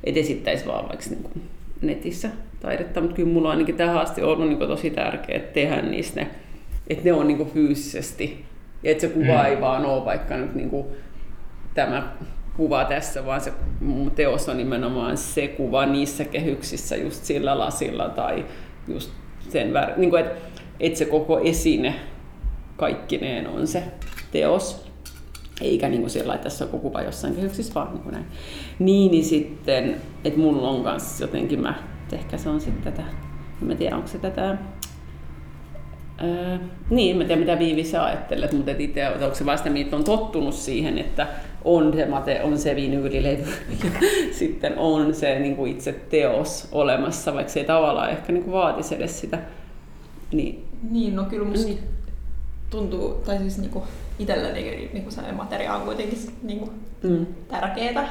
et 0.04 0.18
esittäisi 0.18 0.66
vaan 0.66 0.90
vaikka 0.90 1.06
niin 1.10 1.24
kuin 1.24 1.44
netissä 1.82 2.30
taidetta, 2.60 3.02
mutta 3.02 3.16
kyllä 3.16 3.34
mulla 3.34 3.48
on 3.48 3.52
ainakin 3.52 3.76
tähän 3.76 3.98
asti 3.98 4.22
ollut 4.22 4.48
niin 4.48 4.58
kuin 4.58 4.70
tosi 4.70 4.90
tärkeää 4.90 5.40
tehdä 5.40 5.82
niistä 5.82 6.20
ne, 6.20 6.28
että 6.88 7.04
ne 7.04 7.14
on 7.14 7.28
niin 7.28 7.38
kuin 7.38 7.50
fyysisesti, 7.50 8.46
ja 8.84 8.92
että 8.92 9.02
se 9.02 9.08
kuva 9.08 9.44
Mm. 9.44 9.46
ei 9.46 9.62
vaan 9.62 9.86
ole 9.86 10.06
vaikka 10.06 10.38
nyt 10.38 10.56
niin 10.56 10.70
kuin 10.70 10.86
tämä 11.74 12.12
kuva 12.58 12.86
tässä, 12.86 13.26
vaan 13.26 13.42
se 13.42 13.54
teos 14.16 14.50
on 14.50 14.58
nimenomaan 14.58 15.18
se 15.18 15.48
kuva 15.48 15.86
niissä 15.86 16.26
kehyksissä 16.26 16.96
just 16.96 17.24
sillä 17.24 17.60
lasilla 17.60 18.10
tai 18.10 18.46
just 18.88 19.12
sen 19.50 19.74
väri, 19.74 19.94
niin 19.98 20.10
kuin, 20.10 20.26
että, 20.26 20.36
että 20.80 21.00
se 21.00 21.06
koko 21.06 21.40
esine 21.40 21.96
kaikkineen 22.78 23.48
on 23.48 23.68
se 23.68 23.84
teos. 24.32 24.92
Eikä 25.62 25.90
niin 25.90 26.02
kuin 26.02 26.10
sillä 26.10 26.34
että 26.34 26.44
tässä 26.44 26.66
on 26.66 26.80
kuva 26.80 27.02
jossain 27.02 27.36
kehyksissä, 27.36 27.74
vaan 27.74 27.94
niin 27.94 28.04
kuin 28.04 28.14
näin. 28.14 28.26
Niin, 28.80 29.12
niin 29.12 29.26
sitten, 29.26 29.96
että 30.24 30.40
mulla 30.40 30.70
on 30.70 30.84
kanssa 30.84 31.24
jotenkin 31.24 31.62
mä, 31.62 31.74
ehkä 32.12 32.38
se 32.38 32.50
on 32.50 32.62
sitten 32.62 32.94
tätä, 32.94 33.08
en 33.62 33.68
mä 33.68 33.76
tiedä 33.76 33.96
onko 33.96 34.08
se 34.08 34.18
tätä 34.18 34.58
Öö, 36.24 36.58
niin, 36.90 37.18
mä 37.18 37.24
tiedän 37.24 37.40
mitä 37.40 37.60
Viivi 37.60 37.84
sä 37.84 38.06
ajattelet, 38.06 38.54
mutta 38.54 38.72
et 38.72 38.80
itse, 38.80 39.08
onko 39.08 39.36
se 39.36 39.46
vasta 39.46 39.70
että 39.76 39.96
on 39.96 40.04
tottunut 40.04 40.54
siihen, 40.54 40.98
että 40.98 41.28
on 41.64 41.94
se, 41.96 42.06
mate, 42.06 42.44
on 42.44 42.58
se 42.58 42.76
vinyylilevy 42.76 43.52
ja 43.84 43.90
sitten 44.40 44.78
on 44.78 45.16
se 45.16 45.40
niin 45.40 45.56
kuin 45.56 45.72
itse 45.72 45.94
teos 46.10 46.68
olemassa, 46.72 47.34
vaikka 47.34 47.54
se 47.54 47.60
ei 47.60 47.66
tavallaan 47.66 48.10
ehkä 48.10 48.34
niin 48.34 48.44
kuin 48.44 48.54
vaatisi 48.54 48.96
edes 48.96 49.20
sitä. 49.20 49.40
Niin, 50.32 50.66
Niin, 50.92 51.16
no 51.16 51.24
kyllä 51.24 51.46
musta 51.46 51.66
Niin. 51.66 51.78
niin. 51.78 51.90
tuntuu, 52.70 53.14
tai 53.14 53.38
siis 53.38 53.58
niinku 53.58 53.84
itselläni 54.20 54.90
niinku 54.94 55.12
se 55.12 55.32
materia 55.32 55.76
on 55.76 55.82
kuitenkin 55.82 56.20
sit 56.20 56.44
niinku 56.44 56.70
mm, 57.04 57.26
tärkeetä. 57.48 58.08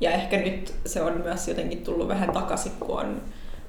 Ja 0.00 0.10
ehkä 0.10 0.36
nyt 0.36 0.74
se 0.86 1.02
on 1.02 1.20
myös 1.22 1.48
jotenkin 1.48 1.84
tullut 1.84 2.08
vähän 2.08 2.32
takaisin, 2.32 2.72
kun 2.80 3.00
on 3.00 3.22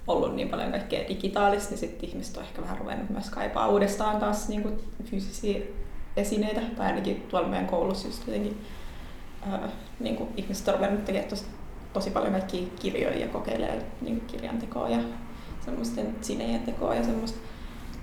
ollut 0.08 0.36
niin 0.36 0.50
paljon 0.50 0.72
kaikkea 0.72 1.08
digitaalista, 1.08 1.70
niin 1.70 1.80
sitten 1.80 2.10
ihmiset 2.10 2.38
on 2.38 2.44
ehkä 2.44 2.62
vähän 2.62 2.78
ruvennut 2.78 3.10
myös 3.10 3.30
kaipaa 3.30 3.68
uudestaan 3.68 4.20
taas 4.20 4.50
niin 4.50 4.62
kuin 4.62 4.80
fyysisiä 5.04 5.60
esineitä. 6.18 6.62
Tai 6.78 6.86
ainakin 6.88 7.26
tuolla 7.30 7.48
meidän 7.48 7.68
koulussa 7.68 8.08
just 8.08 8.28
jotenkin 8.28 8.58
ää, 9.52 9.70
niin 10.00 10.16
kuin 10.16 10.30
ihmiset 10.38 10.68
on 10.68 10.74
ruvennut 10.74 11.06
tekemään 11.06 11.30
tosi, 11.30 11.46
tosi 11.94 12.10
paljon 12.12 12.32
kaikkia 12.32 12.68
kirjoja 12.80 13.20
ja 13.20 13.28
kokeilee 13.28 13.86
niin 14.02 14.22
kirjantekoa 14.22 14.90
ja 14.90 15.00
semmoisten 15.66 16.16
sinejen 16.22 16.62
tekoa 16.62 16.96
ja 16.96 17.04
semmoista. 17.04 17.38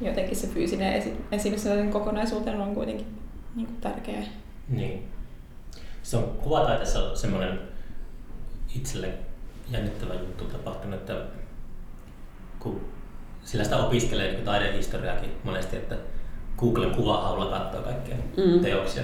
Jotenkin 0.01 0.37
se 0.37 0.47
fyysinen 0.47 0.93
esi- 0.93 1.25
esine 1.33 1.59
sen 1.59 1.91
kokonaisuutena 1.91 2.65
on 2.65 2.75
kuitenkin 2.75 3.07
niin 3.55 3.67
kuin 3.67 3.81
tärkeä. 3.81 4.23
Niin. 4.69 5.09
Se 6.03 6.17
on 6.17 6.25
kuvataiteessa 6.43 7.17
semmoinen 7.17 7.59
itselle 8.77 9.09
jännittävä 9.71 10.15
juttu 10.15 10.45
tapahtunut, 10.45 11.01
että 11.01 11.23
kun 12.59 12.81
sillä 13.45 13.65
sitä 13.65 13.77
opiskelee 13.77 14.33
niin 14.33 14.45
taidehistoriaakin 14.45 15.31
monesti, 15.45 15.77
että 15.77 15.97
Googlen 16.59 16.91
kuvahaulla 16.95 17.59
katsoo 17.59 17.83
kaikkia 17.83 18.17
Mm. 18.17 18.61
teoksia. 18.63 19.03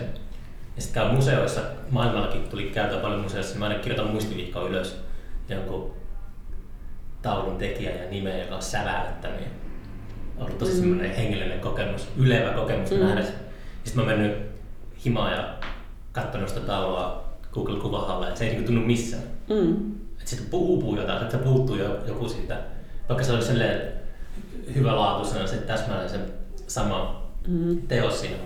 Ja 0.79 0.83
sitten 0.83 1.03
käy 1.03 1.13
museoissa, 1.15 1.61
maailmallakin 1.91 2.43
tuli 2.49 2.63
käytyä 2.63 2.99
paljon 2.99 3.21
museoissa, 3.21 3.53
niin 3.53 3.59
mä 3.61 3.67
aina 3.67 3.79
kirjoitan 3.79 4.11
muistivihkoon 4.13 4.71
ylös 4.71 5.01
jonkun 5.49 5.93
taulun 7.23 7.57
tekijä 7.57 7.91
ja 7.91 8.11
nimeä, 8.11 8.39
joka 8.39 8.57
on 8.57 8.63
säväyttänyt. 8.63 9.41
On 10.37 10.45
ollut 10.45 10.59
tosi 10.59 10.73
Mm. 10.73 10.79
semmoinen 10.79 11.15
hengellinen 11.17 11.61
kokemus, 11.61 12.09
ylevä 12.17 12.51
kokemus 12.51 12.91
Mm. 12.91 12.99
nähdä. 12.99 13.23
Sitten 13.85 14.05
mä 14.05 14.11
mennyt 14.11 14.39
himaan 15.05 15.33
ja 15.33 15.55
katsonut 16.13 16.49
sitä 16.49 16.61
taulua 16.61 17.25
Google 17.53 17.81
kuvahalla, 17.81 18.29
että 18.29 18.39
se 18.39 18.45
ei 18.45 18.51
niinku 18.51 18.67
tunnu 18.67 18.87
missään. 18.87 19.23
mm, 19.49 19.93
Että 20.19 20.31
siitä 20.31 20.45
uupuu 20.53 20.97
jotain, 20.97 21.23
että 21.23 21.37
se 21.39 21.43
puuttuu 21.45 21.77
jo, 21.77 21.99
joku 22.07 22.29
siitä. 22.29 22.59
Vaikka 23.09 23.25
se 23.25 23.33
oli 23.33 23.43
silleen 23.43 23.93
hyvälaatuisena 24.75 25.47
se 25.47 25.57
täsmälleen 25.57 26.11
se 26.11 26.19
sama 26.67 27.27
mm, 27.47 27.83
teos 27.89 28.21
siinä. 28.21 28.37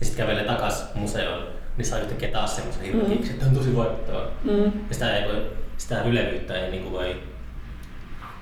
Ja 0.00 0.06
sitten 0.06 0.26
kävelee 0.26 0.44
takas 0.44 0.84
museoon, 0.94 1.42
niin 1.80 1.88
saa 1.90 1.98
yhtäkkiä 1.98 2.28
taas 2.28 2.56
semmoisen 2.56 2.84
hirveän 2.84 3.06
Mm. 3.06 3.12
että 3.30 3.46
on 3.46 3.54
tosi 3.54 3.76
voittava. 3.76 4.26
mm, 4.44 4.52
Ja 4.64 4.70
sitä, 4.92 5.16
ei 5.16 5.28
voi, 5.28 5.50
sitä 5.76 6.02
ylevyyttä 6.02 6.54
ei 6.54 6.70
niin 6.70 6.92
voi 6.92 7.22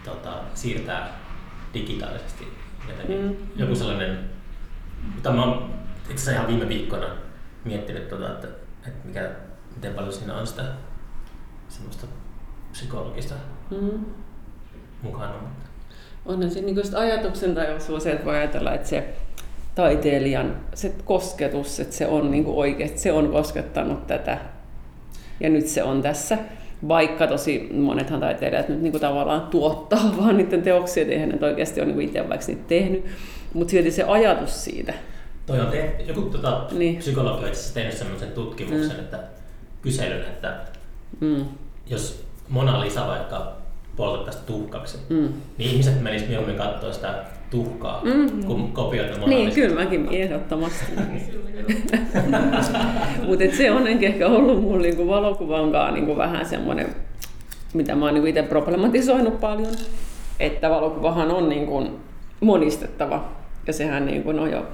tota, 0.05 0.41
siirtää 0.55 1.19
digitaalisesti. 1.75 2.49
Jotenkin. 2.89 3.23
Mm. 3.23 3.37
Joku 3.57 3.75
sellainen, 3.75 4.19
mitä 5.15 5.31
mä 5.31 5.45
oon 5.45 5.75
itse 6.01 6.13
asiassa 6.13 6.31
ihan 6.31 6.47
viime 6.47 6.69
viikkoina 6.69 7.07
miettinyt, 7.65 8.09
tota, 8.09 8.31
että, 8.33 8.49
että 8.87 9.09
mikä, 9.09 9.31
miten 9.75 9.95
paljon 9.95 10.13
siinä 10.13 10.35
on 10.35 10.47
sitä 10.47 10.65
semmoista 11.69 12.07
psykologista 12.73 13.35
mm. 13.71 14.05
mukana. 15.03 15.33
Mutta 15.33 15.67
onhan 16.27 16.51
se 16.51 16.61
niin 16.61 16.97
ajatuksen 16.97 17.55
tai 17.55 17.67
se, 18.01 18.13
että 18.13 18.25
voi 18.25 18.37
ajatella, 18.37 18.75
että 18.75 18.89
se 18.89 19.15
taiteilijan 19.79 20.57
se 20.75 20.93
kosketus, 21.05 21.81
että 21.81 21.97
se 21.97 22.07
on 22.07 22.31
niin 22.31 22.45
oikeasti, 22.47 22.99
se 22.99 23.13
on 23.13 23.33
koskettanut 23.33 24.07
tätä 24.07 24.39
ja 25.41 25.51
nyt 25.51 25.67
se 25.67 25.83
on 25.83 26.03
tässä. 26.03 26.39
Vaikka 26.89 27.27
tosi 27.27 27.69
monethan 27.73 28.21
taiteilijat 28.21 28.69
nyt 28.69 28.83
niin 28.83 28.93
kuin 28.93 29.01
tavallaan 29.01 29.41
tuottaa 29.41 30.13
vaan 30.21 30.37
niiden 30.37 30.63
teoksia, 30.63 31.03
että 31.03 31.15
eihän 31.15 31.29
ne 31.29 31.47
oikeasti 31.47 31.81
ole 31.81 31.93
niin 31.93 32.01
itse 32.01 32.29
vaikka 32.29 32.47
niitä 32.47 32.63
tehnyt, 32.69 33.05
mutta 33.55 33.71
silti 33.71 33.91
se 33.91 34.03
ajatus 34.03 34.65
siitä. 34.65 34.95
Toi 35.47 35.61
on 35.61 35.67
tehty, 35.67 36.03
joku 36.03 36.21
tota, 36.21 36.67
niin. 36.73 36.97
psykologi 36.97 37.45
on 37.45 37.49
itse 37.49 37.75
tehnyt 37.75 37.95
sellaisen 37.95 38.33
tutkimuksen, 38.33 38.97
mm. 38.97 39.01
että 39.01 39.19
kyselyn, 39.83 40.23
että 40.23 40.57
mm. 41.21 41.45
jos 41.87 42.25
Mona 42.49 42.81
Lisa 42.81 43.07
vaikka 43.07 43.53
poltettaisiin 43.97 44.45
tuhkaksi, 44.47 44.99
mm. 45.09 45.29
niin 45.59 45.71
ihmiset 45.71 46.03
menisivät 46.03 46.29
mieluummin 46.29 46.59
katsoa 46.59 46.93
sitä 46.93 47.25
tuhkaa 47.51 48.01
mm. 48.05 48.45
kuin 48.45 48.73
kopioita 48.73 49.19
Mona 49.19 49.29
Niin, 49.29 49.53
kyllä 49.53 49.75
mäkin 49.75 50.09
ehdottomasti. 50.11 50.85
Mutta 53.27 53.45
se 53.57 53.71
on 53.71 53.87
ehkä 53.87 54.27
ollut 54.27 54.63
mun 54.63 54.83
niinku 54.83 55.09
valokuvankaan 55.09 55.95
niinku 55.95 56.17
vähän 56.17 56.47
semmoinen, 56.47 56.87
mitä 57.75 57.95
mä 57.95 58.05
oon 58.05 58.15
niinku 58.15 58.29
itse 58.29 58.43
problematisoinut 58.43 59.41
paljon, 59.41 59.73
että 60.41 60.71
valokuvahan 60.71 61.31
on 61.31 61.49
niinku 61.49 61.87
monistettava. 62.41 63.25
Ja 63.67 63.73
sehän 63.73 64.07
niinku, 64.07 64.33
no 64.33 64.47
jo 64.47 64.67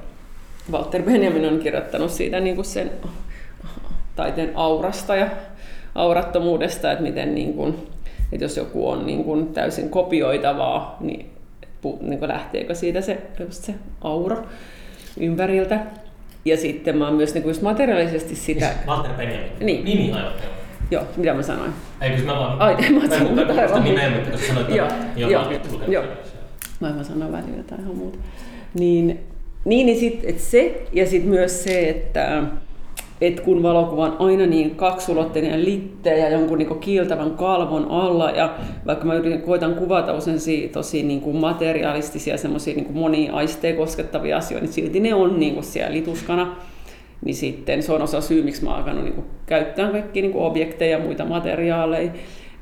Walter 0.73 1.03
Benjamin 1.03 1.49
on 1.49 1.59
kirjoittanut 1.59 2.11
siitä 2.11 2.41
niinku 2.41 2.63
sen 2.63 2.91
taiteen 4.17 4.53
aurasta 4.55 5.17
ja 5.17 5.27
aurattomuudesta, 5.95 6.93
että 6.93 7.05
miten 7.05 7.35
niin 7.35 7.55
kuin, 7.55 7.77
että 8.33 8.45
jos 8.45 8.57
joku 8.57 8.89
on 8.89 9.07
niin 9.07 9.25
kuin 9.25 9.47
täysin 9.47 9.91
kopioitavaa, 9.91 10.97
niin, 11.01 11.34
niin 12.01 12.19
kuin 12.19 12.29
lähteekö 12.29 12.75
siitä 12.75 13.01
se, 13.01 13.19
se 13.51 13.75
aura 14.01 14.37
ympäriltä. 15.21 15.81
Ja 16.45 16.57
sitten 16.57 16.99
mä 16.99 17.07
oon 17.07 17.17
myös 17.17 17.35
niin 17.35 17.43
kuin 17.43 17.51
just 17.51 17.63
materiaalisesti 17.63 18.35
sitä... 18.35 18.67
Siis 18.67 18.87
Walter 18.87 19.13
Benjamin? 19.13 19.51
Niin. 19.61 19.85
Nimi 19.85 20.13
aivan. 20.13 20.33
Joo, 20.91 21.05
mitä 21.17 21.35
mä 21.35 21.43
sanoin? 21.43 21.73
Eikö 22.01 22.23
mä 22.23 22.33
vaan... 22.33 22.61
Ai, 22.61 22.91
mä 22.91 23.01
oon 23.01 23.11
sanonut 23.11 23.51
aivan 23.51 23.85
nimeä, 23.85 24.11
mutta 24.11 24.31
kun 24.31 24.39
sanoit, 24.39 24.69
joo, 24.69 24.89
joo, 25.17 25.31
joo, 25.31 25.45
joo. 25.89 26.05
Mä 26.81 26.89
en 26.89 27.05
sanoa 27.05 27.33
välillä 27.33 27.63
tai 27.63 27.79
ihan 27.79 27.97
muuta. 27.97 28.19
Niin, 28.79 29.21
niin, 29.65 29.87
niin 29.87 30.01
sit, 30.01 30.21
et 30.25 30.41
se, 30.41 30.83
ja 30.93 31.07
sitten 31.07 31.31
myös 31.31 31.65
se, 31.65 31.89
että 31.89 32.43
että 33.21 33.43
kun 33.43 33.63
valokuva 33.63 34.05
on 34.05 34.17
aina 34.19 34.47
niin 34.47 34.75
kaksulotteinen 34.75 35.65
litte 35.65 36.19
ja 36.19 36.29
jonkun 36.29 36.59
niin 36.59 36.79
kiiltävän 36.79 37.31
kalvon 37.31 37.87
alla, 37.91 38.31
ja 38.31 38.55
vaikka 38.87 39.05
mä 39.05 39.15
yritän, 39.15 39.43
koitan 39.43 39.75
kuvata 39.75 40.13
usein 40.13 40.71
tosi 40.73 41.03
niin 41.03 41.21
kuin 41.21 41.37
materialistisia, 41.37 42.37
semmoisia 42.37 42.75
niin 42.75 42.93
monia 42.93 43.33
koskettavia 43.77 44.37
asioita, 44.37 44.67
niin 44.67 44.73
silti 44.73 45.01
ne 45.01 45.15
on 45.15 45.41
niin 45.41 45.55
kuin 45.55 45.65
siellä 45.65 45.93
lituskana. 45.93 46.57
Niin 47.25 47.35
sitten 47.35 47.83
se 47.83 47.93
on 47.93 48.03
osa 48.03 48.21
syy, 48.21 48.43
miksi 48.43 48.65
mä 48.65 48.71
oon 48.71 48.79
alkanut 48.79 49.05
niin 49.05 49.25
käyttää 49.47 49.91
kaikkia 49.91 50.23
niin 50.23 50.37
objekteja 50.37 50.99
ja 50.99 51.05
muita 51.05 51.25
materiaaleja 51.25 52.13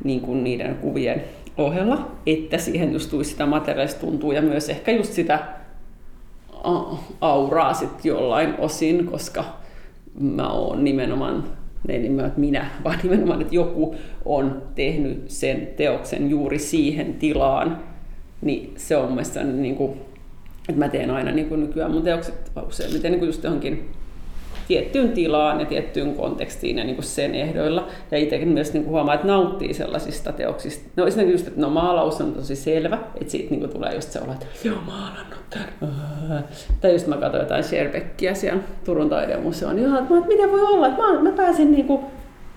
niin 0.04 0.20
kuin 0.20 0.44
niiden 0.44 0.74
kuvien 0.74 1.24
ohella, 1.58 2.08
että 2.26 2.58
siihen 2.58 2.92
just 2.92 3.10
tulisi 3.10 3.30
sitä 3.30 3.46
materiaalista 3.46 4.00
tuntuu 4.00 4.32
ja 4.32 4.42
myös 4.42 4.68
ehkä 4.68 4.92
just 4.92 5.12
sitä 5.12 5.38
auraa 7.20 7.74
sitten 7.74 8.08
jollain 8.08 8.54
osin, 8.58 9.06
koska 9.06 9.44
mä 10.20 10.48
oon 10.48 10.84
nimenomaan, 10.84 11.44
ei 11.88 11.98
nimenomaan 11.98 12.40
minä, 12.40 12.70
vaan 12.84 12.98
nimenomaan, 13.02 13.40
että 13.40 13.54
joku 13.54 13.94
on 14.24 14.62
tehnyt 14.74 15.24
sen 15.30 15.68
teoksen 15.76 16.30
juuri 16.30 16.58
siihen 16.58 17.14
tilaan, 17.14 17.78
niin 18.40 18.72
se 18.76 18.96
on 18.96 19.08
mielestäni 19.08 19.52
niin 19.52 19.76
kuin, 19.76 19.92
että 20.68 20.78
mä 20.78 20.88
teen 20.88 21.10
aina 21.10 21.30
niin 21.30 21.48
kuin 21.48 21.60
nykyään 21.60 21.90
mun 21.90 22.02
teokset 22.02 22.52
useimmiten 22.66 23.12
niin 23.12 23.18
kuin 23.18 23.26
just 23.26 23.44
johonkin 23.44 23.90
tiettyyn 24.68 25.12
tilaan 25.12 25.60
ja 25.60 25.66
tiettyyn 25.66 26.14
kontekstiin 26.14 26.78
ja 26.78 26.84
niin 26.84 26.96
kuin 26.96 27.04
sen 27.04 27.34
ehdoilla. 27.34 27.88
Ja 28.10 28.18
itsekin 28.18 28.48
myös 28.48 28.72
niin 28.72 28.84
kuin 28.84 28.92
huomaa, 28.92 29.14
että 29.14 29.26
nauttii 29.26 29.74
sellaisista 29.74 30.32
teoksista. 30.32 30.90
No 30.96 31.06
esimerkiksi 31.06 31.34
just, 31.34 31.48
että 31.48 31.60
no 31.60 31.70
maalaus 31.70 32.20
on 32.20 32.32
tosi 32.32 32.56
selvä, 32.56 32.98
että 33.20 33.30
siitä 33.30 33.50
niin 33.50 33.60
kuin 33.60 33.72
tulee 33.72 33.94
just 33.94 34.10
se 34.10 34.20
olo, 34.20 34.32
että 34.32 34.46
joo 34.64 34.78
maalannut 34.86 35.40
tämän. 35.50 36.44
Tai 36.80 36.92
just 36.92 37.06
mä 37.06 37.16
katsoin 37.16 37.42
jotain 37.42 37.64
Sherbeckia 37.64 38.34
siellä 38.34 38.62
Turun 38.84 39.10
taidemuseon, 39.10 39.76
niin 39.76 39.96
että 39.96 40.28
miten 40.28 40.52
voi 40.52 40.62
olla, 40.62 40.86
että 40.86 41.02
mä, 41.02 41.20
mä 41.20 41.32
pääsen 41.32 41.72
niin 41.72 41.86
kuin, 41.86 42.00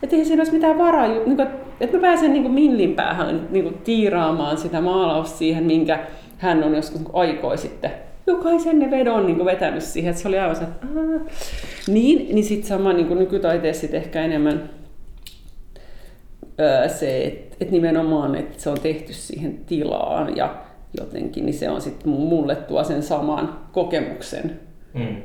että 0.04 0.16
ei 0.16 0.26
siinä 0.26 0.40
olisi 0.40 0.54
mitään 0.54 0.78
varaa, 0.78 1.08
niin 1.08 1.24
kuin, 1.24 1.48
että 1.80 1.98
mä 1.98 2.02
pääsen 2.02 2.34
niin 2.34 2.44
kuin 2.44 2.54
millin 2.54 2.96
päähän 2.96 3.48
niin 3.52 3.64
kuin 3.64 3.78
tiiraamaan 3.84 4.58
sitä 4.58 4.82
maalausta 4.82 5.38
siihen, 5.38 5.64
minkä 5.64 6.00
hän 6.38 6.64
on 6.64 6.76
joskus 6.76 7.02
aikoi 7.14 7.58
sitten 7.58 7.92
jokaisen 8.28 8.80
ne 8.80 8.92
vedon 8.92 9.26
niin 9.26 9.36
kuin 9.36 9.46
vetänyt 9.46 9.84
siihen, 9.84 10.10
että 10.10 10.22
se 10.22 10.28
oli 10.28 10.40
aivan 10.40 10.56
se, 10.56 10.64
että 10.64 10.88
Niin, 11.88 12.36
niin 12.36 12.46
sitten 12.46 12.68
sama 12.68 12.94
niin 12.94 13.08
kuin 13.08 13.20
nykytaiteessa 13.20 13.82
sit 13.82 13.94
ehkä 13.94 14.22
enemmän 14.22 14.70
öö, 16.60 16.90
se, 16.90 17.24
että 17.26 17.58
et 17.62 17.72
nimenomaan, 17.72 18.36
että 18.36 18.62
se 18.62 18.70
on 18.70 18.80
tehty 18.80 19.14
siihen 19.14 19.58
tilaan 19.66 20.38
ja 20.38 20.56
jotenkin, 21.00 21.46
niin 21.46 21.54
se 21.54 21.70
on 21.70 21.82
sitten 21.82 22.10
mulle 22.10 22.56
tuo 22.56 22.84
sen 22.84 23.04
saman 23.04 23.60
kokemuksen, 23.72 24.60
mm. 24.94 25.16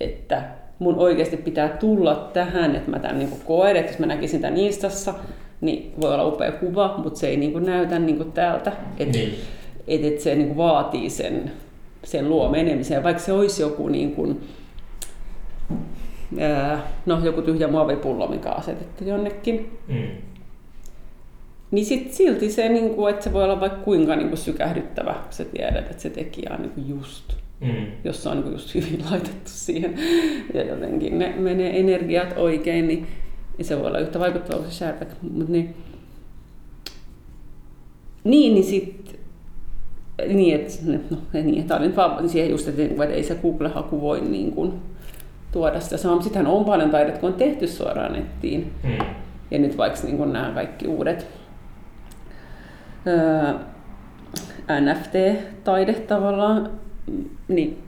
että 0.00 0.42
mun 0.78 0.94
oikeasti 0.94 1.36
pitää 1.36 1.68
tulla 1.68 2.30
tähän, 2.32 2.76
että 2.76 2.90
mä 2.90 2.98
tämän 2.98 3.18
niin 3.18 3.40
koen, 3.44 3.76
että 3.76 3.92
jos 3.92 3.98
mä 3.98 4.06
näkisin 4.06 4.40
tämän 4.40 4.56
Instassa, 4.56 5.14
niin 5.60 5.92
voi 6.00 6.14
olla 6.14 6.26
upea 6.26 6.52
kuva, 6.52 6.94
mutta 7.04 7.18
se 7.18 7.28
ei 7.28 7.36
niin 7.36 7.52
kuin 7.52 7.66
näytä 7.66 7.98
niin 7.98 8.16
kuin 8.16 8.32
täältä. 8.32 8.72
Että 8.98 9.18
niin. 9.18 9.34
et, 9.88 10.04
et 10.04 10.20
se 10.20 10.34
niin 10.34 10.46
kuin 10.46 10.56
vaatii 10.56 11.10
sen 11.10 11.52
sen 12.06 12.28
luo 12.28 12.48
menemiseen, 12.48 13.02
vaikka 13.02 13.22
se 13.22 13.32
olisi 13.32 13.62
joku 13.62 13.88
niin 13.88 14.12
kuin, 14.14 14.40
ää, 16.40 16.92
no, 17.06 17.24
joku 17.24 17.42
tyhjä 17.42 17.68
muovipullo, 17.68 18.28
mikä 18.28 18.50
on 18.50 18.58
asetettu 18.58 19.04
jonnekin. 19.04 19.78
Mm. 19.88 20.08
Niin 21.70 21.86
sit 21.86 22.12
silti 22.12 22.50
se, 22.50 22.68
niin 22.68 22.94
kuin, 22.94 23.14
että 23.14 23.24
se 23.24 23.32
voi 23.32 23.44
olla 23.44 23.60
vaikka 23.60 23.78
kuinka 23.78 24.16
niin 24.16 24.28
kuin 24.28 24.38
sykähdyttävä, 24.38 25.12
kun 25.12 25.32
sä 25.32 25.44
tiedät, 25.44 25.90
että 25.90 26.02
se 26.02 26.10
tekijä 26.10 26.50
on 26.54 26.62
niin 26.62 26.70
kuin 26.70 26.88
just, 26.88 27.32
mm. 27.60 27.86
jos 28.04 28.22
se 28.22 28.28
on 28.28 28.36
niin 28.36 28.42
kuin 28.42 28.52
just 28.52 28.74
hyvin 28.74 29.04
laitettu 29.10 29.50
siihen 29.50 29.94
ja 30.54 30.64
jotenkin 30.64 31.18
ne 31.18 31.34
menee 31.38 31.80
energiat 31.80 32.34
oikein, 32.36 32.88
niin, 32.88 33.06
niin 33.58 33.66
se 33.66 33.78
voi 33.78 33.86
olla 33.86 33.98
yhtä 33.98 34.18
vaikuttava 34.18 34.58
kuin 34.58 34.70
se 34.70 34.76
Sherbeck. 34.76 35.10
Mut 35.22 35.48
niin, 35.48 35.74
niin, 38.24 38.54
niin 38.54 38.64
sitten 38.64 39.05
niin, 40.26 40.54
että, 40.54 40.72
no, 41.10 41.18
niin, 41.32 41.64
tämä 41.64 41.78
oli 41.78 41.86
nyt 41.86 41.96
vaan 41.96 42.28
siihen 42.28 42.50
just, 42.50 42.68
että, 42.68 42.82
että 42.82 43.04
ei 43.04 43.22
se 43.22 43.34
Google-haku 43.34 44.00
voi 44.00 44.20
niin 44.20 44.52
kuin, 44.52 44.72
tuoda 45.52 45.80
sitä 45.80 45.96
samaa. 45.96 46.22
Sittenhän 46.22 46.52
on 46.52 46.64
paljon 46.64 46.90
taidetta, 46.90 47.20
kun 47.20 47.28
on 47.28 47.34
tehty 47.34 47.66
suoraan 47.66 48.12
nettiin. 48.12 48.72
Hmm. 48.82 49.06
Ja 49.50 49.58
nyt 49.58 49.76
vaikka 49.76 50.00
niin 50.02 50.16
kuin 50.16 50.32
nämä 50.32 50.50
kaikki 50.54 50.86
uudet 50.86 51.26
öö, 53.06 53.52
NFT-taide 54.80 55.92
tavallaan, 55.94 56.70
niin 57.48 57.85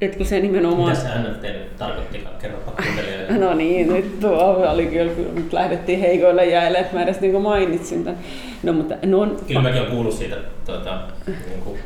et 0.00 0.16
kun 0.16 0.26
se 0.26 0.40
nimenomaan... 0.40 0.90
Mitä 0.90 1.02
se 1.02 1.08
NFT 1.18 1.76
tarkoitti? 1.78 2.24
Kerropa 2.42 2.70
kuuntelijoille. 2.82 3.38
No 3.38 3.54
niin, 3.54 3.88
nyt 3.88 4.20
tuo 4.20 4.70
oli 4.72 4.86
kyllä, 4.86 5.12
kun 5.12 5.34
nyt 5.34 5.52
lähdettiin 5.52 6.00
heikoille 6.00 6.46
jäille, 6.46 6.78
että 6.78 6.96
mä 6.96 7.02
edes 7.02 7.20
niin 7.20 7.42
mainitsin 7.42 8.04
tämän. 8.04 8.18
No, 8.62 8.72
mutta 8.72 8.94
no 9.06 9.20
on... 9.20 9.36
Kyllä 9.46 9.62
mäkin 9.62 9.80
olen 9.80 9.92
kuullut 9.92 10.14
siitä 10.14 10.36
tuota, 10.66 11.00
niin 11.26 11.60
kuin 11.64 11.78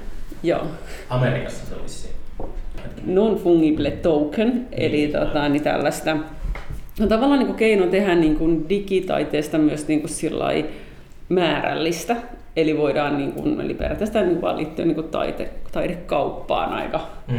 Joo. 0.42 0.66
Amerikassa 1.10 1.66
se 1.66 1.74
olisi 1.74 2.10
Non-fungible 3.06 3.90
token, 3.90 4.48
niin, 4.48 4.66
eli 4.72 5.08
tota, 5.08 5.48
niin 5.48 5.62
tällaista 5.62 6.16
no, 7.00 7.06
tavallaan 7.06 7.38
niin 7.38 7.46
kuin 7.46 7.58
keino 7.58 7.86
tehdä 7.86 8.14
niin 8.14 8.36
kuin 8.36 8.68
digitaiteesta 8.68 9.58
myös 9.58 9.88
niin 9.88 10.00
kuin 10.00 10.66
määrällistä. 11.28 12.16
Eli 12.56 12.78
voidaan, 12.78 13.18
niin 13.18 13.32
kuin, 13.32 13.60
eli 13.60 13.74
periaatteessa 13.74 14.20
niin 14.20 14.40
kuin 14.40 14.56
liittyä 14.56 14.84
niin 14.84 14.94
kuin 14.94 15.08
taide, 15.08 15.50
taidekauppaan 15.72 16.72
aika 16.72 17.06
mm 17.28 17.36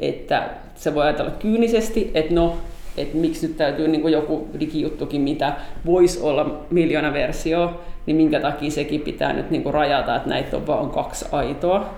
että 0.00 0.50
se 0.74 0.94
voi 0.94 1.04
ajatella 1.04 1.30
kyynisesti, 1.30 2.10
että 2.14 2.34
no, 2.34 2.56
että 2.96 3.16
miksi 3.16 3.46
nyt 3.46 3.56
täytyy 3.56 3.88
niin 3.88 4.12
joku 4.12 4.48
digijuttukin, 4.60 5.20
mitä 5.20 5.56
voisi 5.86 6.20
olla 6.20 6.66
miljoona 6.70 7.12
versio, 7.12 7.80
niin 8.06 8.16
minkä 8.16 8.40
takia 8.40 8.70
sekin 8.70 9.00
pitää 9.00 9.32
nyt 9.32 9.50
niin 9.50 9.74
rajata, 9.74 10.16
että 10.16 10.28
näitä 10.28 10.56
on 10.56 10.66
vain 10.66 10.90
kaksi 10.90 11.24
aitoa. 11.32 11.94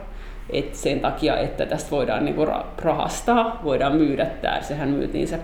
Et 0.50 0.74
sen 0.74 1.00
takia, 1.00 1.38
että 1.38 1.66
tästä 1.66 1.90
voidaan 1.90 2.24
niin 2.24 2.36
rahastaa, 2.78 3.60
voidaan 3.64 3.96
myydä 3.96 4.26
tämä. 4.26 4.62
Sehän 4.62 4.88
myytiin 4.88 5.28
se 5.28 5.38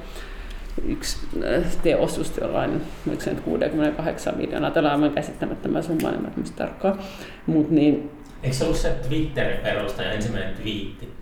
yksi 0.89 1.19
äh, 1.45 1.77
teos 1.83 2.19
just 2.19 2.37
jollain, 2.37 2.83
68 3.45 4.37
miljoonaa, 4.37 4.71
tällä 4.71 4.89
on 4.89 4.95
aivan 4.95 5.15
käsittämättömän 5.15 5.83
summa, 5.83 6.09
en 6.09 6.45
tarkkaan. 6.57 6.99
Mut 7.47 7.71
niin, 7.71 8.11
Eikö 8.43 8.57
se 8.57 8.65
ollut 8.65 8.77
se 8.77 8.91
Twitterin 9.09 9.61
perustaja 9.61 10.13
ensimmäinen 10.13 10.55
twiitti? 10.55 11.22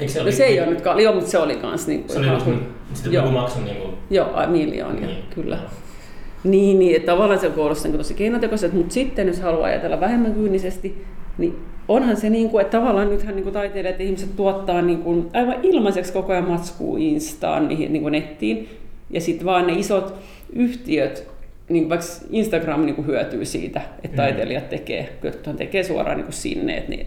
Eikö 0.00 0.12
se, 0.12 0.18
no 0.18 0.22
oli, 0.22 0.32
se 0.32 0.44
ei 0.44 0.60
ole 0.60 0.70
nyt, 0.70 0.82
joo, 1.02 1.14
mutta 1.14 1.30
se 1.30 1.38
oli 1.38 1.56
kans 1.56 1.86
niin 1.86 2.04
kuin, 2.04 2.12
Se 2.12 2.18
oli 2.18 2.28
just, 2.28 2.46
sitten 2.94 3.12
joku 3.12 3.30
maksun 3.30 3.64
niin 3.64 3.76
kuin... 3.76 3.94
Joo, 4.10 4.46
miljoonia, 4.46 5.06
niin. 5.06 5.24
kyllä. 5.34 5.58
Niin, 6.44 6.78
niin 6.78 6.96
että 6.96 7.12
tavallaan 7.12 7.40
se 7.40 7.48
kuulostaa 7.48 7.90
niin 7.90 7.98
tosi 7.98 8.14
keinotekoiselta, 8.14 8.76
mutta 8.76 8.94
sitten 8.94 9.26
jos 9.26 9.40
haluaa 9.40 9.66
ajatella 9.66 10.00
vähemmän 10.00 10.34
kyynisesti, 10.34 11.04
Niin 11.38 11.56
onhan 11.88 12.16
se 12.16 12.30
niin 12.30 12.50
kuin, 12.50 12.62
että 12.62 12.78
tavallaan 12.78 13.10
nythän 13.10 13.34
niin 13.34 13.42
kuin 13.42 13.52
taiteilijat 13.52 13.98
ja 13.98 14.04
ihmiset 14.04 14.36
tuottaa 14.36 14.82
niin 14.82 14.98
kuin 14.98 15.28
aivan 15.32 15.56
ilmaiseksi 15.62 16.12
koko 16.12 16.32
ajan 16.32 16.48
matskua 16.48 16.98
Instaan, 16.98 17.68
niihin 17.68 17.92
niin 17.92 18.02
kuin 18.02 18.12
nettiin. 18.12 18.68
Ja 19.10 19.20
sitten 19.20 19.46
vaan 19.46 19.66
ne 19.66 19.72
isot 19.72 20.14
yhtiöt, 20.52 21.28
niin 21.68 21.88
vaikka 21.88 22.06
Instagram 22.30 22.86
niin 22.86 22.94
kuin 22.94 23.06
hyötyy 23.06 23.44
siitä, 23.44 23.80
että 24.04 24.08
mm. 24.08 24.16
taiteilijat 24.16 24.68
tekee, 24.68 25.18
jotkuthan 25.22 25.56
tekee 25.56 25.82
suoraan 25.82 26.16
niin 26.16 26.24
kuin 26.24 26.34
sinne, 26.34 26.76
että 26.76 26.90
niin, 26.90 27.06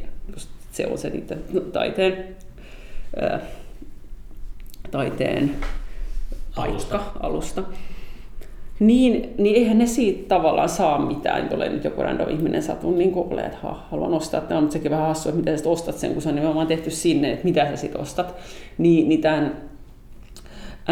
se 0.72 0.88
on 0.88 0.98
se 0.98 1.10
niiden 1.10 1.42
taiteen, 1.74 2.36
ää, 3.22 3.40
taiteen 4.92 5.56
Alusta. 6.56 6.98
paikka, 6.98 7.20
alusta. 7.20 7.64
Niin, 8.80 9.34
niin 9.38 9.56
eihän 9.56 9.78
ne 9.78 9.86
siitä 9.86 10.28
tavallaan 10.28 10.70
saa 10.70 11.06
mitään. 11.06 11.50
Tulee 11.50 11.70
nyt 11.70 11.84
joku 11.84 12.04
random 12.04 12.30
ihminen 12.30 12.64
satun 12.64 12.98
niin 12.98 13.12
ole, 13.16 13.42
että 13.42 13.58
ha, 13.64 13.86
haluan 13.92 14.14
ostaa 14.14 14.42
tämä, 14.42 14.62
mutta 14.62 14.74
sekin 14.74 14.92
vähän 14.92 15.08
hassu, 15.08 15.30
että 15.30 15.40
miten 15.40 15.60
sä 15.60 15.70
ostat 15.70 15.98
sen, 15.98 16.14
kun 16.14 16.22
se 16.22 16.30
on 16.30 16.36
nimenomaan 16.36 16.68
tehty 16.68 16.90
sinne, 16.90 17.32
että 17.32 17.46
mitä 17.46 17.66
sä 17.70 17.76
sitten 17.76 18.02
ostat. 18.02 18.36
Niin, 18.78 19.10
niin 19.10 19.22
tämän 19.22 19.56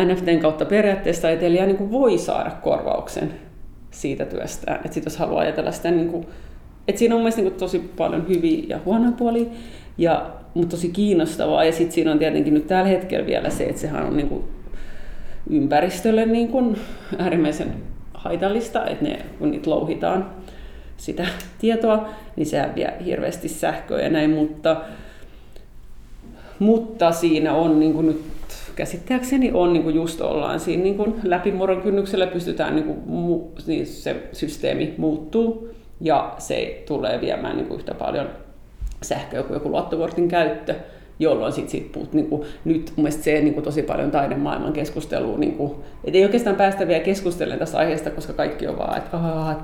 NFTn 0.05 0.39
kautta 0.39 0.65
periaatteessa 0.65 1.21
taiteilija 1.21 1.65
niin 1.65 1.91
voi 1.91 2.17
saada 2.17 2.51
korvauksen 2.51 3.33
siitä 3.91 4.25
työstään. 4.25 4.77
Että 4.77 4.93
sit 4.93 5.05
jos 5.05 5.17
haluaa 5.17 5.41
ajatella 5.41 5.71
sitä, 5.71 5.91
niin 5.91 6.09
kuin, 6.09 6.27
että 6.87 6.99
siinä 6.99 7.15
on 7.15 7.21
mielestäni 7.21 7.49
niin 7.49 7.59
tosi 7.59 7.79
paljon 7.79 8.27
hyviä 8.27 8.65
ja 8.67 8.79
huonoja 8.85 9.11
puolia, 9.11 9.45
ja, 9.97 10.29
mutta 10.53 10.75
tosi 10.75 10.89
kiinnostavaa. 10.89 11.63
Ja 11.63 11.71
sitten 11.71 11.91
siinä 11.91 12.11
on 12.11 12.19
tietenkin 12.19 12.53
nyt 12.53 12.67
tällä 12.67 12.89
hetkellä 12.89 13.25
vielä 13.25 13.49
se, 13.49 13.63
että 13.63 13.81
sehän 13.81 14.05
on 14.05 14.17
niin 14.17 14.29
kuin 14.29 14.43
ympäristölle 15.49 16.25
niin 16.25 16.47
kuin 16.47 16.77
äärimmäisen 17.17 17.73
haitallista, 18.13 18.85
että 18.85 19.05
ne, 19.05 19.19
kun 19.39 19.51
niitä 19.51 19.69
louhitaan 19.69 20.29
sitä 20.97 21.25
tietoa, 21.59 22.09
niin 22.35 22.45
se 22.45 22.69
vie 22.75 22.93
hirveästi 23.05 23.47
sähköä 23.47 24.01
ja 24.01 24.09
näin, 24.09 24.29
mutta, 24.29 24.81
mutta 26.59 27.11
siinä 27.11 27.53
on 27.53 27.79
niin 27.79 27.93
kuin 27.93 28.05
nyt 28.05 28.21
käsittääkseni 28.75 29.51
on 29.53 29.73
niin 29.73 29.83
kuin 29.83 29.95
just 29.95 30.21
ollaan 30.21 30.59
siinä 30.59 30.83
niin 30.83 30.97
kuin 30.97 31.15
läpimurron 31.23 31.81
kynnyksellä 31.81 32.27
pystytään, 32.27 32.75
niin 32.75 32.85
kuin, 32.85 33.53
niin 33.67 33.85
se 33.85 34.29
systeemi 34.31 34.93
muuttuu 34.97 35.69
ja 36.01 36.35
se 36.37 36.83
tulee 36.87 37.21
viemään 37.21 37.57
niin 37.57 37.67
kuin 37.67 37.77
yhtä 37.77 37.93
paljon 37.93 38.29
sähköä 39.03 39.43
kuin 39.43 39.53
joku 39.53 39.69
luottokortin 39.69 40.27
käyttö 40.27 40.75
jolloin 41.19 41.53
sit, 41.53 41.69
sit 41.69 41.91
puhut, 41.91 42.13
niin 42.13 42.29
kuin, 42.29 42.47
nyt 42.65 42.93
mun 42.95 43.11
se 43.11 43.41
niin 43.41 43.53
kuin, 43.53 43.63
tosi 43.63 43.83
paljon 43.83 44.11
taidemaailman 44.11 44.73
keskustelua, 44.73 45.37
niin 45.37 45.53
kuin, 45.53 45.71
ei 46.03 46.23
oikeastaan 46.23 46.55
päästä 46.55 46.87
vielä 46.87 47.03
keskustelemaan 47.03 47.59
tästä 47.59 47.77
aiheesta, 47.77 48.09
koska 48.09 48.33
kaikki 48.33 48.67
on 48.67 48.77
vaan, 48.77 48.97
että 48.97 49.11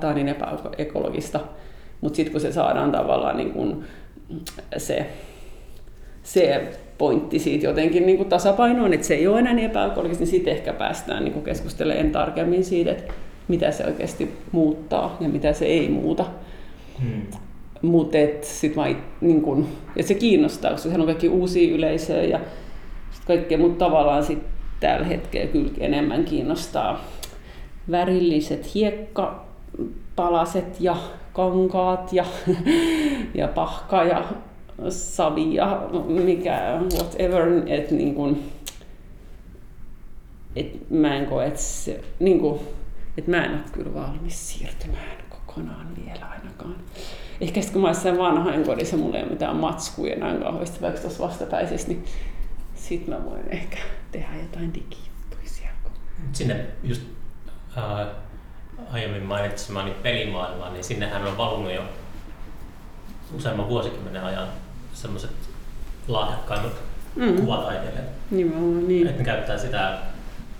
tämä 0.00 0.10
on 0.10 0.14
niin 0.14 0.28
epäekologista. 0.28 1.40
Mutta 2.00 2.16
sitten 2.16 2.32
kun 2.32 2.40
se 2.40 2.52
saadaan 2.52 2.92
tavallaan 2.92 3.36
niin 3.36 3.52
kuin, 3.52 3.84
se, 4.76 5.06
se 6.22 6.68
pointti 6.98 7.38
siitä 7.38 7.66
jotenkin 7.66 8.06
niin 8.06 8.16
kuin 8.16 8.28
tasapainoon, 8.28 8.92
että 8.92 9.06
se 9.06 9.14
ei 9.14 9.26
ole 9.26 9.38
enää 9.38 9.52
niin 9.52 9.70
epäekologista, 9.70 10.24
niin 10.24 10.30
sitten 10.30 10.52
ehkä 10.52 10.72
päästään 10.72 11.24
niin 11.24 11.32
kuin 11.32 11.44
keskustelemaan 11.44 12.10
tarkemmin 12.10 12.64
siitä, 12.64 12.90
että 12.90 13.12
mitä 13.48 13.70
se 13.70 13.84
oikeasti 13.84 14.36
muuttaa 14.52 15.16
ja 15.20 15.28
mitä 15.28 15.52
se 15.52 15.64
ei 15.64 15.88
muuta. 15.88 16.24
Hmm. 17.02 17.22
Mutta 17.82 18.18
sit 18.42 18.76
mä, 18.76 18.84
niin 19.20 19.42
kun, 19.42 19.68
et 19.96 20.06
se 20.06 20.14
kiinnostaa, 20.14 20.70
koska 20.70 20.82
sehän 20.82 21.00
on 21.00 21.06
kaikki 21.06 21.28
uusia 21.28 21.74
yleisöjä 21.74 22.22
ja 22.22 22.40
sit 23.10 23.24
kaikkea, 23.24 23.58
mutta 23.58 23.84
tavallaan 23.84 24.24
sit 24.24 24.38
tällä 24.80 25.06
hetkellä 25.06 25.46
kyllä 25.46 25.72
enemmän 25.78 26.24
kiinnostaa 26.24 27.04
värilliset 27.90 28.74
hiekkapalaset 28.74 30.80
ja 30.80 30.96
kankaat 31.32 32.12
ja, 32.12 32.24
ja 33.34 33.48
pahka 33.48 34.04
ja 34.04 34.24
savi 34.88 35.54
ja 35.54 35.88
mikä 36.06 36.80
whatever, 36.94 37.62
että 37.66 37.94
niin 37.94 38.14
kun, 38.14 38.42
et 40.56 40.90
mä 40.90 41.16
en 41.16 41.26
koe, 41.26 41.46
että 41.46 41.60
se, 41.60 42.00
niin 42.18 42.40
kun, 42.40 42.60
et 43.18 43.26
mä 43.26 43.44
en 43.44 43.50
ole 43.50 43.60
kyllä 43.72 43.94
valmis 43.94 44.48
siirtymään 44.48 45.16
kokonaan 45.28 45.86
vielä 46.04 46.26
ainakaan 46.26 46.76
ehkä 47.40 47.60
sitten 47.60 47.72
kun 47.72 47.82
mä 47.82 47.88
olisin 47.88 48.18
vanhain 48.18 48.64
kodissa, 48.64 48.96
mulla 48.96 49.16
ei 49.16 49.22
ole 49.22 49.30
mitään 49.30 49.56
matskuja 49.56 50.16
näin 50.16 50.42
kauheasti, 50.42 50.80
vaikka 50.80 51.00
tuossa 51.00 51.24
vastapäisessä, 51.24 51.88
niin 51.88 52.04
sit 52.74 53.06
mä 53.06 53.24
voin 53.24 53.48
ehkä 53.48 53.78
tehdä 54.12 54.36
jotain 54.42 54.74
digijuttuja 54.74 55.42
siellä. 55.44 55.74
Sinne 56.32 56.66
just 56.82 57.02
äh, 57.78 58.06
aiemmin 58.92 59.22
mainitsemani 59.22 59.90
pelimaailmaan, 59.90 60.72
niin 60.72 60.84
sinnehän 60.84 61.26
on 61.26 61.36
valunut 61.36 61.74
jo 61.74 61.82
useamman 63.36 63.68
vuosikymmenen 63.68 64.24
ajan 64.24 64.48
semmoiset 64.94 65.30
lahjakkaimmat 66.08 66.72
mm. 67.16 67.36
kuvataiteilijat. 67.36 68.04
Nimenomaan 68.30 68.88
niin. 68.88 69.06
Että 69.06 69.24
käyttää 69.24 69.58
sitä 69.58 69.98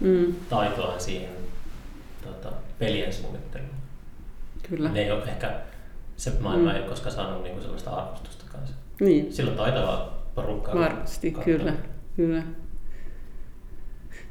mm. 0.01 0.35
taitoa 0.48 0.98
siihen 0.98 1.31
tota, 2.24 2.52
pelien 2.78 3.12
suunnitteluun. 3.12 3.70
Kyllä. 4.69 4.89
Ne 4.89 5.01
ei 5.01 5.11
ole 5.11 5.24
ehkä 5.24 5.52
se 6.20 6.32
maailma 6.40 6.70
mm. 6.70 6.76
ei 6.76 6.80
ole 6.80 6.88
koskaan 6.88 7.14
saanut 7.14 7.42
niinku 7.42 7.62
sellaista 7.62 7.90
arvostusta 7.90 8.44
kanssa. 8.52 8.74
Niin. 9.01 9.32
Silloin 9.32 9.56
taitava 9.56 10.12
porukka. 10.34 10.74
Varmasti, 10.74 11.30
kyllä, 11.30 11.72
kyllä. 12.16 12.42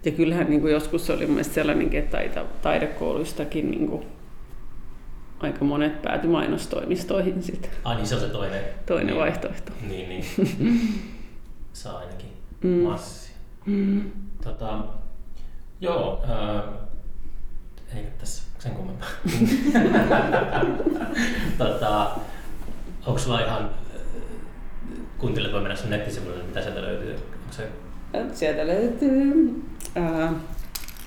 Ja 0.06 0.12
kyllähän 0.12 0.50
niin 0.50 0.62
kuin 0.62 0.74
joskus 0.74 1.10
oli 1.10 1.26
mielestäni 1.26 1.56
sellainenkin, 1.56 2.00
että 2.00 2.18
taita, 2.18 2.46
taidekouluistakin 2.62 3.72
niin 3.72 3.88
kuin, 3.88 4.06
aika 5.40 5.66
monet 5.66 6.02
pääty 6.02 6.28
mainostoimistoihin 6.28 7.44
sitten. 7.44 7.72
Ai 7.84 7.96
niin, 7.96 8.08
se 8.08 8.16
on 8.16 8.22
se 8.22 8.28
toinen. 8.28 8.64
Toinen 8.86 9.08
niin, 9.08 9.18
vaihtoehto. 9.18 9.72
Niin, 9.88 10.10
niin. 10.10 10.26
Saa 11.74 11.98
ainakin 11.98 12.30
mm. 12.62 12.70
massia. 12.70 13.36
Mm. 13.66 14.12
Tota, 14.44 14.84
joo, 15.82 16.24
äh, 16.30 16.64
ei 17.96 18.08
tässä 18.18 18.49
sen 18.60 18.72
kummempaa. 18.72 19.10
tota, 21.58 22.12
onko 23.06 23.20
sulla 23.20 23.42
ihan, 23.42 23.70
kuuntelijat 25.18 25.54
voi 25.54 25.62
mennä 25.62 25.76
sun 25.76 25.90
nettisivuille, 25.90 26.44
mitä 26.44 26.62
sieltä 26.62 26.82
löytyy? 26.82 27.14
Onko 27.14 27.52
se... 27.52 27.68
Sieltä 28.34 28.68
löytyy 28.68 29.64
äh, 29.98 30.30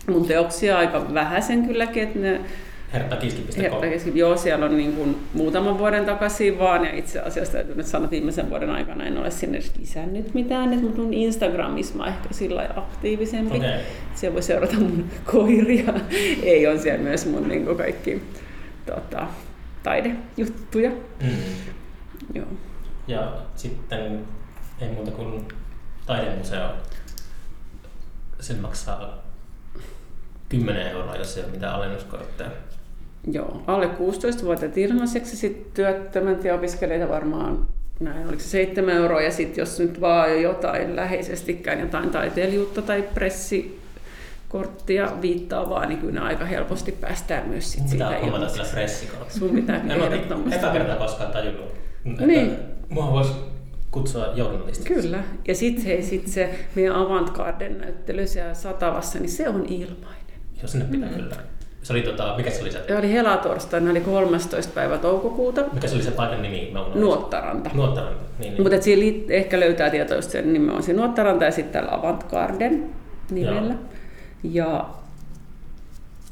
mun 0.08 0.26
teoksia 0.26 0.78
aika 0.78 1.14
vähäisen 1.14 1.66
kylläkin, 1.66 2.02
että 2.02 2.18
ne 2.18 2.40
Herttakiski.com. 2.92 3.62
Herttakiski, 3.62 4.18
joo, 4.18 4.36
siellä 4.36 4.66
on 4.66 4.76
niin 4.76 4.92
kuin 4.92 5.26
muutaman 5.34 5.78
vuoden 5.78 6.04
takaisin 6.04 6.58
vaan, 6.58 6.84
ja 6.84 6.94
itse 6.94 7.20
asiassa 7.20 7.52
täytyy 7.52 7.74
nyt 7.74 7.86
sanoa, 7.86 8.04
että 8.04 8.10
viimeisen 8.10 8.50
vuoden 8.50 8.70
aikana 8.70 9.04
en 9.04 9.18
ole 9.18 9.30
sinne 9.30 9.58
lisännyt 9.78 10.34
mitään, 10.34 10.72
että 10.72 11.00
mun 11.00 11.14
Instagramissa 11.14 11.94
mä 11.94 12.06
ehkä 12.06 12.28
sillä 12.30 12.70
aktiivisempi. 12.76 13.56
Okay. 13.56 13.70
Siellä 14.14 14.34
voi 14.34 14.42
seurata 14.42 14.76
mun 14.76 15.10
koiria. 15.32 15.94
Ei, 16.42 16.66
on 16.66 16.78
siellä 16.78 17.02
myös 17.02 17.26
mun 17.26 17.48
niin 17.48 17.64
kuin 17.64 17.76
kaikki 17.76 18.22
tota, 18.86 19.26
taidejuttuja. 19.82 20.90
Mm. 21.22 21.28
Joo. 22.34 22.46
Ja 23.06 23.32
sitten 23.54 24.24
ei 24.80 24.88
muuta 24.88 25.10
kuin 25.10 25.48
taidemuseo. 26.06 26.68
Sen 28.40 28.58
maksaa 28.58 29.22
10 30.48 30.86
euroa, 30.86 31.16
jos 31.16 31.36
ei 31.36 31.44
ole 31.44 31.52
mitään 31.52 31.74
alennuskortteja. 31.74 32.50
Joo, 33.30 33.62
alle 33.66 33.86
16-vuotiaat 33.86 34.78
ilmaiseksi, 34.78 35.36
sitten 35.36 35.72
työttömät 35.74 36.44
ja 36.44 36.54
opiskelijoita 36.54 37.08
varmaan 37.08 37.66
näin, 38.00 38.28
oliko 38.28 38.42
se 38.42 38.48
7 38.48 38.96
euroa, 38.96 39.20
ja 39.20 39.30
sitten 39.30 39.62
jos 39.62 39.78
nyt 39.78 40.00
vaan 40.00 40.42
jotain 40.42 40.96
läheisestikään, 40.96 41.80
jotain 41.80 42.10
taiteilijuutta 42.10 42.82
tai 42.82 43.04
pressikorttia 43.14 45.12
viittaa 45.22 45.86
niin 45.86 45.98
kyllä 45.98 46.20
aika 46.20 46.44
helposti 46.44 46.92
päästään 46.92 47.48
myös 47.48 47.72
sit 47.72 47.88
siitä 47.88 48.16
ilmaiseksi. 48.16 48.58
kyllä 48.58 48.72
pressikortti. 48.72 49.38
Sun 49.38 49.50
pitää 49.50 49.82
ehdottomasti. 49.88 50.58
Eka 50.58 50.72
kertaa 50.72 50.96
koskaan 50.96 51.32
tajunnut, 51.32 51.66
että 52.06 52.26
niin. 52.26 52.56
mua 52.88 53.12
voisi 53.12 53.32
kutsua 53.90 54.26
journalistiksi. 54.34 54.94
Kyllä, 54.94 55.24
ja 55.48 55.54
sitten 55.54 55.84
hei, 55.84 56.02
sit 56.02 56.28
se 56.28 56.54
meidän 56.74 56.96
Avantgarden 56.96 57.78
näyttely 57.78 58.26
siellä 58.26 58.54
Satavassa, 58.54 59.18
niin 59.18 59.30
se 59.30 59.48
on 59.48 59.66
ilmainen. 59.68 60.22
Joo, 60.56 60.66
sinne 60.66 60.86
pitää 60.90 61.08
mm. 61.08 61.14
kyllä 61.14 61.36
se 61.82 61.92
oli 61.92 62.02
tota, 62.02 62.34
mikä 62.36 62.50
se 62.50 62.62
oli 62.62 62.72
se? 62.72 62.84
Se 62.88 62.96
oli 62.96 63.12
helatorstaina, 63.12 63.90
oli 63.90 64.00
13. 64.00 64.72
päivä 64.74 64.98
toukokuuta. 64.98 65.64
Mikä 65.72 65.88
se 65.88 65.94
oli 65.94 66.02
se 66.02 66.10
paikan 66.10 66.42
nimi? 66.42 66.70
Mä 66.72 66.84
Nuottaranta. 66.94 67.70
Nuottaranta, 67.74 68.22
niin. 68.38 68.54
niin. 68.54 68.62
Mutta 68.62 68.82
siinä 68.82 69.24
ehkä 69.28 69.60
löytää 69.60 69.90
tietoa 69.90 70.16
just 70.16 70.30
sen 70.30 70.52
nimi 70.52 70.70
on 70.70 70.82
se 70.82 70.92
Nuottaranta 70.92 71.44
ja 71.44 71.50
sitten 71.50 71.72
täällä 71.72 71.98
Avant 71.98 72.24
Garden 72.24 72.90
nimellä. 73.30 73.74
Joo. 74.42 74.68
Ja 74.70 74.90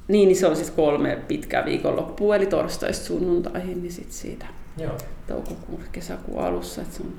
niin, 0.09 0.29
niin 0.29 0.37
se 0.37 0.47
on 0.47 0.57
siis 0.57 0.71
kolme 0.71 1.19
pitkää 1.29 1.65
viikonloppua, 1.65 2.37
eli 2.37 2.47
torstaista 2.47 3.07
sunnuntaihin, 3.07 3.83
niin 3.83 3.93
sitten 3.93 4.15
siitä 4.15 4.47
Joo. 4.77 4.97
toukokuun, 5.27 5.83
kesäkuun 5.93 6.45
alussa. 6.45 6.83
Että 6.83 6.97
se 6.97 7.03
on... 7.03 7.13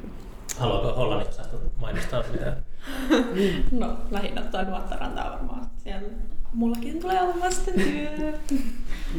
Haluatko 0.58 0.94
Hollannissa 0.94 1.44
mainostaa 1.82 2.24
mitään? 2.32 2.64
no, 3.72 3.98
lähinnä 4.12 4.42
tuo 4.42 4.64
Nuottarantaa 4.64 5.32
varmaan. 5.32 5.68
Siellä 5.78 6.08
mullakin 6.54 7.00
tulee 7.00 7.22
olemaan 7.22 7.52
sitten 7.56 7.74
työ. 7.74 8.34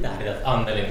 Tähdität 0.02 0.40
Annelin 0.44 0.86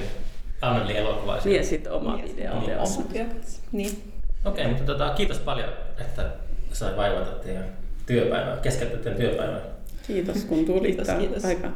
Anneli 0.62 0.96
elokuvaisia. 0.96 1.56
Ja 1.56 1.64
sitten 1.64 1.92
oma 1.92 2.16
Niin, 2.16 2.38
ja 2.38 2.62
idea 2.62 2.82
niin. 3.12 3.30
Niin. 3.72 4.12
Okei, 4.44 4.66
mutta 4.66 4.84
tota, 4.84 5.10
kiitos 5.10 5.38
paljon, 5.38 5.68
että 6.00 6.30
sai 6.72 6.96
vaivata 6.96 7.30
teidän 7.30 7.64
työpäivää, 8.06 8.56
keskeyttää 8.56 9.00
teidän 9.00 9.20
työpäivää. 9.20 9.60
Kiitos 10.06 10.44
kun 10.44 10.64
tulit. 10.64 10.82
Kiitos, 10.82 11.06
Tää 11.06 11.18
kiitos. 11.18 11.44
Aika 11.44 11.68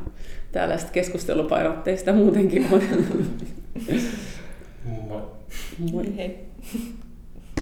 tällaista 0.52 0.90
keskustelupainotteista 0.90 2.12
muutenkin 2.12 2.66
on. 2.72 2.82
Moi. 5.08 5.22
Moi. 5.92 6.16
Hei. 6.16 6.44